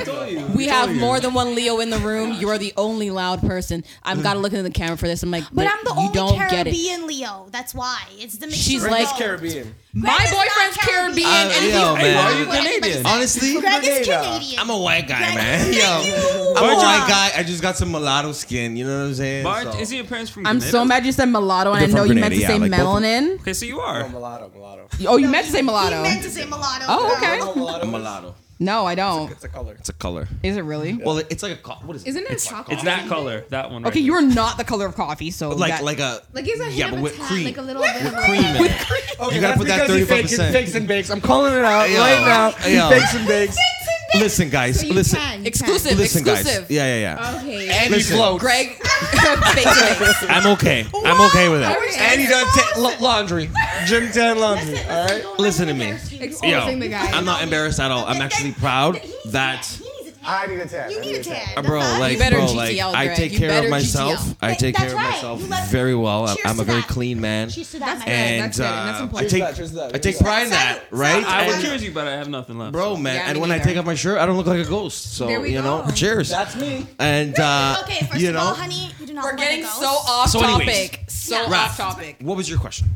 We 0.54 0.68
We 0.68 0.72
have 0.72 0.94
more 0.94 1.18
than 1.20 1.34
one 1.34 1.54
Leo 1.54 1.80
in 1.80 1.90
the 1.90 1.98
room. 1.98 2.32
You're 2.38 2.58
the 2.58 2.72
only 2.76 3.11
loud 3.11 3.40
person. 3.40 3.84
I've 4.04 4.22
got 4.22 4.34
to 4.34 4.38
look 4.40 4.52
into 4.52 4.62
the 4.64 4.70
camera 4.70 4.96
for 4.98 5.06
this. 5.08 5.22
I'm 5.22 5.30
like, 5.30 5.44
But 5.52 5.66
I'm 5.66 5.78
the 5.84 5.92
you 5.94 6.00
only 6.00 6.12
don't 6.12 6.38
get 6.38 6.66
it. 6.66 6.70
Caribbean 6.74 7.06
Leo. 7.06 7.46
That's 7.50 7.74
why. 7.74 8.02
It's 8.18 8.37
the 8.38 8.46
mixture 8.46 8.62
She's 8.62 8.84
like- 8.84 9.08
Caribbean. 9.16 9.74
My 9.94 10.14
Greg 10.16 10.29
is 10.29 10.35
boyfriend's 10.35 10.77
Caribbean, 10.77 11.27
Uh, 11.27 11.51
and 11.57 11.64
yo, 11.72 11.94
he's 11.94 12.03
man. 12.05 12.16
why 12.16 12.22
are 12.33 12.38
you 12.38 12.46
Canadian? 12.46 13.07
Honestly, 13.07 13.59
Greg 13.61 13.85
is 13.85 14.07
Canadian. 14.07 14.61
I'm 14.61 14.70
a 14.70 14.77
white 14.79 15.09
guy, 15.09 15.18
Greg, 15.18 15.35
man. 15.35 15.72
you- 15.72 15.79
Yo, 15.81 16.55
I'm 16.57 16.64
a 16.70 16.77
white 16.77 17.07
guy. 17.09 17.33
I 17.37 17.42
just 17.42 17.62
got 17.62 17.77
some 17.79 17.90
mulatto 17.90 18.33
skin. 18.33 18.77
You 18.77 18.85
know 18.87 18.98
what 19.01 19.07
I'm 19.07 19.14
saying? 19.14 19.44
Bart, 19.44 19.72
So- 19.72 19.79
isn't 19.81 19.96
your 19.96 20.05
parents 20.05 20.31
from? 20.31 20.46
I'm 20.46 20.59
Grenada? 20.59 20.70
so 20.72 20.85
mad 20.85 21.07
you 21.07 21.12
said 21.12 21.27
mulatto, 21.31 21.70
and 21.72 21.79
I 21.79 21.87
They're 21.87 21.94
know 21.96 22.03
from 22.07 22.09
you 22.16 22.20
meant 22.20 22.35
to 22.35 22.40
Grenada, 22.40 22.64
say 22.64 22.68
like 22.68 22.81
melanin. 22.81 23.40
Okay, 23.40 23.53
so 23.55 23.64
you 23.64 23.77
No, 23.77 23.83
are. 23.83 24.09
mulatto, 24.11 24.51
mulatto. 24.55 24.88
Oh, 25.07 25.16
you 25.16 25.29
meant 25.29 25.46
to 25.46 25.53
say 25.53 25.62
mulatto. 25.62 25.96
He 25.96 26.03
meant 26.03 26.22
to 26.22 26.31
say 26.31 26.44
mulatto. 26.44 26.85
Oh, 26.87 27.16
okay. 27.16 27.40
I'm 27.83 27.90
mulatto. 27.90 28.35
No, 28.61 28.85
I 28.87 28.97
don't. 28.97 29.31
It's 29.31 29.44
a 29.44 29.49
color. 29.49 29.75
It's 29.79 29.88
a 29.88 29.92
color. 29.92 30.27
Is 30.42 30.57
it 30.57 30.62
really? 30.62 30.94
Well, 30.94 31.18
it's 31.18 31.42
like 31.44 31.53
a 31.53 31.57
co- 31.57 31.75
what 31.85 31.94
is 31.97 32.03
it? 32.03 32.09
Isn't 32.09 32.25
it 32.25 32.31
It's 32.33 32.47
chocolate? 32.49 32.75
It's 32.75 32.85
that 32.85 33.09
color, 33.09 33.44
that 33.51 33.71
one. 33.71 33.83
Right 33.85 33.90
Okay, 33.90 34.01
there. 34.01 34.07
you're 34.07 34.23
not 34.23 34.59
the 34.59 34.64
color 34.64 34.87
of 34.87 34.97
coffee, 34.97 35.31
so 35.31 35.51
like 35.51 35.71
that- 35.71 35.85
like 35.85 36.01
a 36.01 36.23
Like 36.33 36.49
it's 36.49 36.61
a 36.61 36.64
hint 36.64 36.75
yeah, 36.77 36.85
of 36.87 36.90
but 36.92 36.99
a 36.99 37.03
with 37.03 37.16
tad, 37.16 37.27
cream. 37.29 37.44
like 37.44 37.57
a 37.59 37.62
little 37.62 37.83
with 37.83 37.92
bit 37.94 38.07
of 38.07 38.14
a- 38.14 38.23
cream 38.25 38.44
in 38.44 38.64
it. 38.64 38.90
Okay, 39.21 39.35
You 39.37 39.40
gotta 39.40 39.40
that's 39.40 39.59
put 39.59 39.66
that 39.68 39.81
because 39.87 39.97
he 39.97 40.05
35%. 40.05 40.09
fakes- 40.09 40.53
fakes 40.53 40.75
and 40.75 40.88
bakes. 40.88 41.11
I'm 41.11 41.21
calling 41.21 41.55
it 41.55 41.64
out 41.64 41.88
Yo. 41.90 41.99
right 42.01 42.21
now. 42.21 42.51
He 42.51 42.75
Yo. 42.75 42.88
fakes 42.90 43.14
and 43.14 43.27
bakes. 43.29 43.57
Listen, 44.14 44.49
guys. 44.49 44.81
So 44.81 44.87
you 44.87 44.94
listen. 44.94 45.18
can, 45.18 45.35
you 45.40 45.47
exclusive, 45.47 45.99
Listen, 45.99 46.27
exclusive. 46.27 46.62
guys. 46.62 46.71
Yeah, 46.71 46.87
yeah, 46.87 47.01
yeah. 47.01 47.16
can. 47.33 47.38
Okay. 47.40 47.68
And 47.68 47.85
he 47.88 47.90
Listen. 47.90 48.16
floats. 48.16 48.40
Greg, 48.42 48.68
face. 48.83 50.25
I'm 50.29 50.47
okay. 50.55 50.87
I'm 51.05 51.21
okay 51.29 51.49
with 51.51 51.62
it. 51.62 51.77
And 52.01 52.21
he 52.21 52.27
done 52.27 52.47
ta- 52.47 52.73
la- 52.79 52.97
laundry. 53.01 53.51
Gym 53.87 54.11
Tan 54.11 54.38
laundry. 54.38 54.79
All 54.85 55.05
right. 55.07 55.25
Listen 55.38 55.66
to 55.68 55.75
me. 55.75 55.87
embarrass 55.90 56.12
you. 56.12 56.25
Exposing 56.25 56.79
the 56.81 56.88
guy. 56.88 57.11
I'm 57.11 57.25
not 57.27 57.42
embarrassed 57.42 57.81
at 57.81 57.90
all. 57.90 58.07
I'm 58.07 58.23
actually 58.23 58.53
proud 58.53 58.97
He 58.97 59.09
needs 59.09 59.25
a 59.27 59.29
that. 59.31 59.81
Tan. 60.29 60.51
He 60.51 60.57
needs 60.57 60.73
a 60.73 60.77
tan. 60.77 60.88
I 60.88 60.91
need 60.91 60.91
a 60.91 60.91
tan. 60.91 60.91
You 60.91 60.99
I 60.99 61.01
need 61.01 61.14
a 61.17 61.25
tan. 61.25 61.64
Bro, 61.64 61.81
The 61.81 61.87
fuck? 61.87 62.01
like, 62.01 62.12
You 62.12 62.19
better 62.19 62.37
bro, 62.37 62.47
GTL, 62.47 62.93
like, 62.93 63.11
I 63.11 63.14
take 63.14 63.33
You 63.33 63.38
care 63.38 63.64
of 63.64 63.71
myself. 63.71 64.12
GTL. 64.21 64.37
I 64.43 64.55
take 64.55 64.77
That's 64.77 64.93
care 64.93 65.01
of 65.05 65.11
myself 65.11 65.41
very 65.71 65.95
well. 65.95 66.27
I'm, 66.29 66.37
I'm 66.45 66.61
a 66.61 66.64
very 66.64 66.81
that. 66.81 66.88
clean 66.88 67.21
man, 67.21 67.49
Cheers 67.51 67.71
to 67.73 67.79
that, 67.81 67.87
That's 67.87 67.99
my 68.01 68.05
good. 68.05 68.11
friend. 68.12 68.31
and 68.31 68.43
That's 68.43 68.57
good, 68.59 68.64
that's 68.64 68.97
uh, 68.97 69.01
I 69.01 69.03
important. 69.03 69.31
take 69.31 69.57
Cheers 69.57 69.69
to 69.71 69.75
that, 69.77 69.93
that, 69.93 69.95
I 69.95 69.99
take 69.99 70.19
pride 70.19 70.43
in 70.45 70.51
that, 70.51 70.83
right? 70.91 71.25
I 71.25 71.47
would 71.47 71.55
And- 71.57 71.64
cheers 71.64 71.85
you, 71.85 71.91
but 71.93 72.07
I 72.07 72.12
have 72.12 72.29
nothing 72.29 72.59
left. 72.59 72.73
Bro, 72.73 72.97
man, 72.97 73.14
Yeah, 73.17 73.23
and 73.29 73.35
me 73.37 73.41
when 73.41 73.51
I 73.51 73.59
take 73.59 73.77
off 73.77 73.85
my 73.87 73.95
shirt, 73.95 74.19
I 74.19 74.27
don't 74.27 74.37
look 74.37 74.47
like 74.47 74.64
a 74.64 74.69
ghost. 74.69 75.14
So 75.17 75.29
you 75.45 75.62
know, 75.62 75.87
cheers. 75.95 76.29
That's 76.31 76.57
me. 76.57 76.87
And 76.99 77.38
uh, 77.38 77.83
Okay, 77.85 78.07
first 78.07 78.21
you 78.21 78.29
of 78.29 78.35
know, 78.35 78.41
all, 78.41 78.55
honey, 78.55 78.91
you 79.01 79.07
do 79.07 79.12
not 79.14 79.25
We're 79.25 79.37
getting 79.37 79.64
so 79.64 79.87
off 79.87 80.33
topic. 80.33 81.05
So 81.09 81.37
off 81.53 81.77
topic. 81.77 82.17
what 82.21 82.37
was 82.37 82.49
your 82.49 82.59
question? 82.59 82.88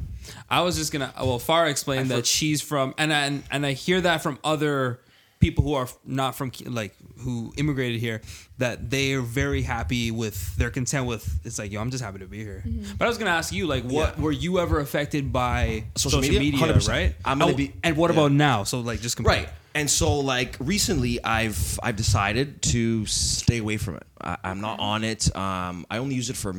I 0.48 0.60
was 0.60 0.76
just 0.76 0.92
gonna. 0.92 1.12
Well, 1.18 1.38
Farah 1.38 1.70
explained 1.70 2.10
that 2.10 2.26
she's 2.26 2.60
from, 2.60 2.94
and 2.98 3.10
and 3.12 3.42
and 3.50 3.64
I 3.64 3.72
hear 3.72 4.00
that 4.02 4.22
from 4.22 4.38
other 4.44 5.00
people 5.42 5.62
who 5.64 5.74
are 5.74 5.88
not 6.06 6.34
from 6.36 6.50
like 6.66 6.94
who 7.18 7.52
immigrated 7.58 8.00
here 8.00 8.22
that 8.58 8.88
they 8.88 9.12
are 9.12 9.20
very 9.20 9.60
happy 9.60 10.10
with 10.10 10.56
they're 10.56 10.70
content 10.70 11.04
with 11.06 11.24
it's 11.44 11.58
like 11.58 11.70
yo 11.72 11.80
i'm 11.80 11.90
just 11.90 12.02
happy 12.02 12.18
to 12.20 12.26
be 12.26 12.38
here 12.38 12.62
but 12.96 13.04
i 13.04 13.08
was 13.08 13.18
gonna 13.18 13.30
ask 13.30 13.52
you 13.52 13.66
like 13.66 13.82
what 13.84 14.16
Yeah. 14.16 14.22
were 14.24 14.32
you 14.32 14.60
ever 14.60 14.80
affected 14.80 15.32
by 15.32 15.84
Social 15.96 16.22
social, 16.22 16.38
media? 16.38 16.58
media, 16.66 16.78
right 16.88 17.14
I'm 17.24 17.38
gonna 17.40 17.52
Oh, 17.52 17.56
be- 17.56 17.74
and 17.82 17.96
what 17.96 18.10
yeah. 18.10 18.16
about 18.20 18.32
now 18.32 18.62
so 18.64 18.80
like 18.80 19.00
just 19.02 19.16
compare. 19.16 19.34
Right. 19.34 19.48
And 19.74 19.88
so 19.90 20.20
like 20.20 20.56
recently 20.60 21.22
I've 21.24 21.80
I've 21.82 21.96
decided 21.96 22.60
to 22.74 23.06
stay 23.06 23.58
away 23.58 23.78
from 23.78 23.94
it. 23.96 24.06
I, 24.20 24.36
I'm 24.44 24.60
not 24.60 24.78
on 24.80 25.02
it. 25.02 25.34
Um, 25.34 25.86
I 25.90 25.96
only 25.98 26.14
use 26.14 26.28
it 26.30 26.36
for 26.36 26.52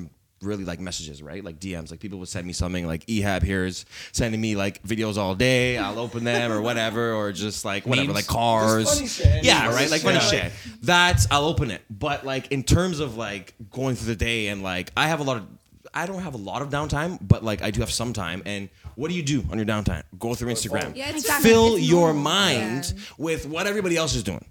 really 0.43 0.63
like 0.65 0.79
messages, 0.79 1.21
right? 1.23 1.43
Like 1.43 1.59
DMs. 1.59 1.91
Like 1.91 1.99
people 1.99 2.19
would 2.19 2.27
send 2.27 2.45
me 2.45 2.53
something 2.53 2.85
like 2.85 3.05
Ehab 3.07 3.43
here's 3.43 3.85
sending 4.11 4.39
me 4.39 4.55
like 4.55 4.83
videos 4.83 5.17
all 5.17 5.35
day. 5.35 5.77
I'll 5.77 5.99
open 5.99 6.23
them 6.23 6.51
or 6.51 6.61
whatever, 6.61 7.13
or 7.13 7.31
just 7.31 7.65
like 7.65 7.85
whatever, 7.85 8.07
Memes? 8.07 8.15
like 8.15 8.27
cars. 8.27 8.93
Funny 8.93 9.07
shit. 9.07 9.43
Yeah, 9.43 9.67
right. 9.73 9.89
Like 9.89 10.01
shit. 10.01 10.13
funny 10.13 10.19
shit. 10.19 10.51
That's 10.81 11.27
I'll 11.31 11.45
open 11.45 11.71
it. 11.71 11.81
But 11.89 12.25
like 12.25 12.51
in 12.51 12.63
terms 12.63 12.99
of 12.99 13.17
like 13.17 13.53
going 13.71 13.95
through 13.95 14.07
the 14.07 14.15
day 14.15 14.47
and 14.47 14.61
like 14.63 14.91
I 14.97 15.07
have 15.07 15.19
a 15.19 15.23
lot 15.23 15.37
of 15.37 15.45
I 15.93 16.05
don't 16.07 16.21
have 16.23 16.33
a 16.33 16.37
lot 16.37 16.61
of 16.61 16.69
downtime, 16.69 17.19
but 17.21 17.43
like 17.43 17.61
I 17.61 17.69
do 17.71 17.81
have 17.81 17.91
some 17.91 18.13
time. 18.13 18.41
And 18.45 18.69
what 18.95 19.09
do 19.09 19.15
you 19.15 19.21
do 19.23 19.43
on 19.51 19.57
your 19.57 19.65
downtime? 19.65 20.03
Go 20.17 20.33
through 20.33 20.51
Instagram. 20.51 20.95
Yeah, 20.95 21.09
Exactly. 21.09 21.49
Fill 21.49 21.77
your 21.77 22.13
mind 22.13 22.93
Yeah. 22.95 23.03
with 23.17 23.45
what 23.45 23.67
everybody 23.67 23.95
else 23.97 24.15
is 24.15 24.23
doing. 24.23 24.43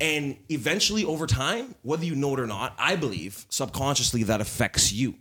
And 0.00 0.36
eventually, 0.48 1.04
over 1.04 1.26
time, 1.26 1.74
whether 1.82 2.04
you 2.04 2.14
know 2.14 2.34
it 2.34 2.40
or 2.40 2.46
not, 2.46 2.74
I 2.78 2.96
believe 2.96 3.46
subconsciously 3.48 4.24
that 4.24 4.40
affects 4.40 4.92
you 4.92 5.14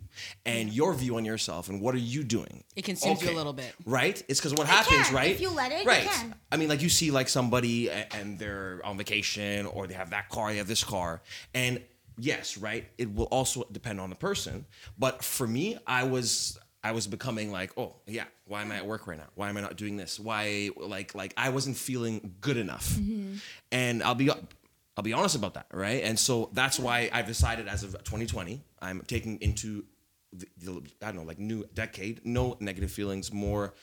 and 0.46 0.70
your 0.74 0.94
view 0.94 1.16
on 1.18 1.24
yourself 1.26 1.70
and 1.70 1.82
what 1.82 1.96
are 1.96 2.00
you 2.00 2.24
doing. 2.24 2.64
It 2.76 2.84
consumes 2.84 3.22
you 3.22 3.30
a 3.30 3.32
little 3.32 3.54
bit. 3.54 3.74
Right? 3.86 4.22
It's 4.28 4.40
because 4.40 4.54
what 4.54 4.68
It 4.68 4.72
happens, 4.72 5.08
can. 5.08 5.16
right? 5.16 5.32
If 5.32 5.40
you 5.42 5.50
let 5.50 5.72
it, 5.72 5.82
it 5.82 5.88
right? 5.88 6.04
can. 6.04 6.36
I 6.52 6.58
mean, 6.58 6.68
like 6.70 6.82
you 6.82 6.90
see, 6.90 7.12
like 7.12 7.30
somebody 7.30 7.90
and 7.90 8.38
they're 8.38 8.82
on 8.84 8.98
vacation 8.98 9.66
or 9.66 9.88
they 9.88 9.94
have 9.94 10.10
that 10.10 10.30
car, 10.30 10.52
they 10.52 10.58
have 10.58 10.68
this 10.68 10.84
car, 10.84 11.22
and 11.54 11.82
yes, 12.18 12.58
right. 12.58 12.86
It 12.98 13.14
will 13.14 13.26
also 13.26 13.66
depend 13.72 14.02
on 14.02 14.10
the 14.10 14.16
person, 14.16 14.66
but 14.98 15.24
for 15.24 15.48
me, 15.48 15.78
I 15.88 16.04
was. 16.04 16.58
I 16.84 16.92
was 16.94 17.08
becoming 17.08 17.52
like, 17.52 17.78
oh 17.78 17.96
yeah, 18.08 18.26
why 18.46 18.62
am 18.62 18.72
I 18.72 18.78
at 18.78 18.86
work 18.86 19.08
right 19.08 19.18
now? 19.18 19.28
Why 19.36 19.50
am 19.50 19.58
I 19.58 19.62
not 19.62 19.76
doing 19.76 19.98
this? 19.98 20.20
Why 20.20 20.70
like 20.78 21.14
like 21.16 21.34
I 21.36 21.50
wasn't 21.50 21.78
feeling 21.78 22.36
good 22.42 22.58
enough, 22.58 22.88
mm-hmm. 22.90 23.36
and 23.72 24.02
I'll 24.04 24.16
be 24.16 24.30
I'll 24.30 25.04
be 25.04 25.14
honest 25.14 25.36
about 25.36 25.54
that, 25.56 25.68
right? 25.72 26.04
And 26.04 26.18
so 26.18 26.50
that's 26.54 26.80
why 26.80 27.10
I've 27.12 27.28
decided 27.28 27.68
as 27.68 27.84
of 27.84 27.92
2020, 28.04 28.62
I'm 28.82 29.02
taking 29.08 29.42
into 29.42 29.86
the, 30.34 30.46
the 30.58 30.82
I 31.02 31.08
don't 31.08 31.18
know 31.18 31.24
like 31.24 31.40
new 31.40 31.66
decade, 31.74 32.22
no 32.26 32.58
negative 32.60 32.92
feelings, 32.92 33.32
more 33.32 33.74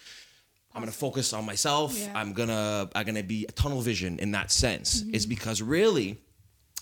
I'm 0.76 0.82
gonna 0.82 0.92
focus 0.92 1.32
on 1.32 1.46
myself. 1.46 1.98
Yeah. 1.98 2.12
I'm 2.14 2.34
gonna 2.34 2.90
I'm 2.94 3.06
gonna 3.06 3.22
be 3.22 3.46
a 3.48 3.52
tunnel 3.52 3.80
vision 3.80 4.18
in 4.18 4.32
that 4.32 4.50
sense. 4.50 5.00
Mm-hmm. 5.00 5.14
Is 5.14 5.24
because 5.24 5.62
really, 5.62 6.18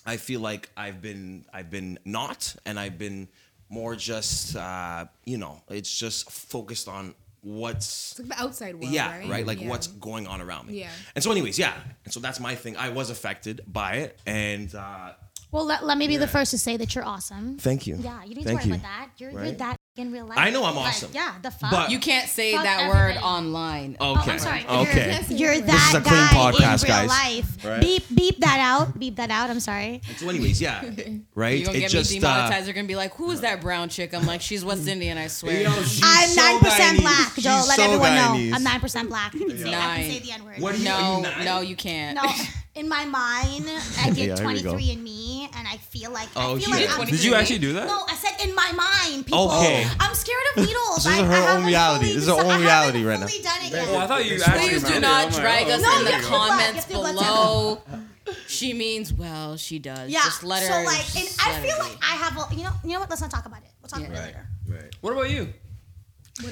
I 0.05 0.17
feel 0.17 0.41
like 0.41 0.69
I've 0.77 1.01
been 1.01 1.45
I've 1.53 1.71
been 1.71 2.01
not, 2.05 2.57
and 2.67 2.79
I've 2.79 2.99
been 2.99 3.29
more 3.69 3.97
just 3.97 4.57
uh, 4.57 5.07
you 5.25 5.39
know, 5.39 5.61
it's 5.69 5.97
just 5.99 6.31
focused 6.31 6.89
on 6.89 7.15
what's 7.43 8.13
It's 8.19 8.21
like 8.21 8.39
the 8.39 8.43
outside 8.45 8.75
world. 8.75 8.93
yeah, 8.93 9.19
right? 9.19 9.29
right? 9.29 9.47
Like 9.47 9.61
Yeah. 9.61 9.69
what's 9.69 9.87
going 9.87 10.27
on 10.27 10.41
around 10.41 10.67
me. 10.69 10.81
Yeah. 10.81 10.91
And 11.15 11.23
so, 11.23 11.31
anyways, 11.31 11.59
yeah. 11.59 11.75
And 12.05 12.13
so 12.13 12.19
that's 12.21 12.41
my 12.41 12.55
thing. 12.55 12.77
I 12.77 12.89
was 12.89 13.11
affected 13.11 13.63
by 13.67 13.97
it, 13.97 14.19
and 14.27 14.75
uh, 14.75 15.13
Well, 15.51 15.65
let, 15.67 15.85
let 15.85 15.99
me 15.99 16.07
be 16.09 16.17
the 16.17 16.27
first 16.29 16.51
to 16.53 16.59
say 16.59 16.77
that 16.79 16.95
you're 16.95 17.05
awesome. 17.05 17.59
thank 17.59 17.87
you. 17.87 17.97
Yeah, 18.01 18.23
you 18.25 18.35
need 18.35 18.45
Thank 18.45 18.47
to 18.47 18.55
worry 18.55 18.65
you. 18.65 18.75
about 18.75 18.83
that. 18.83 19.09
You're, 19.19 19.31
you're 19.33 19.53
that 19.53 19.77
in 19.97 20.11
real 20.11 20.27
life. 20.27 20.39
I 20.39 20.51
know 20.51 20.65
I'm 20.65 20.75
Like, 20.75 20.89
awesome. 20.89 21.11
yeah, 21.15 21.35
the 21.41 21.53
fuck. 21.53 21.71
But- 21.71 21.91
You 21.91 22.01
can't 22.01 22.29
say 22.29 22.53
Fuck 22.55 22.65
that 22.65 22.89
word 22.89 22.97
everybody. 23.17 23.25
online. 23.25 23.97
Oh, 24.01 24.19
Okay. 24.19 24.33
I'm 24.33 24.39
sorry. 24.41 24.67
Okay. 24.69 25.21
You're, 25.29 25.53
you're 25.53 25.61
This 25.63 25.67
that 25.71 25.89
is 25.91 25.95
a 25.95 26.01
clean 26.01 26.21
guy 26.21 26.27
podcast, 26.33 26.83
in 26.85 26.89
real 26.91 26.97
guys. 26.97 27.09
life. 27.09 27.65
Right. 27.65 27.81
Beep 27.81 28.03
beep 28.15 28.41
that 28.41 28.59
out. 28.59 28.99
Beep 28.99 29.17
that 29.17 29.31
out. 29.31 29.51
I'm 29.51 29.61
sorry. 29.61 30.03
And 30.09 30.17
so, 30.19 30.29
anyways, 30.29 30.61
yeah. 30.61 30.83
Right. 31.37 31.59
You're 31.59 31.67
gonna 31.67 31.79
It 31.79 31.81
get 31.83 31.91
just 31.91 32.11
me 32.11 32.19
uh, 32.19 32.21
demonetized. 32.23 32.67
They're 32.67 32.75
gonna 32.75 32.89
be 32.89 32.97
like, 32.97 33.15
"Who 33.15 33.31
is 33.31 33.41
that 33.43 33.61
brown 33.61 33.89
chick?" 33.89 34.15
I'm 34.15 34.27
like, 34.27 34.41
"She's 34.41 34.65
West 34.65 34.87
Indian, 34.89 35.17
I 35.19 35.29
swear." 35.29 35.59
you 35.59 35.65
know, 35.65 35.83
she's 35.83 36.01
I'm 36.05 36.29
so 36.29 36.41
nine 36.43 36.59
percent 36.61 37.01
black, 37.01 37.35
Joe. 37.37 37.57
She's 37.59 37.69
Let 37.69 37.77
so 37.77 37.83
everyone 37.85 38.15
know. 38.15 38.57
I'm 38.57 38.63
nine 38.65 38.81
percent 38.81 39.09
black. 39.09 39.35
I 39.35 39.39
can 39.39 39.59
say, 39.59 39.69
I 39.69 39.71
Nine. 39.71 40.01
can 40.03 40.11
say 40.11 40.19
the 40.21 40.33
N 40.33 40.45
word. 40.45 40.59
What 40.61 40.79
you- 40.79 40.85
no, 40.85 41.25
you 41.39 41.45
no, 41.45 41.61
you 41.61 41.77
can't. 41.77 42.17
No, 42.17 42.23
in 42.75 42.89
my 42.89 43.05
mind, 43.05 43.67
I 44.01 44.11
did 44.11 44.17
Yeah, 44.29 44.37
here 44.39 44.47
we 44.49 44.63
go. 44.63 44.75
23andMe, 44.75 45.49
and 45.57 45.69
I 45.69 45.77
feel 45.79 46.11
like 46.11 46.29
I 46.37 46.45
Oh, 46.47 46.57
feel 46.59 46.75
shit. 46.77 46.89
like 46.91 46.99
I'm. 47.01 47.07
Did 47.07 47.23
you 47.23 47.35
actually 47.35 47.59
do 47.61 47.73
that? 47.75 47.87
No, 47.87 48.03
I 48.09 48.15
said 48.17 48.45
in 48.47 48.55
my 48.55 48.73
mind. 48.73 49.27
People, 49.27 49.51
Okay. 49.53 49.87
I'm 50.01 50.15
scared 50.15 50.39
of 50.57 50.67
needles. 50.67 51.05
This 51.05 51.07
is 51.07 51.21
her 51.21 51.33
I 51.33 51.57
own 51.57 51.65
reality. 51.67 52.05
fully 52.07 52.15
This 52.15 52.23
is 52.25 52.29
her 52.29 52.35
own 52.45 52.61
reality 52.61 53.05
right 53.05 53.21
now. 53.21 53.27
done 53.27 53.37
it 53.67 53.73
yet. 53.73 53.89
Oh, 53.89 53.99
I 53.99 54.07
thought 54.07 54.25
you 54.27 54.33
oh 54.33 54.35
Please 54.37 54.43
actually 54.49 54.69
Please 54.71 54.83
did 54.83 54.89
do 54.91 54.97
it. 54.97 55.01
not 55.01 55.27
I'm 55.27 55.33
drag 55.33 55.67
oh, 55.67 55.71
us 55.71 55.83
No, 55.83 55.99
in 55.99 56.05
the 56.05 56.11
you 56.11 56.17
have 56.17 56.25
to 56.25 56.31
go 56.31 56.39
back. 56.39 56.47
You 56.47 56.49
comments 56.51 56.75
have 56.75 56.87
to 56.89 56.93
go 56.95 57.03
back. 57.05 57.15
below. 57.15 57.83
She 58.49 58.73
means 58.73 59.13
well, 59.13 59.57
she 59.59 59.79
does. 59.79 60.11
Yeah. 60.11 60.21
Just 60.25 60.43
let 60.45 60.63
her. 60.63 60.69
so 60.69 60.83
like, 60.83 61.17
and 61.17 61.29
I 61.45 61.61
feel 61.61 61.77
like. 61.79 61.97
I 62.03 62.17
have. 62.17 62.37
A, 62.51 62.55
you 62.57 62.65
know, 62.65 62.71
you 62.83 62.93
know 62.95 63.01
what? 63.01 63.11
Let's 63.11 63.21
not 63.21 63.31
talk 63.31 63.45
about 63.45 63.59
it. 63.63 63.69
We'll 63.83 63.89
talk 63.91 64.01
Yeah. 64.01 64.07
about 64.07 64.19
it 64.19 64.27
later. 64.29 64.49
Right. 64.67 64.95
What 65.03 65.13
about 65.13 65.29
you? 65.29 65.53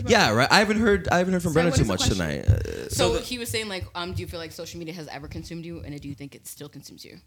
Yeah, 0.07 0.31
right. 0.33 0.49
I 0.51 0.59
haven't 0.61 0.79
heard. 0.81 1.09
I 1.09 1.19
haven't 1.19 1.33
heard 1.33 1.43
from 1.43 1.53
Sorry, 1.55 1.65
Brenda 1.65 1.79
too 1.79 1.85
much 1.85 1.99
question? 2.07 2.17
tonight. 2.19 2.49
Uh, 2.49 2.89
So 2.89 3.19
he 3.21 3.39
was 3.39 3.49
saying 3.49 3.69
like, 3.69 3.85
um, 3.95 4.13
do 4.13 4.21
you 4.23 4.29
feel 4.29 4.39
like 4.41 4.53
social 4.53 4.79
media 4.79 4.95
has 4.95 5.09
ever 5.09 5.27
consumed 5.29 5.65
you, 5.65 5.81
and 5.81 5.99
do 6.01 6.09
you 6.09 6.15
think 6.15 6.35
it 6.35 6.47
still 6.47 6.69
consumes 6.69 7.05
you? 7.05 7.19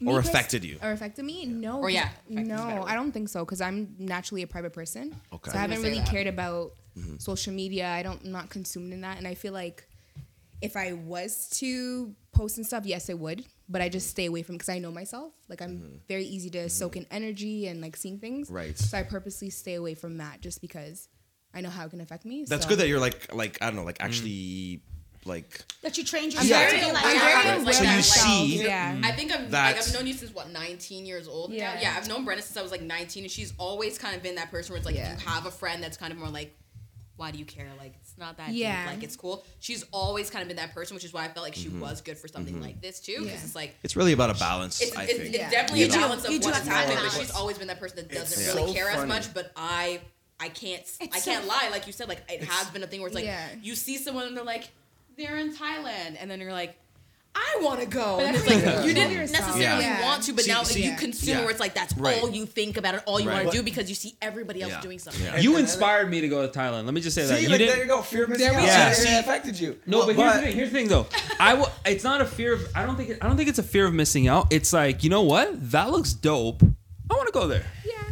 Me 0.00 0.10
Or 0.12 0.18
affected 0.18 0.64
you. 0.64 0.78
Or 0.82 0.90
affected 0.92 1.24
me? 1.24 1.46
No. 1.46 1.80
Or, 1.80 1.88
yeah, 1.90 2.08
'cause- 2.08 2.12
affected 2.30 2.52
is 2.52 2.60
a 2.60 2.64
better 2.66 2.74
No. 2.80 2.82
I 2.84 2.94
don't 2.94 3.12
think 3.12 3.28
so 3.28 3.44
because 3.44 3.60
I'm 3.60 3.94
naturally 3.98 4.42
a 4.42 4.46
private 4.46 4.72
person. 4.72 5.14
Okay. 5.32 5.50
So 5.50 5.56
I 5.56 5.58
I 5.58 5.62
haven't 5.62 5.82
really 5.82 5.98
that. 5.98 6.08
cared 6.08 6.26
about 6.26 6.72
Mm-hmm. 6.96 7.16
social 7.18 7.52
media. 7.52 7.88
I 7.88 8.04
don't, 8.04 8.22
I'm 8.24 8.30
not 8.30 8.50
consumed 8.50 8.92
in 8.92 9.00
that. 9.00 9.18
And 9.18 9.26
I 9.26 9.34
feel 9.34 9.52
like 9.52 9.88
if 10.62 10.76
I 10.76 10.92
was 10.92 11.48
to 11.58 12.14
post 12.32 12.56
and 12.56 12.64
stuff, 12.64 12.86
yes, 12.86 13.10
I 13.10 13.14
would. 13.14 13.44
But 13.68 13.82
I 13.82 13.88
just 13.88 14.08
stay 14.10 14.26
away 14.26 14.42
from 14.44 14.54
because 14.56 14.68
I 14.68 14.78
know 14.78 14.92
myself. 14.92 15.32
Like 15.48 15.60
I'm 15.60 16.00
very 16.06 16.24
easy 16.24 16.50
to 16.50 16.68
soak 16.68 16.96
in 16.96 17.04
energy 17.10 17.66
and 17.66 17.80
like 17.80 17.96
seeing 17.96 18.18
things. 18.20 18.46
Mm-hmm. 18.46 18.54
Right. 18.56 18.78
So 18.78 18.96
I 18.98 19.02
purposely 19.02 19.50
stay 19.50 19.74
away 19.74 19.94
from 19.94 20.18
that 20.18 20.40
just 20.40 20.60
because 20.60 21.08
I 21.54 21.60
know 21.60 21.70
how 21.70 21.84
it 21.86 21.90
can 21.90 22.00
affect 22.00 22.24
me. 22.24 22.44
That's 22.46 22.64
so. 22.64 22.68
good 22.68 22.78
that 22.80 22.88
you're 22.88 23.00
like, 23.00 23.32
like 23.34 23.58
I 23.62 23.66
don't 23.66 23.76
know, 23.76 23.84
like 23.84 23.98
actually, 24.00 24.80
like 25.24 25.64
That 25.82 25.96
you 25.96 26.04
trained 26.04 26.34
I'm 26.36 26.46
yourself 26.46 26.70
very 26.70 26.82
like. 26.92 27.04
aware 27.04 27.20
"Ah, 27.46 27.56
of, 27.56 27.62
like 27.62 27.74
So 27.76 27.82
you 27.84 27.88
Like, 27.88 28.04
see- 28.04 28.62
Yeah. 28.64 29.00
I 29.02 29.12
think 29.12 29.32
I'm. 29.34 29.50
Like, 29.50 29.78
I've 29.78 29.94
known 29.94 30.06
you 30.06 30.12
since 30.14 30.34
what 30.34 30.50
19 30.50 31.06
years 31.06 31.28
old 31.28 31.50
now. 31.50 31.56
Yeah. 31.56 31.80
Yeah, 31.80 31.94
I've 31.96 32.08
known 32.08 32.24
Brenda 32.24 32.42
since 32.42 32.56
I 32.56 32.62
was 32.62 32.70
like 32.70 32.82
19, 32.82 33.24
and 33.24 33.30
she's 33.30 33.54
always 33.58 33.96
kind 33.98 34.14
of 34.16 34.22
been 34.22 34.34
that 34.34 34.50
person 34.50 34.72
where 34.72 34.78
it's 34.78 34.86
like 34.86 34.96
Yeah. 34.96 35.14
if 35.14 35.22
you 35.22 35.28
have 35.28 35.46
a 35.46 35.50
friend 35.50 35.82
that's 35.82 35.96
kind 35.96 36.12
of 36.12 36.18
more 36.18 36.28
like, 36.28 36.54
why 37.16 37.30
do 37.30 37.38
you 37.38 37.44
care? 37.44 37.68
Like 37.78 37.94
it's 38.02 38.18
not 38.18 38.36
that 38.38 38.50
Yeah. 38.52 38.82
deep. 38.86 38.94
Like 38.96 39.04
it's 39.04 39.14
cool. 39.16 39.44
She's 39.60 39.84
always 39.92 40.28
kind 40.30 40.42
of 40.42 40.48
been 40.48 40.56
that 40.58 40.74
person, 40.74 40.94
which 40.96 41.04
is 41.04 41.12
why 41.12 41.24
I 41.24 41.28
felt 41.28 41.44
like 41.46 41.54
she 41.54 41.68
was 41.68 42.00
good 42.02 42.18
for 42.18 42.26
something 42.28 42.60
like 42.60 42.82
this 42.82 42.98
too, 43.00 43.18
because 43.20 43.28
Yeah. 43.38 43.44
it's 43.44 43.54
like. 43.54 43.76
it's 43.84 43.94
really 43.96 44.12
about 44.12 44.28
a 44.30 44.34
balance. 44.38 44.80
It's, 44.82 44.94
I 44.96 45.04
it's, 45.04 45.12
think. 45.12 45.24
it's 45.26 45.38
Yeah. 45.38 45.48
definitely 45.48 45.80
You 45.80 45.86
a 45.86 45.90
do- 45.90 45.96
balance 46.00 46.28
you 46.28 46.36
of 46.36 46.42
do 46.42 46.46
what's 46.48 46.58
have 46.58 46.66
to 46.66 46.72
have 46.72 46.84
happening, 46.90 47.04
but 47.10 47.18
she's 47.20 47.30
always 47.30 47.56
been 47.56 47.68
that 47.68 47.78
person 47.80 47.96
that 47.96 48.10
doesn't 48.10 48.38
It's 48.44 48.54
really 48.54 48.66
so 48.66 48.74
care 48.74 48.90
as 48.90 49.06
much. 49.06 49.32
But 49.32 49.52
I, 49.56 50.00
I 50.40 50.48
can't, 50.48 50.82
I 51.00 51.06
can't 51.20 51.42
so- 51.44 51.48
lie. 51.48 51.68
Like 51.70 51.86
you 51.86 51.92
said, 51.92 52.08
like 52.08 52.22
it 52.28 52.42
has 52.44 52.68
been 52.70 52.82
a 52.82 52.86
thing 52.86 53.00
where 53.00 53.08
it's 53.08 53.14
like 53.14 53.24
Yeah. 53.24 53.46
you 53.62 53.74
see 53.74 53.96
someone 53.98 54.26
and 54.26 54.36
they're 54.36 54.44
like, 54.44 54.68
they're 55.16 55.36
in 55.38 55.54
Thailand, 55.54 56.16
and 56.20 56.30
then 56.30 56.40
you're 56.40 56.52
like. 56.52 56.76
I 57.36 57.58
want 57.62 57.80
to 57.80 57.86
go. 57.86 58.18
But 58.18 58.26
And 58.26 58.36
it's 58.36 58.46
like 58.46 58.64
what 58.64 58.82
you 58.84 58.90
you 58.90 58.94
didn't 58.94 59.32
necessarily 59.32 59.62
Yeah. 59.62 60.02
want 60.04 60.22
to, 60.22 60.32
but 60.34 60.44
See- 60.44 60.52
now 60.52 60.62
see- 60.62 60.84
you 60.84 60.94
consume 60.94 61.30
yeah. 61.30 61.40
where 61.40 61.50
it's 61.50 61.58
like 61.58 61.74
that's 61.74 61.92
Right. 61.96 62.22
all 62.22 62.30
you 62.30 62.46
think 62.46 62.76
about 62.76 62.94
it, 62.94 63.02
all 63.06 63.18
you 63.18 63.28
Right. 63.28 63.42
want 63.42 63.50
to 63.50 63.56
do 63.58 63.64
because 63.64 63.88
you 63.88 63.96
see 63.96 64.14
everybody 64.22 64.62
else 64.62 64.70
Yeah. 64.70 64.80
doing 64.80 65.00
something. 65.00 65.20
Yeah. 65.24 65.38
You 65.40 65.56
inspired 65.56 66.08
me 66.12 66.20
to 66.20 66.28
go 66.28 66.46
to 66.46 66.56
Thailand. 66.56 66.84
Let 66.84 66.94
me 66.94 67.00
just 67.00 67.16
say 67.16 67.26
that. 67.26 67.36
See, 67.38 67.42
You 67.42 67.48
like, 67.48 67.58
didn't. 67.58 67.74
there 67.74 67.82
you 67.84 67.90
go. 67.90 68.02
Fear 68.02 68.22
of 68.24 68.28
missing 68.30 68.46
There 68.46 68.54
out. 68.56 68.60
we 68.62 68.68
go. 68.68 68.92
See, 68.92 69.08
it 69.16 69.18
affected 69.18 69.58
you. 69.58 69.76
No, 69.84 70.06
but 70.06 70.14
here's 70.14 70.32
the 70.34 70.40
thing. 70.42 70.54
Here's 70.54 70.70
the 70.70 70.78
thing, 70.78 70.86
though. 70.86 71.06
I 71.40 71.50
w- 71.56 71.70
it's 71.84 72.04
not 72.04 72.20
a 72.20 72.24
fear 72.24 72.52
of. 72.52 72.68
I 72.72 72.86
don't 72.86 72.94
think. 72.94 73.10
It, 73.10 73.18
I 73.20 73.26
don't 73.26 73.36
think 73.36 73.48
it's 73.48 73.58
a 73.58 73.64
fear 73.64 73.86
of 73.86 73.94
missing 73.94 74.28
out. 74.28 74.52
It's 74.52 74.72
like 74.72 75.02
you 75.02 75.10
know 75.10 75.22
what? 75.22 75.72
That 75.72 75.90
looks 75.90 76.12
dope. 76.12 76.62
I 76.62 77.14
want 77.14 77.26
to 77.26 77.32
go 77.32 77.48
there. 77.48 77.64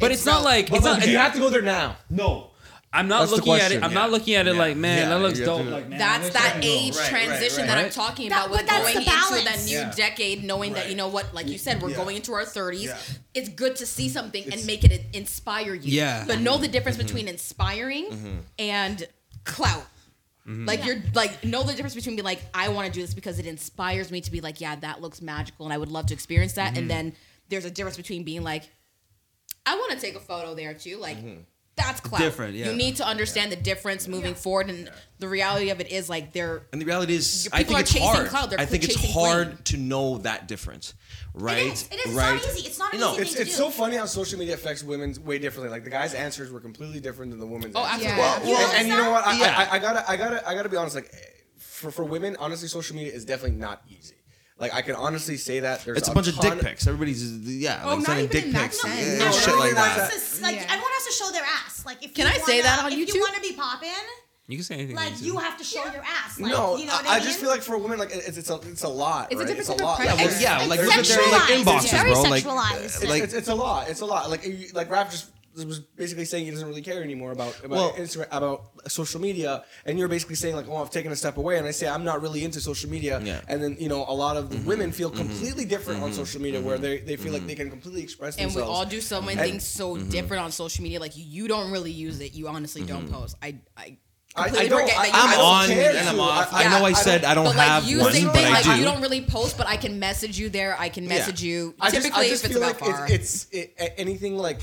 Yeah. 0.03 0.09
But 0.09 0.12
it's, 0.12 0.20
It's 0.20 0.26
not 0.26 0.34
not- 0.38 0.44
like 0.44 0.68
But 0.70 0.76
it's 0.76 0.84
look, 0.84 0.98
not. 0.98 1.09
you 1.09 1.16
have 1.18 1.32
to 1.34 1.38
go 1.38 1.50
there 1.50 1.62
now. 1.62 1.96
no. 2.11 2.48
I'm 2.94 3.09
not 3.09 3.20
That's 3.20 3.32
looking 3.32 3.55
at 3.55 3.72
it. 3.72 3.82
I'm 3.82 3.94
not 3.94 4.11
looking 4.11 4.34
at 4.34 4.46
it 4.46 4.53
Yeah. 4.53 4.59
like, 4.61 4.76
man, 4.76 4.98
Yeah, 4.98 5.09
that 5.09 5.20
looks 5.22 5.38
dope. 5.38 5.62
to- 5.62 5.70
Like, 5.70 5.88
man, 5.88 5.98
That's 5.98 6.24
this 6.24 6.32
that 6.34 6.57
is 6.62 6.62
dope. 6.62 6.64
age 6.82 6.94
Right, 6.94 7.00
right, 7.00 7.09
transition 7.11 7.59
right. 7.61 7.66
that 7.68 7.78
I'm 7.78 7.84
Right. 7.84 7.92
talking 7.92 8.28
That- 8.28 8.38
about 8.38 8.50
with 8.50 8.59
but 8.61 8.66
that's 8.66 8.82
going 8.82 8.94
the 8.96 9.00
into 9.40 9.44
that 9.50 9.64
new 9.64 9.78
Yeah. 9.78 9.92
decade, 9.96 10.44
knowing 10.44 10.74
that 10.74 10.90
you 10.90 10.94
know 10.96 11.09
what, 11.09 11.32
like 11.32 11.48
you 11.48 11.57
said, 11.57 11.80
we're 11.80 11.88
Yeah. 11.88 11.96
going 11.96 12.16
into 12.16 12.34
our 12.34 12.44
30s. 12.44 12.88
Yeah. 12.90 12.98
It's 13.32 13.48
good 13.48 13.76
to 13.76 13.86
see 13.86 14.11
something 14.11 14.44
and 14.53 14.66
make 14.66 14.84
it 14.84 15.07
inspire 15.14 15.72
you. 15.74 15.90
Yeah. 15.90 16.24
But 16.26 16.40
know 16.40 16.59
the 16.59 16.68
difference 16.68 16.98
between 16.98 17.28
inspiring 17.28 18.11
Mm-hmm. 18.11 18.36
and 18.59 19.05
clout. 19.44 19.86
Mm-hmm. 20.46 20.66
Like 20.66 20.84
you're 20.84 21.03
like 21.14 21.44
know 21.44 21.62
the 21.62 21.72
difference 21.72 21.94
between 21.94 22.16
being 22.16 22.26
like 22.26 22.42
I 22.53 22.68
want 22.68 22.88
to 22.88 22.92
do 22.92 23.00
this 23.00 23.14
because 23.14 23.38
it 23.38 23.46
inspires 23.46 24.11
me 24.11 24.20
to 24.20 24.30
be 24.30 24.42
like 24.42 24.61
yeah 24.61 24.76
that 24.76 25.00
looks 25.00 25.22
magical 25.22 25.64
and 25.64 25.72
I 25.72 25.78
would 25.78 25.90
love 25.90 26.07
to 26.09 26.14
experience 26.14 26.53
that 26.55 26.72
Mm-hmm. 26.72 26.78
and 26.78 26.90
then 26.90 27.12
there's 27.48 27.64
a 27.64 27.70
difference 27.70 27.96
between 27.96 28.22
being 28.24 28.42
like 28.42 28.64
I 29.66 29.76
want 29.76 29.92
to 29.92 29.98
take 29.98 30.14
a 30.16 30.20
photo 30.20 30.54
there 30.54 30.74
too 30.74 30.98
like 30.98 31.16
mm-hmm. 31.18 31.40
that's 31.76 32.00
clout 32.00 32.20
Different, 32.20 32.54
yeah. 32.54 32.70
you 32.70 32.76
need 32.76 32.96
to 32.96 33.06
understand 33.06 33.50
the 33.52 33.56
difference 33.56 34.06
moving 34.08 34.34
forward 34.34 34.68
and 34.70 34.90
the 35.18 35.28
reality 35.28 35.70
of 35.70 35.80
it 35.80 35.90
is 35.90 36.08
like 36.10 36.32
they're 36.32 36.66
And 36.72 36.80
the 36.80 36.86
reality 36.86 37.14
is, 37.14 37.48
I 37.52 37.62
think 37.62 37.78
are 37.78 37.80
it's 37.80 37.96
hard. 37.98 38.28
cloud, 38.28 38.50
they're 38.50 38.60
I 38.60 38.66
think 38.66 38.84
it's 38.84 39.12
hard 39.12 39.46
flame. 39.46 39.58
to 39.64 39.76
know 39.76 40.18
that 40.18 40.48
difference, 40.48 40.94
right? 41.32 41.58
It 41.58 41.72
is. 41.72 41.88
It 41.90 41.94
is. 41.94 42.06
It's 42.06 42.14
right? 42.14 42.34
not 42.34 42.44
easy. 42.44 42.66
It's 42.68 42.78
not 42.78 42.92
an 42.92 43.00
No, 43.00 43.12
easy 43.12 43.22
It's 43.22 43.30
thing 43.30 43.36
to 43.36 43.42
it's 43.42 43.56
do. 43.56 43.62
so 43.64 43.70
funny 43.70 43.96
how 43.96 44.06
social 44.06 44.38
media 44.38 44.54
affects 44.54 44.82
women 44.82 45.14
way 45.24 45.38
differently. 45.38 45.70
Like 45.70 45.84
the 45.84 45.90
guys' 45.90 46.12
answers 46.14 46.50
were 46.50 46.60
completely 46.60 47.00
different 47.00 47.30
than 47.30 47.40
the 47.40 47.46
women's. 47.46 47.74
Oh, 47.76 47.84
answers. 47.84 48.08
absolutely. 48.08 48.50
Yeah. 48.52 48.58
You 48.58 48.64
and, 48.66 48.78
and 48.78 48.88
you 48.88 48.96
know 48.96 49.10
what? 49.10 49.26
I, 49.26 49.38
Yeah. 49.38 49.68
I, 49.70 49.76
I 49.76 49.78
gotta, 49.78 50.10
I 50.10 50.16
gotta, 50.16 50.48
I 50.48 50.54
gotta 50.54 50.68
be 50.68 50.76
honest. 50.76 50.96
Like, 50.96 51.10
for 51.56 51.90
for 51.90 52.04
women, 52.04 52.36
honestly, 52.38 52.68
social 52.68 52.96
media 52.96 53.12
is 53.12 53.24
definitely 53.24 53.58
not 53.58 53.82
easy. 53.88 54.16
Like, 54.59 54.74
I 54.74 54.82
can 54.82 54.94
honestly 54.94 55.36
say 55.36 55.61
that 55.61 55.84
there's 55.84 55.98
It's 55.98 56.09
a 56.09 56.12
bunch 56.14 56.28
of 56.28 56.38
dick 56.38 56.61
pics. 56.61 56.86
Everybody's 56.86 57.22
yeah, 57.48 57.80
Oh, 57.84 57.88
like 57.88 57.98
not 57.98 58.07
sending 58.07 58.24
even 58.26 58.42
dick 58.42 58.53
that 58.53 58.62
pics, 58.62 58.80
sense. 58.80 59.00
yeah, 59.00 59.18
No, 59.24 59.32
shit 59.32 59.46
not 59.48 59.59
like 59.59 59.74
that. 59.74 60.11
that 60.11 60.38
like 60.42 60.55
Yeah. 60.57 60.62
everyone 60.64 60.92
has 60.92 61.07
to 61.07 61.12
show 61.24 61.30
their 61.32 61.42
ass. 61.44 61.84
Like 61.84 62.05
if 62.05 62.14
Can 62.14 62.26
you 62.26 62.32
I 62.32 62.38
say 62.38 62.53
wanna- 62.61 62.62
that 62.62 62.84
on 62.84 62.92
if 62.92 62.98
YouTube? 62.98 63.14
you 63.14 63.20
want 63.20 63.34
to 63.34 63.40
be 63.40 63.53
popping, 63.55 63.88
You 64.46 64.57
can 64.59 64.64
say 64.64 64.74
anything. 64.76 64.94
like 64.96 65.20
you 65.20 65.36
have 65.38 65.57
to 65.59 65.64
show 65.64 65.82
your 65.86 66.03
ass. 66.05 66.38
Like, 66.38 66.53
No, 66.53 66.76
you 66.76 66.86
know 66.86 66.92
what 66.92 67.07
I, 67.07 67.09
I, 67.09 67.12
I 67.14 67.18
mean? 67.18 67.26
just 67.28 67.40
feel 67.40 67.48
like 67.48 67.62
for 67.62 67.74
a 67.74 67.78
woman, 67.78 67.98
like 67.98 68.11
it's 68.14 68.36
it's 68.38 68.50
a 68.50 68.57
it's 68.66 68.82
a 68.84 68.88
lot. 68.88 69.32
It's 69.32 69.40
a 69.40 69.44
different 69.44 69.61
it's 69.61 69.68
a 69.70 69.72
type 69.72 69.80
lot. 69.84 69.96
pressure. 69.98 70.16
Well, 70.16 70.40
yeah, 70.40 70.61
It's 70.61 70.68
like 70.68 70.80
look 70.80 70.94
at 70.96 71.05
their 71.07 71.16
like 71.32 71.42
sexualized. 71.42 71.64
inboxes, 71.64 71.82
It's 71.82 71.90
very 71.92 72.11
bro. 72.12 72.22
Like, 72.22 72.44
sexualized. 72.44 73.09
like 73.09 73.22
it's, 73.24 73.34
it's 73.34 73.48
a 73.48 73.55
lot. 73.55 73.88
It's 73.88 74.00
a 74.00 74.07
lot. 74.07 74.30
Like 74.30 74.44
you- 74.46 74.68
like 74.74 74.88
Raph 74.90 75.11
just 75.11 75.26
was 75.55 75.80
basically 75.80 76.24
saying 76.24 76.44
he 76.46 76.50
doesn't 76.50 76.66
really 76.66 76.82
care 76.82 77.03
anymore 77.03 77.32
about 77.32 77.59
about 77.64 77.70
Well- 77.70 77.92
Instagram 77.94 78.28
about 78.30 78.62
social 78.88 79.20
media, 79.20 79.64
and 79.86 79.98
you're 79.98 80.09
basically 80.09 80.36
saying 80.36 80.57
like, 80.57 80.66
oh, 80.68 80.76
I've 80.76 80.90
taken 80.90 81.12
a 81.12 81.16
step 81.16 81.36
away, 81.36 81.59
and 81.59 81.66
I 81.66 81.70
say 81.72 81.86
I'm 81.88 82.05
not 82.05 82.22
really 82.22 82.44
into 82.44 82.61
social 82.61 82.88
media, 82.90 83.20
Yeah. 83.22 83.36
Mm-hmm. 83.38 83.50
and 83.53 83.62
then 83.62 83.76
you 83.78 83.88
know 83.88 84.05
a 84.09 84.14
lot 84.14 84.36
of 84.36 84.50
the 84.50 84.57
women 84.68 84.92
feel 84.92 85.11
completely 85.11 85.64
different 85.64 86.03
on 86.03 86.12
social 86.12 86.40
media, 86.40 86.61
where 86.61 86.78
they 86.78 86.98
they 86.98 87.16
feel 87.16 87.32
like 87.32 87.42
Mm-hmm. 87.42 87.48
they 87.48 87.55
can 87.55 87.70
completely 87.70 88.03
express 88.03 88.36
and 88.38 88.55
we 88.55 88.62
all 88.62 88.86
do 88.86 89.00
so 89.00 89.20
many 89.20 89.38
And- 89.40 89.50
things 89.50 89.66
so 89.66 89.96
Mm-hmm. 89.96 90.11
different 90.11 90.42
on 90.44 90.53
social 90.53 90.82
media 90.82 91.00
like 91.00 91.12
you 91.16 91.48
don't 91.48 91.70
really 91.70 91.90
use 91.90 92.20
it 92.20 92.34
you 92.34 92.48
honestly 92.48 92.82
don't 92.82 93.11
post 93.11 93.36
I 93.42 93.57
I 93.76 93.96
I, 94.34 94.44
I 94.44 94.44
completely 94.48 94.68
don't. 94.70 94.80
forget 94.80 94.96
I, 94.98 95.03
that 95.03 95.12
you 95.12 95.14
I 95.14 95.34
I'm 95.34 95.40
on 95.40 95.70
and 95.70 96.09
I'm 96.09 96.20
off. 96.20 96.53
I, 96.55 96.64
I, 96.64 96.68
know 96.70 96.84
I, 96.86 96.88
I 96.88 96.92
said 96.94 97.24
I 97.24 97.34
don't 97.34 97.44
but 97.44 97.57
like 97.57 97.66
have 97.68 97.84
you 97.84 97.98
one, 98.00 98.12
same 98.12 98.26
but 98.28 98.34
thing 98.36 98.46
I 98.53 98.62
do. 98.62 98.76
you 98.78 98.84
don't 98.84 99.03
really 99.03 99.20
post 99.20 99.59
but 99.59 99.66
I 99.66 99.76
can 99.76 99.98
message 99.98 100.38
you 100.38 100.48
there 100.48 100.74
I 100.78 100.88
can 100.88 101.07
message 101.07 101.42
you 101.42 101.74
I 101.78 101.90
just, 101.90 102.03
typically 102.03 102.26
I 102.26 102.28
just 102.30 102.44
if 102.44 102.50
it's 102.50 102.59
feel 102.59 102.68
about 102.70 102.80
like 102.80 102.96
far 102.96 103.07
it's, 103.11 103.46
it's 103.50 103.74
it, 103.78 103.94
anything 103.98 104.36
like 104.38 104.61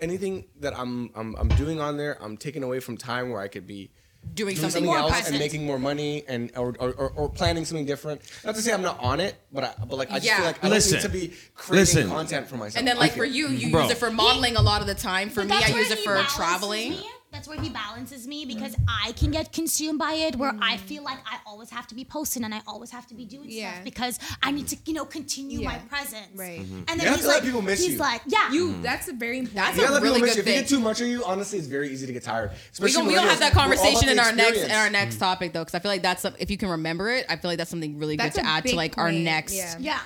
anything 0.00 0.44
that 0.60 0.78
I'm, 0.78 1.10
I'm 1.14 1.34
I'm 1.36 1.48
doing 1.48 1.80
on 1.80 1.96
there. 1.96 2.16
I'm 2.22 2.36
taking 2.36 2.62
away 2.62 2.80
from 2.80 2.96
time 2.96 3.30
where 3.30 3.40
I 3.40 3.48
could 3.48 3.66
be 3.66 3.90
doing 4.34 4.54
doing 4.54 4.56
something 4.56 4.70
something 4.70 4.86
more 4.86 4.98
else 4.98 5.12
present 5.12 5.36
and 5.36 5.38
making 5.38 5.64
more 5.64 5.78
money 5.78 6.24
and 6.26 6.50
or, 6.56 6.74
or, 6.80 6.90
or, 6.94 7.10
or 7.12 7.28
planning 7.28 7.64
something 7.64 7.86
different. 7.86 8.20
Not 8.44 8.56
to 8.56 8.62
say 8.62 8.72
I'm 8.72 8.82
not 8.82 8.98
on 9.00 9.20
it, 9.20 9.36
but 9.52 9.64
I, 9.64 9.84
but 9.84 9.96
like 9.96 10.10
I 10.10 10.14
just 10.14 10.26
Yeah. 10.26 10.36
feel 10.38 10.46
like 10.46 10.64
I 10.64 10.68
Listen. 10.68 11.00
don't 11.00 11.12
need 11.14 11.20
to 11.22 11.28
be 11.28 11.34
creating 11.54 11.80
Listen. 11.80 12.08
content 12.10 12.48
for 12.48 12.56
myself. 12.56 12.78
and 12.78 12.88
then 12.88 12.98
like 12.98 13.12
feel. 13.12 13.22
for 13.22 13.24
you 13.26 13.48
you 13.48 13.70
Bro. 13.70 13.82
use 13.82 13.92
it 13.92 13.98
for 13.98 14.10
modeling 14.10 14.56
a 14.56 14.62
lot 14.62 14.80
of 14.80 14.86
the 14.88 14.94
time 14.96 15.28
for 15.30 15.44
But 15.44 15.58
me 15.60 15.64
I 15.74 15.78
use 15.78 15.90
it 15.92 16.00
for 16.00 16.20
traveling 16.24 16.90
me. 16.92 17.06
That's 17.36 17.46
where 17.46 17.60
he 17.60 17.68
balances 17.68 18.26
me 18.26 18.46
because 18.46 18.74
I 18.88 19.12
can 19.12 19.30
get 19.30 19.52
consumed 19.52 19.98
by 19.98 20.14
it 20.14 20.36
where 20.36 20.54
I 20.62 20.76
mm. 20.76 20.80
feel 20.80 21.04
like 21.04 21.18
I 21.26 21.38
always 21.46 21.68
have 21.68 21.86
to 21.88 21.94
be 21.94 22.02
posting 22.02 22.44
and 22.44 22.54
I 22.54 22.62
always 22.66 22.90
have 22.90 23.06
to 23.08 23.14
be 23.14 23.26
doing 23.26 23.50
Yeah. 23.50 23.72
stuff 23.72 23.84
because 23.84 24.18
I 24.42 24.52
need 24.52 24.68
to, 24.68 24.76
you 24.86 24.94
know, 24.94 25.04
continue 25.04 25.62
my 25.62 25.76
presence. 25.90 26.28
Right. 26.34 26.60
Mm-hmm. 26.60 26.82
And 26.88 26.98
then 27.00 27.06
have 27.06 27.16
he's 27.16 27.26
like, 27.26 27.42
people 27.42 27.60
miss 27.60 27.84
he's 27.84 27.94
you. 27.94 27.98
like, 27.98 28.22
yeah, 28.26 28.50
You. 28.50 28.68
Mm. 28.68 28.82
That's 28.82 29.08
a 29.08 29.12
very 29.12 29.40
important. 29.40 29.56
That's 29.66 29.76
You 29.76 29.82
gotta 29.82 29.92
a 29.92 29.94
let 29.94 30.02
people 30.02 30.14
really 30.14 30.22
miss 30.22 30.36
good 30.36 30.46
you. 30.46 30.52
If 30.52 30.56
you 30.56 30.62
get 30.62 30.68
too 30.70 30.80
much 30.80 31.00
of 31.02 31.08
you, 31.08 31.24
honestly, 31.24 31.58
it's 31.58 31.68
very 31.68 31.90
easy 31.90 32.06
to 32.06 32.12
get 32.14 32.22
tired. 32.22 32.50
We 32.50 32.56
Especially 32.72 32.94
don't, 32.94 33.06
we 33.08 33.14
don't 33.14 33.28
have 33.28 33.38
that 33.40 33.54
We're 33.54 33.60
all 33.60 33.66
about 33.66 33.78
conversation 33.78 34.08
in 34.08 34.18
our 34.18 34.32
next 34.32 34.62
in 34.62 34.70
our 34.70 34.88
next 34.88 35.18
topic 35.18 35.52
though, 35.52 35.60
because 35.60 35.74
I 35.74 35.80
feel 35.80 35.90
like 35.90 36.02
that's 36.02 36.24
if 36.38 36.50
you 36.50 36.56
can 36.56 36.70
remember 36.70 37.10
it, 37.10 37.26
I 37.28 37.36
feel 37.36 37.50
like 37.50 37.58
that's 37.58 37.70
something 37.70 37.98
really 37.98 38.16
That's 38.16 38.36
good 38.36 38.44
to 38.44 38.48
add 38.48 38.62
to 38.62 38.70
big 38.70 38.76
like 38.76 38.98
our 38.98 39.12
next. 39.12 39.54
yeah. 39.54 39.74
yeah. 39.78 39.98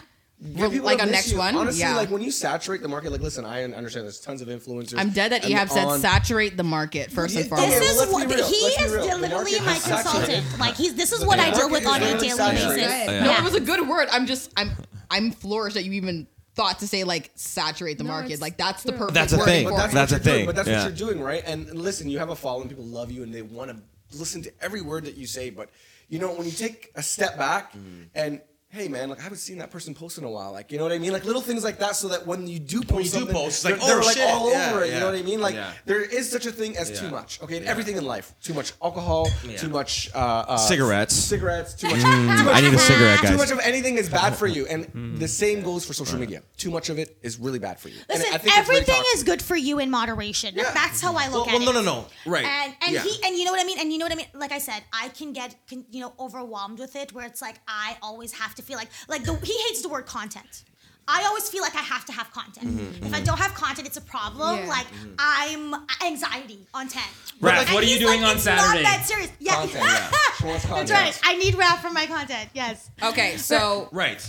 Yeah, 0.42 0.64
Re- 0.64 0.70
people 0.70 0.86
like 0.86 0.98
don't 0.98 1.06
our 1.08 1.10
miss 1.12 1.16
next 1.26 1.32
you. 1.32 1.38
one. 1.38 1.54
Honestly, 1.54 1.80
yeah. 1.80 1.96
like 1.96 2.10
when 2.10 2.22
you 2.22 2.30
saturate 2.30 2.80
the 2.80 2.88
market, 2.88 3.12
like 3.12 3.20
listen, 3.20 3.44
I 3.44 3.62
understand 3.64 4.06
there's 4.06 4.20
tons 4.20 4.40
of 4.40 4.48
influencers. 4.48 4.94
I'm 4.98 5.10
dead 5.10 5.32
that 5.32 5.44
and 5.44 5.52
Ehab 5.52 5.68
said 5.68 5.84
on- 5.86 6.00
saturate 6.00 6.56
the 6.56 6.62
market 6.62 7.10
first 7.12 7.36
and 7.36 7.44
Yeah, 7.44 7.48
foremost. 7.50 7.78
This 7.78 7.90
is 7.90 7.98
let's 7.98 8.12
what 8.12 8.26
be 8.28 8.34
real. 8.36 8.46
he 8.46 8.54
is 8.54 8.92
literally 8.92 9.60
my 9.60 9.74
is 9.76 9.82
saturated. 9.82 10.34
consultant. 10.42 10.58
Like 10.58 10.76
he's 10.76 10.94
this 10.94 11.12
is 11.12 11.24
what 11.26 11.38
I 11.38 11.50
deal 11.50 11.68
with 11.70 11.86
on 11.86 11.96
a 11.96 12.00
daily 12.00 12.18
very 12.18 12.20
basis. 12.20 12.36
saturated. 12.36 13.22
No, 13.24 13.32
it 13.36 13.42
was 13.44 13.54
a 13.54 13.60
good 13.60 13.86
word. 13.86 14.08
I'm 14.10 14.24
just 14.26 14.50
I'm 14.56 14.70
I'm 15.10 15.30
flourished 15.30 15.74
that 15.74 15.84
you 15.84 15.92
even 15.92 16.26
thought 16.54 16.78
to 16.78 16.88
say 16.88 17.04
like 17.04 17.30
saturate 17.34 17.98
the 17.98 18.04
No, 18.04 18.10
market. 18.10 18.40
Like 18.40 18.56
that's 18.56 18.82
the 18.82 18.92
true. 18.92 18.98
perfect 18.98 19.14
That's 19.14 19.32
a 19.34 19.38
word 19.38 19.44
thing. 19.44 19.64
for 19.66 19.72
But 19.72 19.76
that's. 19.76 19.94
That's 19.94 20.12
what 20.12 20.20
a 20.20 20.24
you're 20.24 20.24
doing. 20.24 20.36
thing. 20.38 20.46
But 20.46 20.56
that's 20.56 20.68
Yeah. 20.68 20.84
what 20.88 20.98
you're 20.98 21.08
doing, 21.12 21.22
right? 21.22 21.42
And 21.44 21.70
listen, 21.74 22.08
you 22.08 22.18
have 22.18 22.30
a 22.30 22.36
following. 22.36 22.68
People 22.70 22.84
love 22.86 23.10
you, 23.12 23.22
and 23.24 23.34
they 23.34 23.42
want 23.42 23.70
to 23.70 24.16
listen 24.18 24.40
to 24.42 24.52
every 24.62 24.80
word 24.80 25.04
that 25.04 25.16
you 25.18 25.26
say. 25.26 25.50
But 25.50 25.68
you 26.08 26.18
know, 26.18 26.32
when 26.32 26.46
you 26.46 26.52
take 26.52 26.90
a 26.96 27.02
step 27.02 27.36
back 27.36 27.72
Mm-hmm. 27.74 28.02
and 28.14 28.40
hey, 28.70 28.88
man, 28.88 29.08
like 29.10 29.18
I 29.18 29.22
haven't 29.22 29.38
seen 29.38 29.58
that 29.58 29.70
person 29.70 29.94
post 29.94 30.16
in 30.18 30.24
a 30.24 30.30
while. 30.30 30.52
Like 30.52 30.70
you 30.72 30.78
know 30.78 30.84
what 30.84 30.92
I 30.92 30.98
mean? 30.98 31.12
Like 31.12 31.24
little 31.24 31.42
things 31.42 31.64
like 31.64 31.78
that, 31.80 31.96
so 31.96 32.08
that 32.08 32.26
when 32.26 32.46
you 32.46 32.58
do 32.58 32.80
post, 32.82 33.14
When 33.14 33.22
you 33.22 33.28
do 33.28 33.32
post, 33.32 33.46
it's 33.48 33.62
they're, 33.62 33.76
like, 33.76 33.86
they're 33.86 34.00
oh, 34.00 34.06
like 34.06 34.18
all 34.20 34.50
Yeah, 34.50 34.70
over 34.70 34.84
it. 34.84 34.92
You 34.94 35.00
know 35.00 35.06
what 35.06 35.14
I 35.16 35.22
mean? 35.22 35.40
Like 35.40 35.54
Yeah. 35.54 35.72
there 35.86 36.00
is 36.02 36.30
such 36.30 36.46
a 36.46 36.52
thing 36.52 36.76
as 36.76 36.98
too 36.98 37.10
much. 37.10 37.40
Okay, 37.42 37.56
in 37.58 37.64
Yeah. 37.64 37.70
everything 37.70 37.96
in 37.96 38.04
life, 38.04 38.32
too 38.42 38.54
much 38.54 38.72
alcohol, 38.82 39.28
Yeah. 39.44 39.56
too 39.56 39.68
much 39.68 40.10
uh, 40.14 40.18
uh, 40.18 40.56
Cigarettes. 40.56 41.14
cigarettes, 41.14 41.74
too 41.74 41.88
much. 41.90 42.00
too 42.00 42.06
Mm, 42.06 42.26
much 42.44 42.54
I 42.56 42.60
need 42.60 42.74
a 42.74 42.78
cigarette, 42.78 43.22
guys. 43.22 43.30
Too 43.30 43.36
much 43.36 43.50
of 43.50 43.58
anything 43.60 43.98
is 43.98 44.08
bad 44.08 44.36
for 44.36 44.46
you, 44.46 44.66
and 44.66 45.18
the 45.18 45.28
same 45.28 45.62
goes 45.62 45.84
for 45.84 45.92
social 45.92 46.18
media. 46.18 46.42
Too 46.56 46.70
much 46.70 46.88
of 46.90 46.98
it 46.98 47.16
is 47.22 47.38
really 47.38 47.58
bad 47.58 47.78
for 47.80 47.88
you. 47.88 47.98
And 48.08 48.18
Listen, 48.18 48.34
I 48.34 48.38
think 48.38 48.56
everything 48.58 48.94
toxic. 48.94 49.14
is 49.14 49.22
good 49.24 49.42
for 49.42 49.56
you 49.56 49.78
in 49.78 49.90
moderation. 49.90 50.54
Yeah. 50.54 50.70
That's 50.72 51.00
how 51.00 51.14
I 51.16 51.26
look 51.28 51.46
Well, 51.46 51.56
at 51.56 51.60
well, 51.60 51.62
it. 51.62 51.74
Well, 51.74 51.82
no, 51.82 51.82
no, 51.82 52.02
no. 52.02 52.30
Right. 52.30 52.44
And 52.44 52.74
and 52.82 52.92
Yeah. 52.94 53.02
he 53.02 53.12
and 53.24 53.36
you 53.36 53.44
know 53.44 53.52
what 53.52 53.60
I 53.60 53.64
mean. 53.64 53.78
And 53.78 53.92
you 53.92 53.98
know 53.98 54.04
what 54.06 54.12
I 54.12 54.16
mean. 54.16 54.26
Like 54.34 54.52
I 54.52 54.58
said, 54.58 54.82
I 54.92 55.08
can 55.08 55.32
get 55.32 55.54
can, 55.68 55.84
you 55.90 56.00
know 56.00 56.12
overwhelmed 56.18 56.78
with 56.78 56.94
it, 56.96 57.12
where 57.12 57.26
it's 57.26 57.42
like 57.42 57.56
I 57.66 57.96
always 58.02 58.32
have 58.32 58.54
to 58.56 58.59
feel 58.62 58.76
like 58.76 58.88
like 59.08 59.24
the, 59.24 59.34
he 59.36 59.52
hates 59.68 59.82
the 59.82 59.88
word 59.88 60.06
content. 60.06 60.64
I 61.08 61.24
always 61.24 61.48
feel 61.48 61.62
like 61.62 61.74
I 61.74 61.80
have 61.82 62.04
to 62.06 62.12
have 62.12 62.30
content. 62.30 62.68
Mm-hmm, 62.68 63.06
If 63.06 63.14
I 63.14 63.20
don't 63.20 63.38
have 63.38 63.52
content, 63.54 63.88
it's 63.88 63.96
a 63.96 64.00
problem. 64.02 64.58
Yeah. 64.60 64.66
Like 64.66 64.86
I'm 65.18 65.74
anxiety 66.06 66.60
on 66.72 66.86
ten. 66.88 67.02
Raph, 67.40 67.62
And 67.64 67.70
what 67.74 67.82
are 67.82 67.86
you 67.86 67.98
doing 67.98 68.20
like, 68.20 68.30
on 68.30 68.36
it's 68.36 68.44
Saturday? 68.44 68.82
Not 68.84 68.90
that 68.98 69.06
serious. 69.06 69.32
Yeah. 69.40 69.54
Content, 69.54 69.84
yeah. 69.84 70.10
She 70.38 70.46
wants 70.46 70.64
That's 70.66 70.90
right. 70.92 71.20
I 71.24 71.36
need 71.36 71.54
rap 71.56 71.80
for 71.80 71.90
my 71.90 72.06
content. 72.06 72.50
Yes. 72.54 72.90
Okay, 73.02 73.36
so 73.50 73.88
Right. 73.92 74.24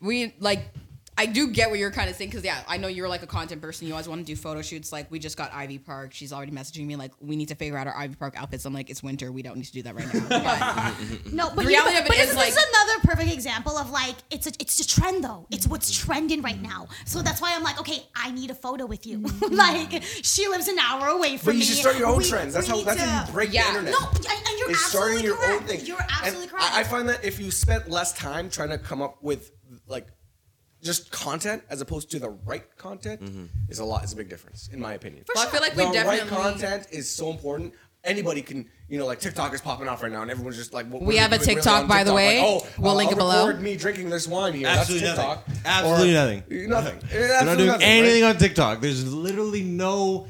we 0.00 0.34
like 0.40 0.68
I 1.20 1.26
do 1.26 1.48
get 1.48 1.68
what 1.68 1.78
you're 1.78 1.90
kind 1.90 2.08
of 2.08 2.16
saying 2.16 2.30
because 2.30 2.42
yeah, 2.44 2.62
I 2.66 2.78
know 2.78 2.88
you're 2.88 3.06
like 3.08 3.22
a 3.22 3.26
content 3.26 3.60
person. 3.60 3.86
You 3.86 3.92
always 3.92 4.08
want 4.08 4.20
to 4.20 4.24
do 4.24 4.34
photo 4.36 4.62
shoots. 4.62 4.90
Like 4.90 5.10
we 5.10 5.18
just 5.18 5.36
got 5.36 5.52
Ivy 5.52 5.78
Park. 5.78 6.14
She's 6.14 6.32
already 6.32 6.50
messaging 6.50 6.86
me 6.86 6.96
like 6.96 7.12
we 7.20 7.36
need 7.36 7.48
to 7.48 7.54
figure 7.54 7.76
out 7.76 7.86
our 7.86 7.94
Ivy 7.94 8.14
Park 8.14 8.34
outfits. 8.38 8.64
I'm 8.64 8.72
like 8.72 8.88
it's 8.88 9.02
winter. 9.02 9.30
We 9.30 9.42
don't 9.42 9.56
need 9.56 9.66
to 9.66 9.72
do 9.72 9.82
that 9.82 9.94
right 9.94 10.14
now. 10.14 10.20
But 11.24 11.32
No, 11.32 11.50
but, 11.54 11.66
The 11.66 11.72
you- 11.72 11.82
but, 11.84 11.92
of 11.94 12.04
it 12.06 12.08
but 12.08 12.16
is, 12.16 12.28
this, 12.28 12.36
like- 12.36 12.46
this 12.54 12.56
is 12.56 12.64
another 12.74 13.00
perfect 13.02 13.32
example 13.34 13.76
of 13.76 13.90
like 13.90 14.14
it's 14.30 14.46
a 14.46 14.52
it's 14.60 14.80
a 14.80 14.86
trend 14.88 15.22
though. 15.22 15.46
It's 15.50 15.66
what's 15.66 15.90
trending 15.94 16.40
right 16.40 16.60
now. 16.62 16.88
So 17.04 17.20
that's 17.20 17.42
why 17.42 17.54
I'm 17.54 17.62
like, 17.62 17.78
okay, 17.80 18.02
I 18.16 18.30
need 18.30 18.50
a 18.50 18.54
photo 18.54 18.86
with 18.86 19.06
you. 19.06 19.18
Mm-hmm. 19.18 19.54
like 19.92 20.02
she 20.22 20.48
lives 20.48 20.68
an 20.68 20.78
hour 20.78 21.08
away 21.08 21.36
from 21.36 21.48
me. 21.48 21.52
But 21.52 21.54
you 21.56 21.58
me. 21.60 21.64
should 21.66 21.76
start 21.76 21.98
your 21.98 22.08
own 22.08 22.18
We- 22.18 22.24
trends. 22.24 22.54
That's 22.54 22.66
how 22.66 22.76
need 22.76 22.86
that's 22.86 23.00
how 23.02 23.26
you 23.26 23.32
break 23.32 23.52
Yeah. 23.52 23.64
the 23.64 23.78
internet. 23.80 23.92
No, 24.00 24.08
and, 24.08 24.26
and 24.26 24.58
you're 24.58 24.70
is 24.70 24.84
starting 24.86 25.18
absolutely 25.18 25.26
your 25.26 25.36
correct. 25.36 25.62
own 25.62 25.68
thing. 25.68 25.84
You're 25.86 26.00
And 26.00 26.10
absolutely 26.10 26.46
I- 26.46 26.50
correct. 26.50 26.74
I 26.76 26.82
find 26.84 27.08
that 27.10 27.24
if 27.26 27.38
you 27.38 27.50
spent 27.50 27.90
less 27.90 28.14
time 28.14 28.48
trying 28.48 28.70
to 28.70 28.78
come 28.78 29.02
up 29.02 29.22
with 29.22 29.52
like 29.86 30.06
just 30.82 31.10
content 31.10 31.62
as 31.70 31.80
opposed 31.80 32.10
to 32.12 32.18
the 32.18 32.30
right 32.30 32.64
content 32.76 33.20
is 33.68 33.78
a 33.78 33.84
lot 33.84 34.04
is 34.04 34.12
a 34.12 34.16
big 34.16 34.28
difference 34.28 34.68
in 34.72 34.80
my 34.80 34.94
opinion. 34.94 35.24
For 35.24 35.32
Well, 35.34 35.46
I 35.46 35.50
feel 35.50 35.60
like 35.60 35.76
we 35.76 35.84
the 35.84 35.92
definitely 35.92 36.20
right 36.30 36.42
content 36.42 36.86
is 36.90 37.10
so 37.14 37.30
important. 37.30 37.74
Anybody 38.02 38.40
can, 38.40 38.66
you 38.88 38.98
know, 38.98 39.04
like 39.04 39.20
TikTok 39.20 39.52
is 39.52 39.60
popping 39.60 39.86
off 39.86 40.02
right 40.02 40.10
now, 40.10 40.22
and 40.22 40.30
everyone's 40.30 40.56
just 40.56 40.72
like, 40.72 40.86
what, 40.86 41.02
We 41.02 41.06
what 41.08 41.16
have 41.16 41.32
a 41.32 41.36
doing 41.36 41.48
really 41.48 41.54
TikTok, 41.56 41.86
by 41.86 42.02
the 42.02 42.14
way. 42.14 42.40
Like, 42.40 42.48
oh, 42.48 42.66
We'll 42.78 42.92
uh, 42.92 42.94
link 42.94 43.08
I'll 43.10 43.16
it 43.16 43.18
below. 43.18 43.52
Me 43.58 43.76
drinking 43.76 44.08
this 44.08 44.26
wine 44.26 44.54
here. 44.54 44.68
Absolutely 44.68 45.06
That's 45.08 45.18
nothing. 45.18 45.54
Absolutely 45.66 46.10
Or- 46.10 46.14
nothing. 46.14 46.42
Nothing. 46.70 46.98
They're 47.10 47.44
not 47.44 47.56
doing 47.58 47.66
nothing, 47.68 47.86
anything 47.86 48.22
right? 48.22 48.30
on 48.34 48.38
TikTok. 48.38 48.80
There's 48.80 49.12
literally 49.12 49.62
no 49.62 50.28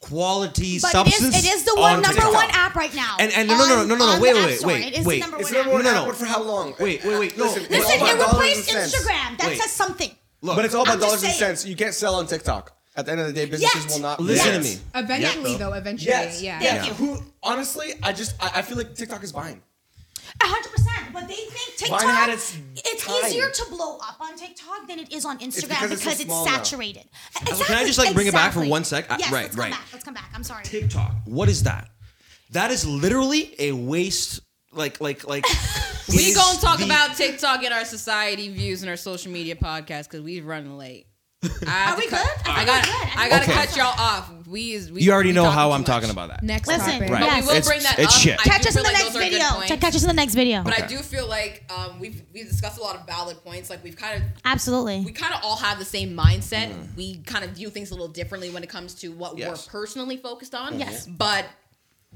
quality 0.00 0.78
but 0.80 0.90
substance. 0.90 1.36
is, 1.36 1.44
it 1.44 1.54
is 1.54 1.64
the 1.64 1.74
one 1.76 1.96
on 1.96 2.02
number 2.02 2.16
TikTok. 2.22 2.32
one 2.34 2.48
app 2.52 2.74
right 2.74 2.94
now. 2.94 3.16
And- 3.18 3.32
and 3.32 3.48
no, 3.48 3.56
no, 3.58 3.66
no, 3.68 3.76
no, 3.84 3.84
no, 3.84 3.94
no, 3.96 4.04
on 4.12 4.20
wait, 4.20 4.32
the 4.32 4.38
wait, 4.46 4.58
App 4.60 4.64
wait, 4.66 4.86
It 4.86 4.98
is 4.98 5.06
wait. 5.06 5.14
the 5.22 5.28
number 5.30 5.40
It's 5.40 5.52
one 5.52 5.60
app. 5.60 5.66
No, 5.66 5.78
no, 5.78 5.92
no. 5.92 6.06
but 6.06 6.16
for 6.16 6.24
how 6.26 6.42
long? 6.42 6.74
Wait, 6.80 7.04
wait, 7.04 7.18
wait, 7.18 7.38
no. 7.38 7.44
Listen, 7.44 7.66
Listen, 7.70 8.00
it 8.00 8.14
replaced. 8.18 8.70
Instagram. 8.70 9.38
That 9.38 9.46
Wait. 9.48 9.60
says 9.60 9.70
something. 9.70 10.10
Look, 10.42 10.56
But 10.56 10.64
it's 10.64 10.74
all 10.74 10.82
about 10.82 10.94
I'm 10.94 11.00
dollars 11.00 11.22
and 11.22 11.32
cents. 11.32 11.66
You 11.66 11.76
can't 11.76 11.94
sell 11.94 12.14
on 12.14 12.26
TikTok. 12.26 12.74
At 12.96 13.06
the 13.06 13.12
end 13.12 13.20
of 13.20 13.26
the 13.28 13.32
day, 13.34 13.44
businesses 13.44 13.84
Yet. 13.84 13.92
will 13.94 14.00
not 14.00 14.20
listen 14.20 14.46
Yes. 14.46 14.56
to 14.56 14.76
me. 14.76 14.82
Eventually, 14.94 15.52
Yeah. 15.52 15.58
though, 15.58 15.72
eventually, 15.74 16.10
Yes. 16.10 16.42
yeah. 16.42 16.58
Thank 16.60 16.86
you. 16.88 16.94
Who 16.94 17.22
honestly, 17.42 17.92
I 18.02 18.12
just 18.12 18.34
I, 18.40 18.50
I 18.56 18.62
feel 18.62 18.78
like 18.78 18.94
TikTok 18.96 19.22
is 19.22 19.32
buying. 19.32 19.62
A 20.42 20.46
hundred 20.46 20.70
percent. 20.72 20.89
But 21.12 21.28
they 21.28 21.34
think 21.34 21.76
TikTok. 21.76 22.00
Vine 22.00 22.08
had 22.08 22.30
its 22.30 22.56
it's 22.76 23.04
time. 23.04 23.24
easier 23.24 23.50
to 23.50 23.70
blow 23.70 23.98
up 23.98 24.20
on 24.20 24.36
TikTok 24.36 24.86
than 24.88 24.98
it 24.98 25.12
is 25.12 25.24
on 25.24 25.38
Instagram 25.38 25.68
because 25.68 25.90
because, 25.90 25.92
it's 25.92 26.02
so 26.02 26.10
it's, 26.10 26.22
small 26.22 26.44
now. 26.44 26.56
saturated. 26.56 27.04
So 27.46 27.64
can 27.64 27.76
I 27.76 27.84
just, 27.84 27.98
like, 27.98 28.14
bring 28.14 28.26
it 28.26 28.32
back 28.32 28.52
for 28.52 28.64
one 28.64 28.84
sec? 28.84 29.06
Yes, 29.18 29.30
right, 29.32 29.44
let's 29.44 29.56
right. 29.56 29.70
come 29.72 29.80
back. 29.80 29.92
Let's 29.92 30.04
come 30.04 30.14
back. 30.14 30.30
I'm 30.34 30.44
sorry. 30.44 30.64
TikTok. 30.64 31.12
What 31.24 31.48
is 31.48 31.62
that? 31.64 31.88
That 32.52 32.70
is 32.70 32.86
literally 32.86 33.54
a 33.58 33.72
waste. 33.72 34.40
Like, 34.72 35.00
like, 35.00 35.26
like. 35.26 35.44
we 36.08 36.34
gonna 36.34 36.58
talk 36.60 36.78
the- 36.78 36.84
about 36.84 37.16
TikTok 37.16 37.64
in 37.64 37.72
our 37.72 37.84
society 37.84 38.48
views 38.52 38.82
and 38.82 38.90
our 38.90 38.96
social 38.96 39.32
media 39.32 39.56
podcast 39.56 40.04
because 40.04 40.20
we 40.20 40.40
running 40.40 40.76
late. 40.78 41.06
I 41.42 41.92
Are 41.92 41.96
we 41.96 42.06
cut- 42.06 42.22
good? 42.44 42.46
I 42.52 42.62
I 42.62 42.64
got. 42.66 42.86
we're 42.86 42.92
good. 42.92 43.18
I 43.18 43.24
I 43.24 43.28
gotta 43.30 43.44
think 43.46 43.56
we're 43.58 43.64
cut 43.66 43.76
y'all 43.76 43.94
off. 43.98 44.30
We 44.46 44.72
is. 44.72 44.92
We, 44.92 45.00
You 45.02 45.12
already 45.12 45.30
we 45.30 45.34
know 45.34 45.48
how 45.48 45.70
I'm 45.70 45.80
much. 45.80 45.86
talking 45.86 46.10
about 46.10 46.28
that. 46.28 46.42
Next 46.42 46.68
Listen, 46.68 46.84
topic. 46.92 47.08
Right. 47.10 47.20
But 47.20 47.20
Yes. 47.20 47.42
we 47.42 47.46
will 47.46 47.50
It's- 47.56 47.66
bring 47.68 47.82
that 47.82 47.98
it's 47.98 48.14
up. 48.14 48.20
shit. 48.20 48.40
I 48.40 48.44
do 48.44 48.50
Catch 48.50 48.66
us 48.66 48.74
feel 48.74 48.80
in 48.80 48.82
the 48.82 48.82
like 48.82 48.92
next 48.92 49.04
those 49.06 49.16
are 49.16 49.18
good 49.24 49.30
video. 49.32 49.48
points. 49.52 49.68
Catch 49.80 49.94
us 49.94 50.02
in 50.02 50.08
the 50.08 50.14
next 50.14 50.34
video. 50.34 50.62
But 50.62 50.82
I 50.82 50.86
do 50.86 50.98
feel 50.98 51.26
like 51.26 51.64
um, 51.74 51.98
we've 51.98 52.22
we've 52.34 52.46
discussed 52.48 52.78
a 52.78 52.82
lot 52.82 52.94
of 52.96 53.06
valid 53.06 53.42
points. 53.42 53.70
Like 53.70 53.82
we've 53.82 53.96
kind 53.96 54.16
of 54.22 54.28
Absolutely. 54.44 55.00
we 55.00 55.12
kind 55.12 55.32
of 55.32 55.40
all 55.42 55.56
have 55.56 55.78
the 55.78 55.84
same 55.86 56.14
mindset. 56.14 56.74
We 56.94 57.18
kind 57.18 57.44
of 57.44 57.52
view 57.52 57.70
things 57.70 57.90
a 57.90 57.94
little 57.94 58.08
differently 58.08 58.50
when 58.50 58.62
it 58.62 58.68
comes 58.68 58.94
to 58.96 59.08
what 59.12 59.38
Yes. 59.38 59.66
we're 59.66 59.70
personally 59.80 60.18
focused 60.18 60.54
on. 60.54 60.78
Yes. 60.78 61.06
But 61.06 61.46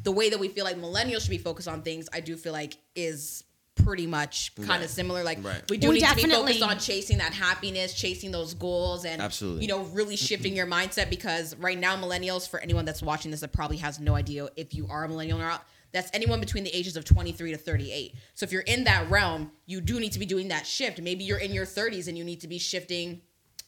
the 0.02 0.12
way 0.12 0.28
that 0.28 0.38
we 0.38 0.48
feel 0.48 0.64
like 0.64 0.76
millennials 0.76 1.22
should 1.22 1.30
be 1.30 1.38
focused 1.38 1.68
on 1.68 1.80
things, 1.82 2.08
I 2.12 2.20
do 2.20 2.36
feel 2.36 2.52
like 2.52 2.76
is 2.94 3.44
pretty 3.74 4.06
much 4.06 4.54
kind 4.56 4.68
Right. 4.68 4.82
of 4.82 4.90
similar. 4.90 5.24
Like 5.24 5.42
Right. 5.44 5.62
we 5.68 5.76
do 5.76 5.88
We 5.88 5.94
need 5.94 6.06
to 6.06 6.14
be 6.14 6.30
focused 6.30 6.62
on 6.62 6.78
chasing 6.78 7.18
that 7.18 7.32
happiness, 7.32 7.92
chasing 7.94 8.30
those 8.30 8.54
goals, 8.54 9.04
and 9.04 9.20
Absolutely. 9.20 9.62
you 9.62 9.68
know, 9.68 9.80
really 9.84 10.16
shifting 10.16 10.54
your 10.56 10.66
mindset 10.66 11.10
because 11.10 11.56
right 11.56 11.78
now, 11.78 11.96
millennials, 11.96 12.48
for 12.48 12.60
anyone 12.60 12.84
that's 12.84 13.02
watching 13.02 13.30
this 13.30 13.40
that 13.40 13.52
probably 13.52 13.78
has 13.78 13.98
no 14.00 14.14
idea 14.14 14.48
if 14.56 14.74
you 14.74 14.86
are 14.88 15.04
a 15.04 15.08
millennial 15.08 15.40
or 15.40 15.44
not, 15.44 15.66
that's 15.92 16.10
anyone 16.12 16.40
between 16.40 16.64
the 16.64 16.76
ages 16.76 16.96
of 16.96 17.04
23 17.04 17.52
to 17.52 17.58
38. 17.58 18.14
So 18.34 18.44
if 18.44 18.52
you're 18.52 18.62
in 18.62 18.84
that 18.84 19.08
realm, 19.10 19.52
you 19.66 19.80
do 19.80 20.00
need 20.00 20.12
to 20.12 20.18
be 20.18 20.26
doing 20.26 20.48
that 20.48 20.66
shift. 20.66 21.00
Maybe 21.00 21.24
you're 21.24 21.38
in 21.38 21.52
your 21.52 21.66
30s 21.66 22.08
and 22.08 22.18
you 22.18 22.24
need 22.24 22.40
to 22.40 22.48
be 22.48 22.58
shifting 22.58 23.22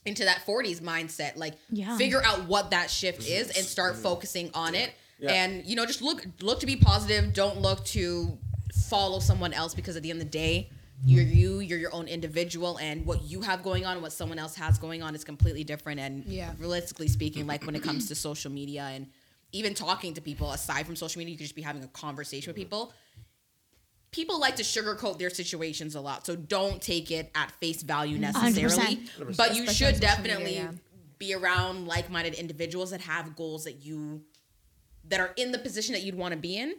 into 0.05 0.25
that 0.25 0.45
40s 0.47 0.81
mindset. 0.81 1.37
Like 1.37 1.55
Yeah. 1.71 1.97
figure 1.97 2.23
out 2.25 2.47
what 2.47 2.71
that 2.71 2.91
shift 2.91 3.27
is 3.27 3.51
and 3.57 3.65
start 3.67 3.95
mm-hmm. 3.95 4.03
focusing 4.03 4.51
on 4.55 4.75
it. 4.75 4.93
Yeah. 5.19 5.33
And 5.33 5.65
you 5.67 5.77
know, 5.77 5.87
just 5.87 6.03
look 6.03 6.27
look 6.43 6.61
to 6.61 6.67
be 6.67 6.77
positive. 6.77 7.33
Don't 7.33 7.61
look 7.61 7.85
to 7.87 8.39
follow 8.89 9.21
someone 9.21 9.53
else 9.53 9.75
because 9.75 9.97
at 9.97 10.03
the 10.03 10.11
end 10.11 10.21
of 10.21 10.27
the 10.27 10.31
day, 10.31 10.71
you're 11.05 11.25
you, 11.25 11.61
you're 11.61 11.79
your 11.79 11.95
own 11.95 12.09
individual, 12.09 12.79
and 12.79 13.05
what 13.05 13.23
you 13.23 13.43
have 13.43 13.63
going 13.63 13.85
on, 13.85 13.95
and 13.95 14.03
what 14.03 14.13
someone 14.13 14.39
else 14.39 14.55
has 14.57 14.79
going 14.79 15.03
on 15.03 15.15
is 15.15 15.25
completely 15.25 15.63
different. 15.63 16.01
And 16.01 16.25
Yeah. 16.25 16.53
realistically 16.59 17.09
speaking, 17.09 17.47
like 17.47 17.65
when 17.67 17.75
it 17.75 17.83
comes 17.83 18.09
to 18.09 18.15
social 18.15 18.51
media 18.51 18.83
and 18.85 19.09
even 19.53 19.75
talking 19.75 20.15
to 20.15 20.21
people, 20.21 20.53
aside 20.53 20.87
from 20.87 20.97
social 20.97 21.19
media, 21.19 21.33
you 21.33 21.37
could 21.39 21.45
just 21.45 21.55
be 21.55 21.63
having 21.63 21.83
a 21.85 21.89
conversation 21.89 22.51
with 22.51 22.57
people. 22.57 22.93
People 24.11 24.41
like 24.41 24.57
to 24.57 24.63
sugarcoat 24.63 25.19
their 25.19 25.29
situations 25.29 25.95
a 25.95 26.01
lot, 26.01 26.25
so 26.25 26.35
don't 26.35 26.81
take 26.81 27.11
it 27.11 27.31
at 27.35 27.51
face 27.61 27.83
value 27.83 28.17
necessarily. 28.19 28.97
100%. 29.19 29.37
But 29.37 29.55
you 29.55 29.65
Especially 29.65 29.75
should 29.75 30.01
definitely 30.01 30.45
media, 30.45 30.71
yeah. 30.73 30.79
be 31.19 31.35
around 31.35 31.87
like-minded 31.87 32.35
individuals 32.35 32.91
that 32.93 33.03
have 33.03 33.37
goals 33.37 33.65
that 33.65 33.85
you 33.85 34.23
that 35.09 35.21
are 35.21 35.33
in 35.37 35.53
the 35.53 35.59
position 35.59 35.93
that 35.93 36.03
you'd 36.03 36.17
want 36.17 36.33
to 36.33 36.39
be 36.41 36.57
in 36.57 36.75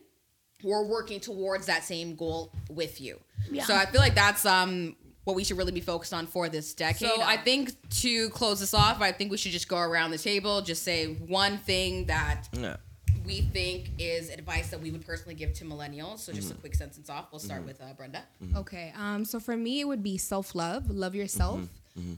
or 0.63 0.85
working 0.85 1.19
towards 1.19 1.65
that 1.67 1.83
same 1.83 2.15
goal 2.15 2.51
with 2.69 2.99
you. 2.99 3.19
Yeah. 3.51 3.63
So 3.65 3.75
I 3.75 3.85
feel 3.85 4.01
like 4.01 4.15
that's 4.15 4.45
um 4.45 4.95
what 5.23 5.35
we 5.35 5.43
should 5.43 5.57
really 5.57 5.71
be 5.73 5.81
focused 5.81 6.13
on 6.13 6.25
for 6.25 6.47
this 6.49 6.73
decade. 6.73 7.09
So 7.09 7.21
I 7.21 7.35
think 7.37 7.71
to 8.01 8.29
close 8.29 8.59
this 8.61 8.73
off, 8.73 9.01
I 9.01 9.11
think 9.11 9.29
we 9.29 9.37
should 9.37 9.51
just 9.51 9.67
go 9.67 9.77
around 9.77 10.11
the 10.11 10.17
table, 10.17 10.61
just 10.61 10.83
say 10.83 11.05
one 11.13 11.57
thing 11.57 12.05
that 12.05 12.47
Yeah. 12.53 12.77
we 13.25 13.41
think 13.41 13.89
is 13.99 14.29
advice 14.29 14.69
that 14.69 14.79
we 14.81 14.89
would 14.89 15.05
personally 15.05 15.35
give 15.35 15.51
to 15.55 15.65
millennials. 15.65 16.19
So 16.19 16.31
just 16.31 16.51
a 16.51 16.53
quick 16.53 16.75
sentence 16.75 17.09
off. 17.09 17.25
We'll 17.31 17.39
start 17.39 17.65
with 17.65 17.81
uh, 17.81 17.91
Brenda. 17.97 18.23
Okay. 18.55 18.93
Um, 18.97 19.25
so 19.25 19.41
for 19.41 19.57
me, 19.57 19.81
it 19.81 19.85
would 19.85 20.01
be 20.01 20.17
self 20.17 20.55
love. 20.55 20.89
Love 20.89 21.13
yourself. 21.13 21.59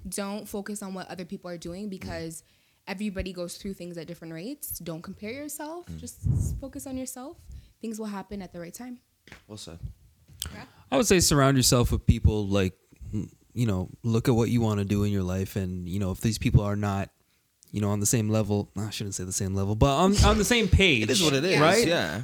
Don't 0.08 0.48
focus 0.48 0.84
on 0.84 0.94
what 0.94 1.10
other 1.10 1.26
people 1.26 1.50
are 1.50 1.58
doing 1.58 1.90
because 1.90 2.44
everybody 2.88 3.34
goes 3.34 3.56
through 3.58 3.74
things 3.74 3.98
at 3.98 4.06
different 4.08 4.34
rates. 4.36 4.78
Don't 4.80 5.02
compare 5.02 5.32
yourself. 5.32 5.88
Mm. 5.88 6.00
Just 6.00 6.18
focus 6.62 6.86
on 6.86 6.96
yourself. 6.98 7.38
Things 7.82 8.00
will 8.00 8.08
happen 8.08 8.42
at 8.42 8.52
the 8.54 8.60
right 8.60 8.74
time. 8.74 9.00
Well 9.48 9.58
said. 9.58 9.80
I 10.92 10.98
would 10.98 11.06
say 11.06 11.20
surround 11.20 11.58
yourself 11.58 11.92
with 11.92 12.06
people 12.06 12.48
like, 12.48 12.74
you 13.54 13.66
know, 13.66 13.90
look 14.04 14.28
at 14.28 14.36
what 14.36 14.50
you 14.50 14.62
want 14.62 14.80
to 14.80 14.86
do 14.86 15.04
in 15.04 15.12
your 15.12 15.24
life, 15.24 15.56
and 15.56 15.88
you 15.88 16.00
know, 16.00 16.12
if 16.12 16.22
these 16.22 16.38
people 16.38 16.64
are 16.64 16.76
not, 16.76 17.10
you 17.72 17.82
know, 17.82 17.90
on 17.90 18.00
the 18.00 18.06
same 18.06 18.30
level, 18.30 18.72
I 18.78 18.90
shouldn't 18.90 19.16
say 19.16 19.24
the 19.24 19.32
same 19.34 19.54
level, 19.54 19.76
but 19.76 19.88
on, 19.96 20.16
on 20.26 20.38
the 20.38 20.46
same 20.46 20.68
page. 20.68 21.04
It 21.04 21.10
is 21.12 21.22
what 21.22 21.34
it 21.34 21.44
is, 21.44 21.60
right? 21.60 21.86
yeah. 21.86 22.22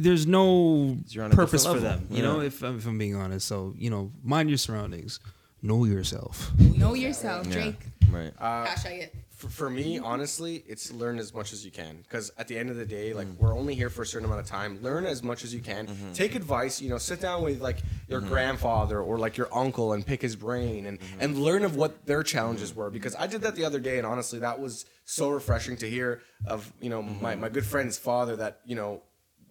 There's 0.00 0.26
no 0.26 0.96
You're 1.08 1.24
on 1.24 1.30
purpose 1.30 1.64
for 1.66 1.78
them, 1.78 2.00
level, 2.08 2.16
you 2.16 2.22
know. 2.22 2.40
If, 2.40 2.62
I'm- 2.64 2.78
if 2.78 2.86
I'm 2.86 2.98
being 2.98 3.14
honest, 3.14 3.46
so 3.46 3.74
you 3.76 3.90
know, 3.90 4.12
mind 4.24 4.48
your 4.50 4.58
surroundings, 4.58 5.20
know 5.62 5.84
yourself. 5.84 6.50
Know 6.58 6.94
yourself, 6.94 7.46
Yeah. 7.46 7.52
Drake. 7.52 7.80
Right. 8.10 8.32
Uh, 8.40 8.66
Hashtag 8.66 9.02
it. 9.02 9.14
For, 9.38 9.48
for 9.48 9.70
me, 9.70 9.96
mm-hmm. 9.96 10.04
honestly, 10.04 10.64
it's 10.66 10.90
learn 10.90 11.20
as 11.20 11.32
much 11.32 11.52
as 11.52 11.64
you 11.64 11.70
can. 11.70 11.98
Because 11.98 12.32
at 12.38 12.48
the 12.48 12.58
end 12.58 12.70
of 12.70 12.76
the 12.76 12.84
day, 12.84 13.14
like 13.14 13.28
mm. 13.28 13.38
we're 13.38 13.56
only 13.56 13.76
here 13.76 13.88
for 13.88 14.02
a 14.02 14.06
certain 14.06 14.26
amount 14.26 14.40
of 14.40 14.46
time. 14.46 14.82
Learn 14.82 15.06
as 15.06 15.22
much 15.22 15.44
as 15.44 15.54
you 15.54 15.60
can. 15.60 15.86
Mm-hmm. 15.86 16.12
Take 16.12 16.34
advice. 16.34 16.82
You 16.82 16.90
know, 16.90 16.98
sit 16.98 17.20
down 17.20 17.44
with 17.44 17.60
like 17.60 17.78
your 18.08 18.20
mm-hmm. 18.20 18.30
grandfather 18.30 19.00
or 19.00 19.16
like 19.16 19.36
your 19.36 19.48
uncle 19.54 19.92
and 19.92 20.04
pick 20.04 20.20
his 20.20 20.34
brain 20.34 20.86
and 20.86 20.98
and 21.20 21.38
learn 21.38 21.64
of 21.64 21.76
what 21.76 22.04
their 22.04 22.24
challenges 22.24 22.74
were. 22.74 22.90
Because 22.90 23.14
I 23.14 23.28
did 23.28 23.42
that 23.42 23.54
the 23.54 23.64
other 23.64 23.78
day, 23.78 23.98
and 23.98 24.06
honestly, 24.06 24.40
that 24.40 24.58
was 24.58 24.86
so 25.04 25.30
refreshing 25.30 25.76
to 25.76 25.88
hear 25.88 26.20
of 26.44 26.72
you 26.80 26.90
know 26.90 27.00
my 27.00 27.36
my 27.36 27.48
good 27.48 27.64
friend's 27.64 27.96
father 27.96 28.34
that 28.36 28.60
you 28.64 28.74
know 28.74 29.02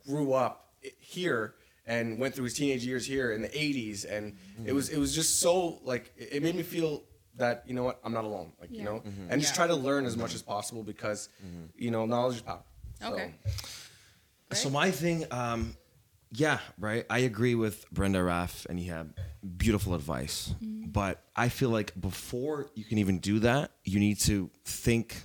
grew 0.05 0.33
up 0.33 0.73
here 0.99 1.53
and 1.85 2.19
went 2.19 2.35
through 2.35 2.43
his 2.43 2.55
teenage 2.55 2.85
years 2.85 3.05
here 3.05 3.31
in 3.31 3.41
the 3.41 3.47
80s 3.47 4.05
and 4.09 4.37
it 4.65 4.73
was 4.73 4.89
it 4.89 4.99
was 4.99 5.15
just 5.15 5.39
so 5.39 5.79
like 5.83 6.11
it 6.17 6.33
it 6.33 6.43
made 6.43 6.55
me 6.55 6.63
feel 6.63 7.03
that 7.37 7.63
you 7.65 7.73
know 7.73 7.83
what 7.83 7.99
I'm 8.03 8.13
not 8.13 8.25
alone 8.25 8.51
like 8.59 8.71
you 8.71 8.79
Yeah. 8.79 8.85
know 8.85 8.99
mm-hmm. 8.99 9.29
and 9.29 9.41
just 9.41 9.55
try 9.55 9.67
to 9.67 9.75
learn 9.75 10.05
as 10.05 10.17
much 10.17 10.33
as 10.33 10.41
possible 10.41 10.83
because 10.83 11.29
mm-hmm. 11.45 11.65
you 11.75 11.91
know 11.91 12.05
knowledge 12.05 12.37
is 12.37 12.41
power 12.41 12.63
So, 13.01 13.13
Okay. 13.13 13.33
So 14.53 14.69
my 14.69 14.91
thing, 14.91 15.25
um, 15.29 15.75
yeah, 16.31 16.59
right. 16.79 17.05
I 17.09 17.19
agree 17.19 17.53
with 17.53 17.89
Brenda 17.91 18.19
Raph, 18.19 18.65
and 18.67 18.79
you 18.79 18.91
have 18.91 19.07
beautiful 19.57 19.93
advice. 19.93 20.53
Mm-hmm. 20.63 20.89
But 20.89 21.21
I 21.35 21.49
feel 21.49 21.69
like 21.69 21.99
before 21.99 22.69
you 22.73 22.85
can 22.85 22.97
even 22.97 23.19
do 23.19 23.39
that, 23.39 23.71
you 23.83 23.99
need 23.99 24.19
to 24.21 24.49
think. 24.65 25.15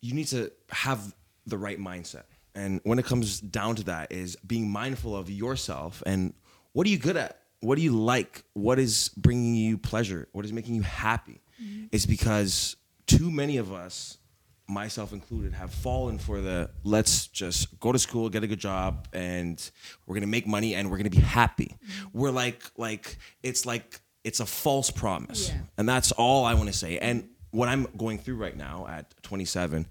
You 0.00 0.14
need 0.14 0.28
to 0.28 0.52
have 0.70 1.14
the 1.46 1.58
right 1.58 1.78
mindset, 1.78 2.24
and 2.54 2.80
when 2.84 2.98
it 2.98 3.06
comes 3.06 3.40
down 3.40 3.76
to 3.76 3.84
that, 3.84 4.12
is 4.12 4.36
being 4.46 4.70
mindful 4.70 5.16
of 5.16 5.30
yourself 5.30 6.02
and 6.06 6.34
what 6.72 6.86
are 6.86 6.90
you 6.90 6.98
good 6.98 7.16
at. 7.16 7.37
What 7.60 7.76
do 7.76 7.82
you 7.82 7.92
like? 7.92 8.44
What 8.54 8.78
is 8.78 9.10
bringing 9.16 9.54
you 9.54 9.78
pleasure? 9.78 10.28
What 10.32 10.44
is 10.44 10.52
making 10.52 10.74
you 10.74 10.82
happy? 10.82 11.40
Mm-hmm. 11.62 11.86
It's 11.92 12.06
because 12.06 12.76
too 13.06 13.30
many 13.30 13.56
of 13.56 13.72
us 13.72 14.18
myself 14.68 15.12
included, 15.14 15.54
have 15.54 15.72
fallen 15.72 16.18
for 16.18 16.40
the 16.42 16.70
let's 16.84 17.26
just 17.28 17.80
go 17.80 17.90
to 17.90 17.98
school, 17.98 18.28
get 18.28 18.44
a 18.44 18.46
good 18.46 18.58
job, 18.60 19.08
and 19.12 19.70
we're 20.06 20.14
gonna 20.14 20.26
make 20.26 20.46
money 20.46 20.74
and 20.74 20.90
we're 20.90 20.98
gonna 20.98 21.08
be 21.10 21.16
happy. 21.18 21.76
Mm-hmm. 21.82 22.18
We're 22.18 22.30
like 22.30 22.62
like 22.76 23.16
it's 23.42 23.64
like 23.64 24.00
it's 24.24 24.40
a 24.40 24.46
false 24.46 24.90
promise, 24.90 25.48
Yeah. 25.48 25.60
and 25.78 25.88
that's 25.88 26.12
all 26.12 26.44
I 26.44 26.54
want 26.54 26.66
to 26.68 26.72
say. 26.76 26.98
And 26.98 27.28
what 27.50 27.68
I'm 27.68 27.86
going 27.96 28.18
through 28.18 28.36
right 28.36 28.56
now 28.56 28.86
at 28.88 29.14
27, 29.22 29.86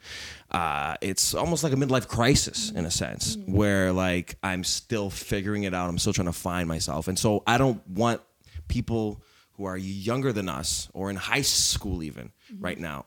uh, 0.51 0.95
it's 1.01 1.33
almost 1.33 1.63
like 1.63 1.73
a 1.73 1.75
midlife 1.75 2.07
crisis 2.07 2.71
in 2.71 2.85
a 2.85 2.91
sense, 2.91 3.37
where 3.47 3.91
like 3.91 4.35
I'm 4.43 4.63
still 4.63 5.09
figuring 5.09 5.63
it 5.63 5.73
out. 5.73 5.89
I'm 5.89 5.97
still 5.97 6.13
trying 6.13 6.27
to 6.27 6.33
find 6.33 6.67
myself, 6.67 7.07
and 7.07 7.17
so 7.17 7.43
I 7.47 7.57
don't 7.57 7.85
want 7.87 8.21
people 8.67 9.21
who 9.53 9.65
are 9.65 9.77
younger 9.77 10.31
than 10.31 10.49
us 10.49 10.87
or 10.93 11.09
in 11.09 11.15
high 11.15 11.41
school 11.41 12.03
even 12.03 12.31
right 12.59 12.77
now 12.79 13.05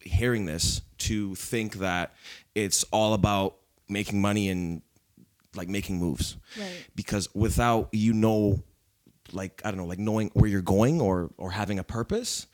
hearing 0.00 0.46
this 0.46 0.80
to 0.98 1.34
think 1.34 1.74
that 1.78 2.14
it's 2.54 2.84
all 2.92 3.14
about 3.14 3.56
making 3.88 4.20
money 4.20 4.48
and 4.48 4.80
like 5.56 5.68
making 5.68 5.98
moves 5.98 6.36
Right. 6.58 6.84
because 6.94 7.28
without 7.34 7.88
you 7.92 8.12
know 8.12 8.62
like 9.32 9.60
i 9.64 9.70
don't 9.70 9.78
know 9.78 9.86
like 9.86 9.98
knowing 9.98 10.30
where 10.34 10.48
you're 10.48 10.62
going 10.62 11.00
or 11.00 11.30
or 11.36 11.50
having 11.50 11.78
a 11.78 11.84
purpose 11.84 12.46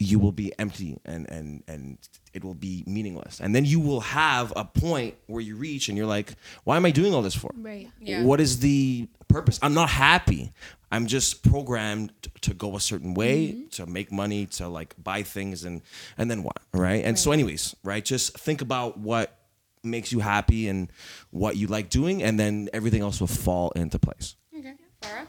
you 0.00 0.18
will 0.18 0.32
be 0.32 0.52
empty 0.58 0.98
and 1.04 1.28
and 1.30 1.62
and 1.68 1.98
it 2.32 2.42
will 2.42 2.54
be 2.54 2.84
meaningless. 2.86 3.40
And 3.40 3.54
then 3.54 3.64
you 3.64 3.80
will 3.80 4.00
have 4.00 4.52
a 4.56 4.64
point 4.64 5.16
where 5.26 5.42
you 5.42 5.56
reach 5.56 5.88
and 5.88 5.98
you're 5.98 6.06
like 6.06 6.34
why 6.64 6.76
am 6.76 6.86
i 6.86 6.90
doing 6.90 7.14
all 7.14 7.22
this 7.22 7.34
for? 7.34 7.50
Right. 7.54 7.88
Yeah. 8.00 8.22
what 8.22 8.40
is 8.40 8.60
the 8.60 9.08
purpose? 9.28 9.58
I'm 9.62 9.74
not 9.74 9.90
happy. 9.90 10.52
I'm 10.90 11.06
just 11.06 11.42
programmed 11.42 12.12
to 12.40 12.54
go 12.54 12.76
a 12.76 12.80
certain 12.80 13.14
way 13.14 13.48
mm-hmm. 13.48 13.68
to 13.68 13.86
make 13.86 14.10
money 14.10 14.46
to 14.46 14.68
like 14.68 14.94
buy 15.00 15.22
things 15.22 15.64
and 15.64 15.82
and 16.16 16.30
then 16.30 16.42
what 16.42 16.56
right? 16.72 17.04
And 17.04 17.18
so 17.18 17.30
anyways 17.30 17.76
right 17.84 18.04
just 18.04 18.38
think 18.38 18.62
about 18.62 18.98
what 18.98 19.36
makes 19.82 20.12
you 20.12 20.20
happy 20.20 20.68
and 20.68 20.90
what 21.30 21.56
you 21.56 21.66
like 21.66 21.90
doing 21.90 22.22
and 22.22 22.40
then 22.40 22.70
everything 22.72 23.02
else 23.02 23.20
will 23.20 23.26
fall 23.26 23.70
into 23.72 23.98
place. 23.98 24.36
Okay. 24.58 24.74
Farah? 25.02 25.26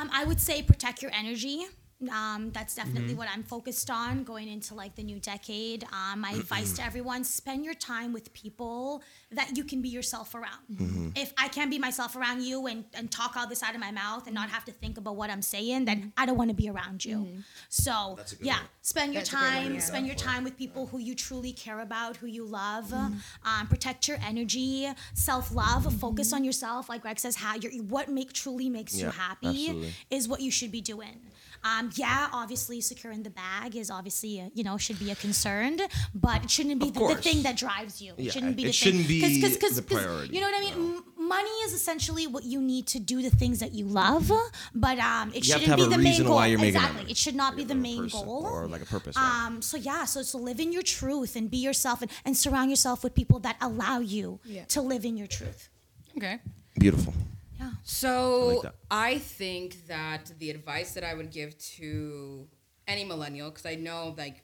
Um, 0.00 0.08
I 0.14 0.24
would 0.24 0.40
say 0.40 0.62
protect 0.62 1.02
your 1.02 1.10
energy. 1.14 1.66
Um, 2.08 2.50
that's 2.52 2.74
definitely 2.74 3.14
what 3.14 3.28
I'm 3.32 3.42
focused 3.42 3.90
on 3.90 4.24
going 4.24 4.48
into 4.48 4.74
like 4.74 4.94
the 4.94 5.02
new 5.02 5.18
decade. 5.20 5.84
Um, 5.92 6.20
my 6.20 6.30
advice 6.30 6.72
to 6.74 6.82
everyone: 6.84 7.24
spend 7.24 7.64
your 7.64 7.74
time 7.74 8.12
with 8.14 8.32
people 8.32 9.02
that 9.32 9.56
you 9.56 9.64
can 9.64 9.82
be 9.82 9.88
yourself 9.90 10.34
around. 10.34 11.12
If 11.14 11.32
I 11.36 11.48
can't 11.48 11.70
be 11.70 11.78
myself 11.78 12.16
around 12.16 12.42
you 12.42 12.66
and, 12.66 12.84
and 12.94 13.10
talk 13.10 13.36
all 13.36 13.46
the 13.46 13.54
side 13.56 13.74
of 13.74 13.80
my 13.80 13.90
mouth 13.90 14.26
and 14.26 14.34
not 14.34 14.48
have 14.48 14.64
to 14.64 14.72
think 14.72 14.96
about 14.98 15.16
what 15.16 15.28
I'm 15.30 15.42
saying, 15.42 15.84
then 15.84 16.12
I 16.16 16.24
don't 16.26 16.38
want 16.38 16.48
to 16.50 16.56
be 16.56 16.68
around 16.70 17.04
you. 17.04 17.28
So 17.68 18.18
yeah, 18.40 18.58
spend 18.82 19.12
your 19.12 19.20
That's 19.20 19.32
a 19.32 19.36
great 19.36 19.42
one, 19.44 19.52
time. 19.64 19.74
yeah. 19.74 19.80
Spend 19.80 20.06
your 20.06 20.16
time 20.16 20.42
with 20.44 20.56
people 20.56 20.86
who 20.86 20.98
you 20.98 21.14
truly 21.14 21.52
care 21.52 21.80
about, 21.80 22.16
who 22.16 22.26
you 22.26 22.44
love. 22.44 22.92
Um, 22.92 23.66
protect 23.68 24.08
your 24.08 24.18
energy, 24.26 24.88
self 25.14 25.54
love. 25.54 25.92
Focus 26.00 26.32
on 26.32 26.44
yourself. 26.44 26.88
Like 26.88 27.02
Greg 27.02 27.18
says, 27.18 27.36
how 27.36 27.56
you're, 27.56 27.72
what 27.84 28.08
make 28.08 28.32
truly 28.32 28.68
makes 28.70 28.94
you 28.96 29.06
Yeah, 29.06 29.12
happy 29.12 29.48
absolutely. 29.68 29.92
is 30.10 30.28
what 30.28 30.40
you 30.40 30.50
should 30.50 30.72
be 30.72 30.80
doing. 30.80 31.20
Um, 31.62 31.90
yeah, 31.94 32.28
obviously 32.32 32.80
securing 32.80 33.22
the 33.22 33.30
bag 33.30 33.76
is 33.76 33.90
obviously 33.90 34.40
a, 34.40 34.50
you 34.54 34.64
know 34.64 34.76
should 34.78 34.98
be 34.98 35.10
a 35.10 35.14
concern, 35.14 35.76
but 36.14 36.44
it 36.44 36.50
shouldn't 36.50 36.80
be 36.80 36.90
the, 36.90 37.00
the 37.00 37.16
thing 37.16 37.42
that 37.42 37.56
drives 37.56 38.00
you. 38.00 38.14
Yeah, 38.16 38.28
it 38.28 38.32
shouldn't 38.32 38.56
be 38.56 38.62
it 38.62 38.66
the 38.66 38.72
shouldn't 38.72 39.06
thing. 39.06 39.20
be 39.20 39.20
'Cause- 39.20 39.40
'cause- 39.42 39.56
'cause- 39.60 39.76
the 39.76 39.82
'cause, 39.82 40.02
priority, 40.04 40.34
You 40.34 40.40
know 40.40 40.48
what 40.50 40.56
I 40.62 40.64
mean? 40.76 40.96
M- 41.18 41.28
money 41.28 41.50
is 41.66 41.72
essentially 41.74 42.26
what 42.26 42.44
you 42.44 42.60
need 42.62 42.86
to 42.88 42.98
do 42.98 43.20
the 43.22 43.30
things 43.30 43.58
that 43.60 43.72
you 43.72 43.84
love, 43.84 44.30
but 44.74 44.98
um, 44.98 45.30
it 45.30 45.36
You 45.36 45.42
shouldn't 45.44 45.64
to 45.64 45.70
have 45.70 45.76
be 45.78 45.82
a 45.84 45.88
the 45.88 45.98
main 45.98 46.22
goal. 46.22 46.34
why 46.36 46.46
you're 46.46 46.58
making 46.58 46.76
exactly, 46.76 47.00
money. 47.02 47.10
it 47.10 47.16
should 47.16 47.34
not 47.34 47.56
be 47.56 47.64
the 47.64 47.74
main 47.74 48.08
goal 48.08 48.46
or 48.46 48.66
like 48.66 48.82
a 48.82 48.86
purpose, 48.86 49.16
right? 49.16 49.46
Um, 49.46 49.62
so 49.62 49.76
yeah, 49.76 50.04
so 50.06 50.22
so 50.22 50.38
live 50.38 50.60
in 50.60 50.72
your 50.72 50.82
truth 50.82 51.36
and 51.36 51.50
be 51.50 51.58
yourself 51.58 52.00
and, 52.02 52.10
and 52.24 52.36
surround 52.36 52.70
yourself 52.70 53.04
with 53.04 53.14
people 53.14 53.38
that 53.40 53.56
allow 53.60 53.98
you 54.00 54.40
Yeah. 54.44 54.64
to 54.68 54.80
live 54.80 55.04
in 55.04 55.16
your 55.16 55.26
truth. 55.28 55.68
Okay. 56.16 56.40
beautiful 56.78 57.12
Yeah. 57.60 57.70
So 57.82 58.60
that. 58.62 58.74
I, 58.90 59.18
think 59.18 59.86
that 59.86 60.32
the 60.38 60.50
advice 60.50 60.94
that 60.94 61.04
I 61.04 61.12
would 61.12 61.30
give 61.30 61.58
to 61.76 62.48
any 62.88 63.04
millennial, 63.04 63.50
because 63.50 63.66
I 63.66 63.74
know 63.74 64.14
like 64.16 64.42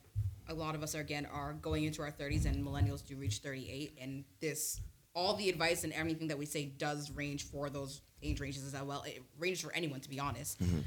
a 0.49 0.55
lot 0.55 0.75
of 0.75 0.83
us 0.83 0.95
are 0.95 1.01
again 1.01 1.27
are 1.33 1.55
going 1.55 1.85
into 1.85 2.03
our 2.03 2.13
30s 2.13 2.45
and 2.45 2.65
millennials 2.65 3.05
do 3.05 3.17
reach 3.17 3.39
38, 3.39 3.97
and 4.01 4.25
this 4.41 4.81
all 5.15 5.35
the 5.35 5.49
advice 5.49 5.83
and 5.83 5.95
everything 5.95 6.29
that 6.29 6.39
we 6.39 6.45
say 6.45 6.67
does 6.67 7.11
range 7.11 7.45
for 7.45 7.71
those 7.71 8.03
age 8.23 8.39
ranges 8.39 8.63
as 8.75 8.81
well. 8.83 9.03
It 9.07 9.23
ranges 9.39 9.63
for 9.63 9.73
anyone 9.73 10.01
to 10.01 10.11
be 10.11 10.21
honest. 10.21 10.63
Mm-hmm. 10.63 10.81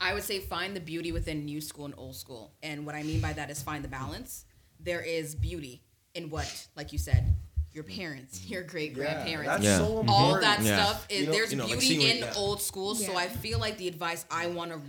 I 0.00 0.14
would 0.14 0.22
say 0.22 0.40
find 0.40 0.74
the 0.74 0.80
beauty 0.80 1.12
within 1.12 1.44
new 1.44 1.60
school 1.60 1.84
and 1.84 1.94
old 1.96 2.16
school. 2.16 2.54
And 2.62 2.86
what 2.86 2.94
I 2.94 3.02
mean 3.02 3.20
by 3.20 3.34
that 3.34 3.50
is 3.50 3.62
find 3.62 3.84
the 3.84 3.88
balance. 3.88 4.44
There 4.80 5.02
is 5.02 5.34
beauty 5.34 5.82
in 6.14 6.30
what, 6.30 6.66
like 6.76 6.92
you 6.92 6.98
said, 6.98 7.34
your 7.78 7.84
mm-hmm. 7.84 8.00
parents, 8.00 8.40
mm-hmm. 8.40 8.52
your 8.52 8.62
great 8.64 8.92
grandparents, 8.92 9.48
that's 9.48 9.64
Yeah. 9.64 9.78
so 9.78 10.00
important. 10.00 10.10
all 10.10 10.40
that 10.40 10.60
Yeah. 10.60 10.84
stuff 10.84 11.06
is 11.08 11.20
You 11.20 11.26
know- 11.26 11.32
there's 11.32 11.50
you 11.52 11.56
know, 11.58 11.64
like 11.64 11.72
beauty 11.78 11.86
seeing 11.86 12.16
in 12.16 12.24
what- 12.24 12.34
yeah. 12.34 12.40
old 12.40 12.60
school 12.60 12.94
so 12.94 13.16
i 13.16 13.28
feel 13.28 13.58
like 13.58 13.78
the 13.78 13.88
advice 13.88 14.24
i 14.30 14.46
want 14.48 14.72
to 14.72 14.80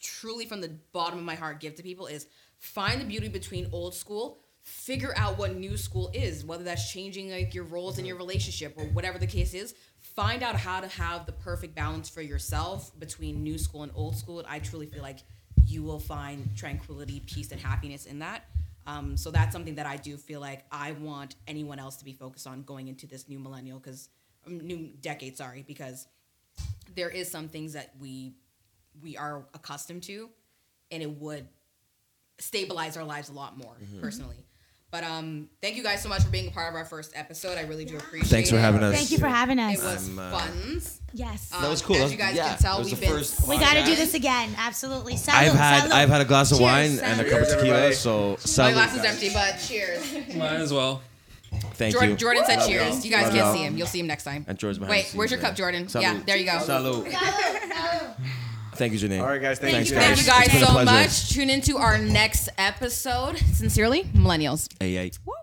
truly 0.00 0.44
from 0.44 0.60
the 0.60 0.70
bottom 0.92 1.18
of 1.18 1.24
my 1.24 1.36
heart 1.36 1.60
give 1.60 1.76
to 1.76 1.82
people 1.82 2.06
is 2.06 2.26
find 2.58 3.00
the 3.00 3.04
beauty 3.04 3.28
between 3.28 3.68
old 3.72 3.94
school 3.94 4.40
figure 4.62 5.14
out 5.16 5.38
what 5.38 5.54
new 5.56 5.76
school 5.76 6.10
is 6.12 6.44
whether 6.44 6.64
that's 6.64 6.90
changing 6.90 7.30
like 7.30 7.54
your 7.54 7.64
roles 7.64 7.98
in 7.98 8.04
your 8.04 8.16
mm-hmm. 8.16 8.26
relationship 8.26 8.74
or 8.76 8.84
whatever 8.86 9.18
the 9.18 9.26
case 9.26 9.54
is 9.54 9.74
find 10.00 10.42
out 10.42 10.56
how 10.56 10.80
to 10.80 10.88
have 10.88 11.26
the 11.26 11.32
perfect 11.32 11.74
balance 11.74 12.08
for 12.08 12.22
yourself 12.22 12.90
between 12.98 13.42
new 13.42 13.58
school 13.58 13.84
and 13.84 13.92
old 13.94 14.16
school 14.16 14.44
i 14.48 14.58
truly 14.58 14.86
feel 14.86 15.02
like 15.02 15.20
you 15.64 15.82
will 15.82 16.00
find 16.00 16.56
tranquility 16.56 17.20
peace 17.20 17.52
and 17.52 17.60
happiness 17.60 18.06
in 18.06 18.18
that 18.18 18.44
um, 18.86 19.16
so 19.16 19.30
that's 19.30 19.52
something 19.52 19.76
that 19.76 19.86
I 19.86 19.96
do 19.96 20.16
feel 20.16 20.40
like 20.40 20.64
I 20.70 20.92
want 20.92 21.36
anyone 21.46 21.78
else 21.78 21.96
to 21.96 22.04
be 22.04 22.12
focused 22.12 22.46
on 22.46 22.62
going 22.62 22.88
into 22.88 23.06
this 23.06 23.28
new 23.28 23.38
millennial 23.38 23.78
because 23.78 24.08
um, 24.46 24.58
new 24.58 24.90
decade, 25.00 25.36
sorry, 25.36 25.64
because 25.66 26.06
there 26.94 27.08
is 27.08 27.30
some 27.30 27.48
things 27.48 27.74
that 27.74 27.92
we 28.00 28.34
we 29.02 29.16
are 29.16 29.46
accustomed 29.54 30.02
to, 30.04 30.28
and 30.90 31.02
it 31.02 31.10
would 31.10 31.48
stabilize 32.38 32.96
our 32.96 33.04
lives 33.04 33.28
a 33.28 33.32
lot 33.32 33.56
more 33.56 33.76
personally. 34.00 34.44
But 34.92 35.04
um, 35.04 35.48
thank 35.62 35.76
you 35.76 35.82
guys 35.82 36.02
so 36.02 36.10
much 36.10 36.22
for 36.22 36.28
being 36.28 36.48
a 36.48 36.50
part 36.50 36.68
of 36.68 36.74
our 36.76 36.84
first 36.84 37.12
episode. 37.16 37.56
I 37.56 37.62
really 37.62 37.86
do 37.86 37.96
appreciate. 37.96 38.26
It. 38.26 38.28
Thanks 38.30 38.50
for 38.50 38.56
it. 38.56 38.60
having 38.60 38.82
us 38.82 38.94
Thank 38.94 39.10
you 39.10 39.16
for 39.18 39.26
having 39.26 39.58
us. 39.58 39.78
It 39.78 39.82
was 39.82 40.08
I'm, 40.08 40.18
uh, 40.18 40.30
fun. 40.38 40.82
Yes. 41.14 41.48
That 41.48 41.70
was 41.70 41.80
cool. 41.80 41.96
as 41.96 42.02
was- 42.02 42.12
you 42.12 42.18
guys 42.18 42.36
yeah, 42.36 42.48
can 42.50 42.58
tell, 42.58 42.84
we've 42.84 43.00
been- 43.00 43.08
first 43.10 43.48
we 43.48 43.58
got 43.58 43.72
to 43.74 43.84
do 43.84 43.96
this 43.96 44.12
again. 44.12 44.54
Absolutely. 44.58 45.14
Salud, 45.14 45.32
I've 45.34 45.52
had 45.54 45.84
salud. 45.84 45.92
I've 45.92 46.08
had 46.10 46.20
a 46.20 46.24
glass 46.26 46.52
of 46.52 46.58
Cheers, 46.58 46.70
wine 46.70 46.98
and 47.10 47.20
a 47.20 47.24
salud. 47.24 47.30
cup 47.30 47.40
of 47.40 47.48
tequila, 47.48 47.68
everybody. 47.68 47.94
so 47.94 48.30
My 48.30 48.36
salud, 48.36 48.72
glass 48.74 48.94
is 48.96 49.02
guys. 49.02 49.12
empty, 49.12 49.30
but 49.32 49.58
cheers. 49.66 50.12
Might 50.36 50.52
as 50.60 50.72
well. 50.74 51.00
Thank 51.74 51.92
Jordan, 51.92 52.10
you. 52.10 52.16
Jordan 52.16 52.44
said 52.46 52.58
Love 52.60 52.68
cheers. 52.68 52.82
y'all. 52.96 53.04
You 53.04 53.10
guys 53.10 53.22
Love 53.24 53.32
can't 53.32 53.44
y'all. 53.46 53.54
see 53.54 53.62
him. 53.64 53.76
You'll 53.78 53.86
see 53.86 54.00
him 54.00 54.06
next 54.06 54.24
time. 54.24 54.44
And 54.48 54.58
George's 54.58 54.78
behind 54.78 54.90
Wait, 54.90 54.98
the 54.98 55.04
scenes 55.08 55.16
where's 55.18 55.30
your 55.30 55.40
right 55.40 55.46
cup, 55.48 55.56
Jordan? 55.56 55.86
Salud. 55.86 56.02
Yeah, 56.02 56.20
there 56.26 56.36
you 56.36 56.44
go. 56.44 56.52
Salud. 56.52 57.10
Thank 58.74 58.92
you, 58.94 58.98
Janae. 58.98 59.20
All 59.20 59.26
right, 59.26 59.40
guys. 59.40 59.58
Thank, 59.58 59.74
Thanks, 59.74 59.90
you. 59.90 59.96
Thank 59.96 60.18
you 60.18 60.26
guys 60.26 60.44
It's 60.46 60.54
been 60.54 60.62
a 60.62 60.66
so 60.66 60.72
pleasure. 60.72 60.90
much. 60.90 61.30
Tune 61.30 61.50
into 61.50 61.76
our 61.76 61.98
next 61.98 62.48
episode. 62.56 63.36
Sincerely, 63.52 64.04
Millennials. 64.04 64.68
Hey, 64.80 64.94
hey. 64.94 65.10
Woo. 65.26 65.34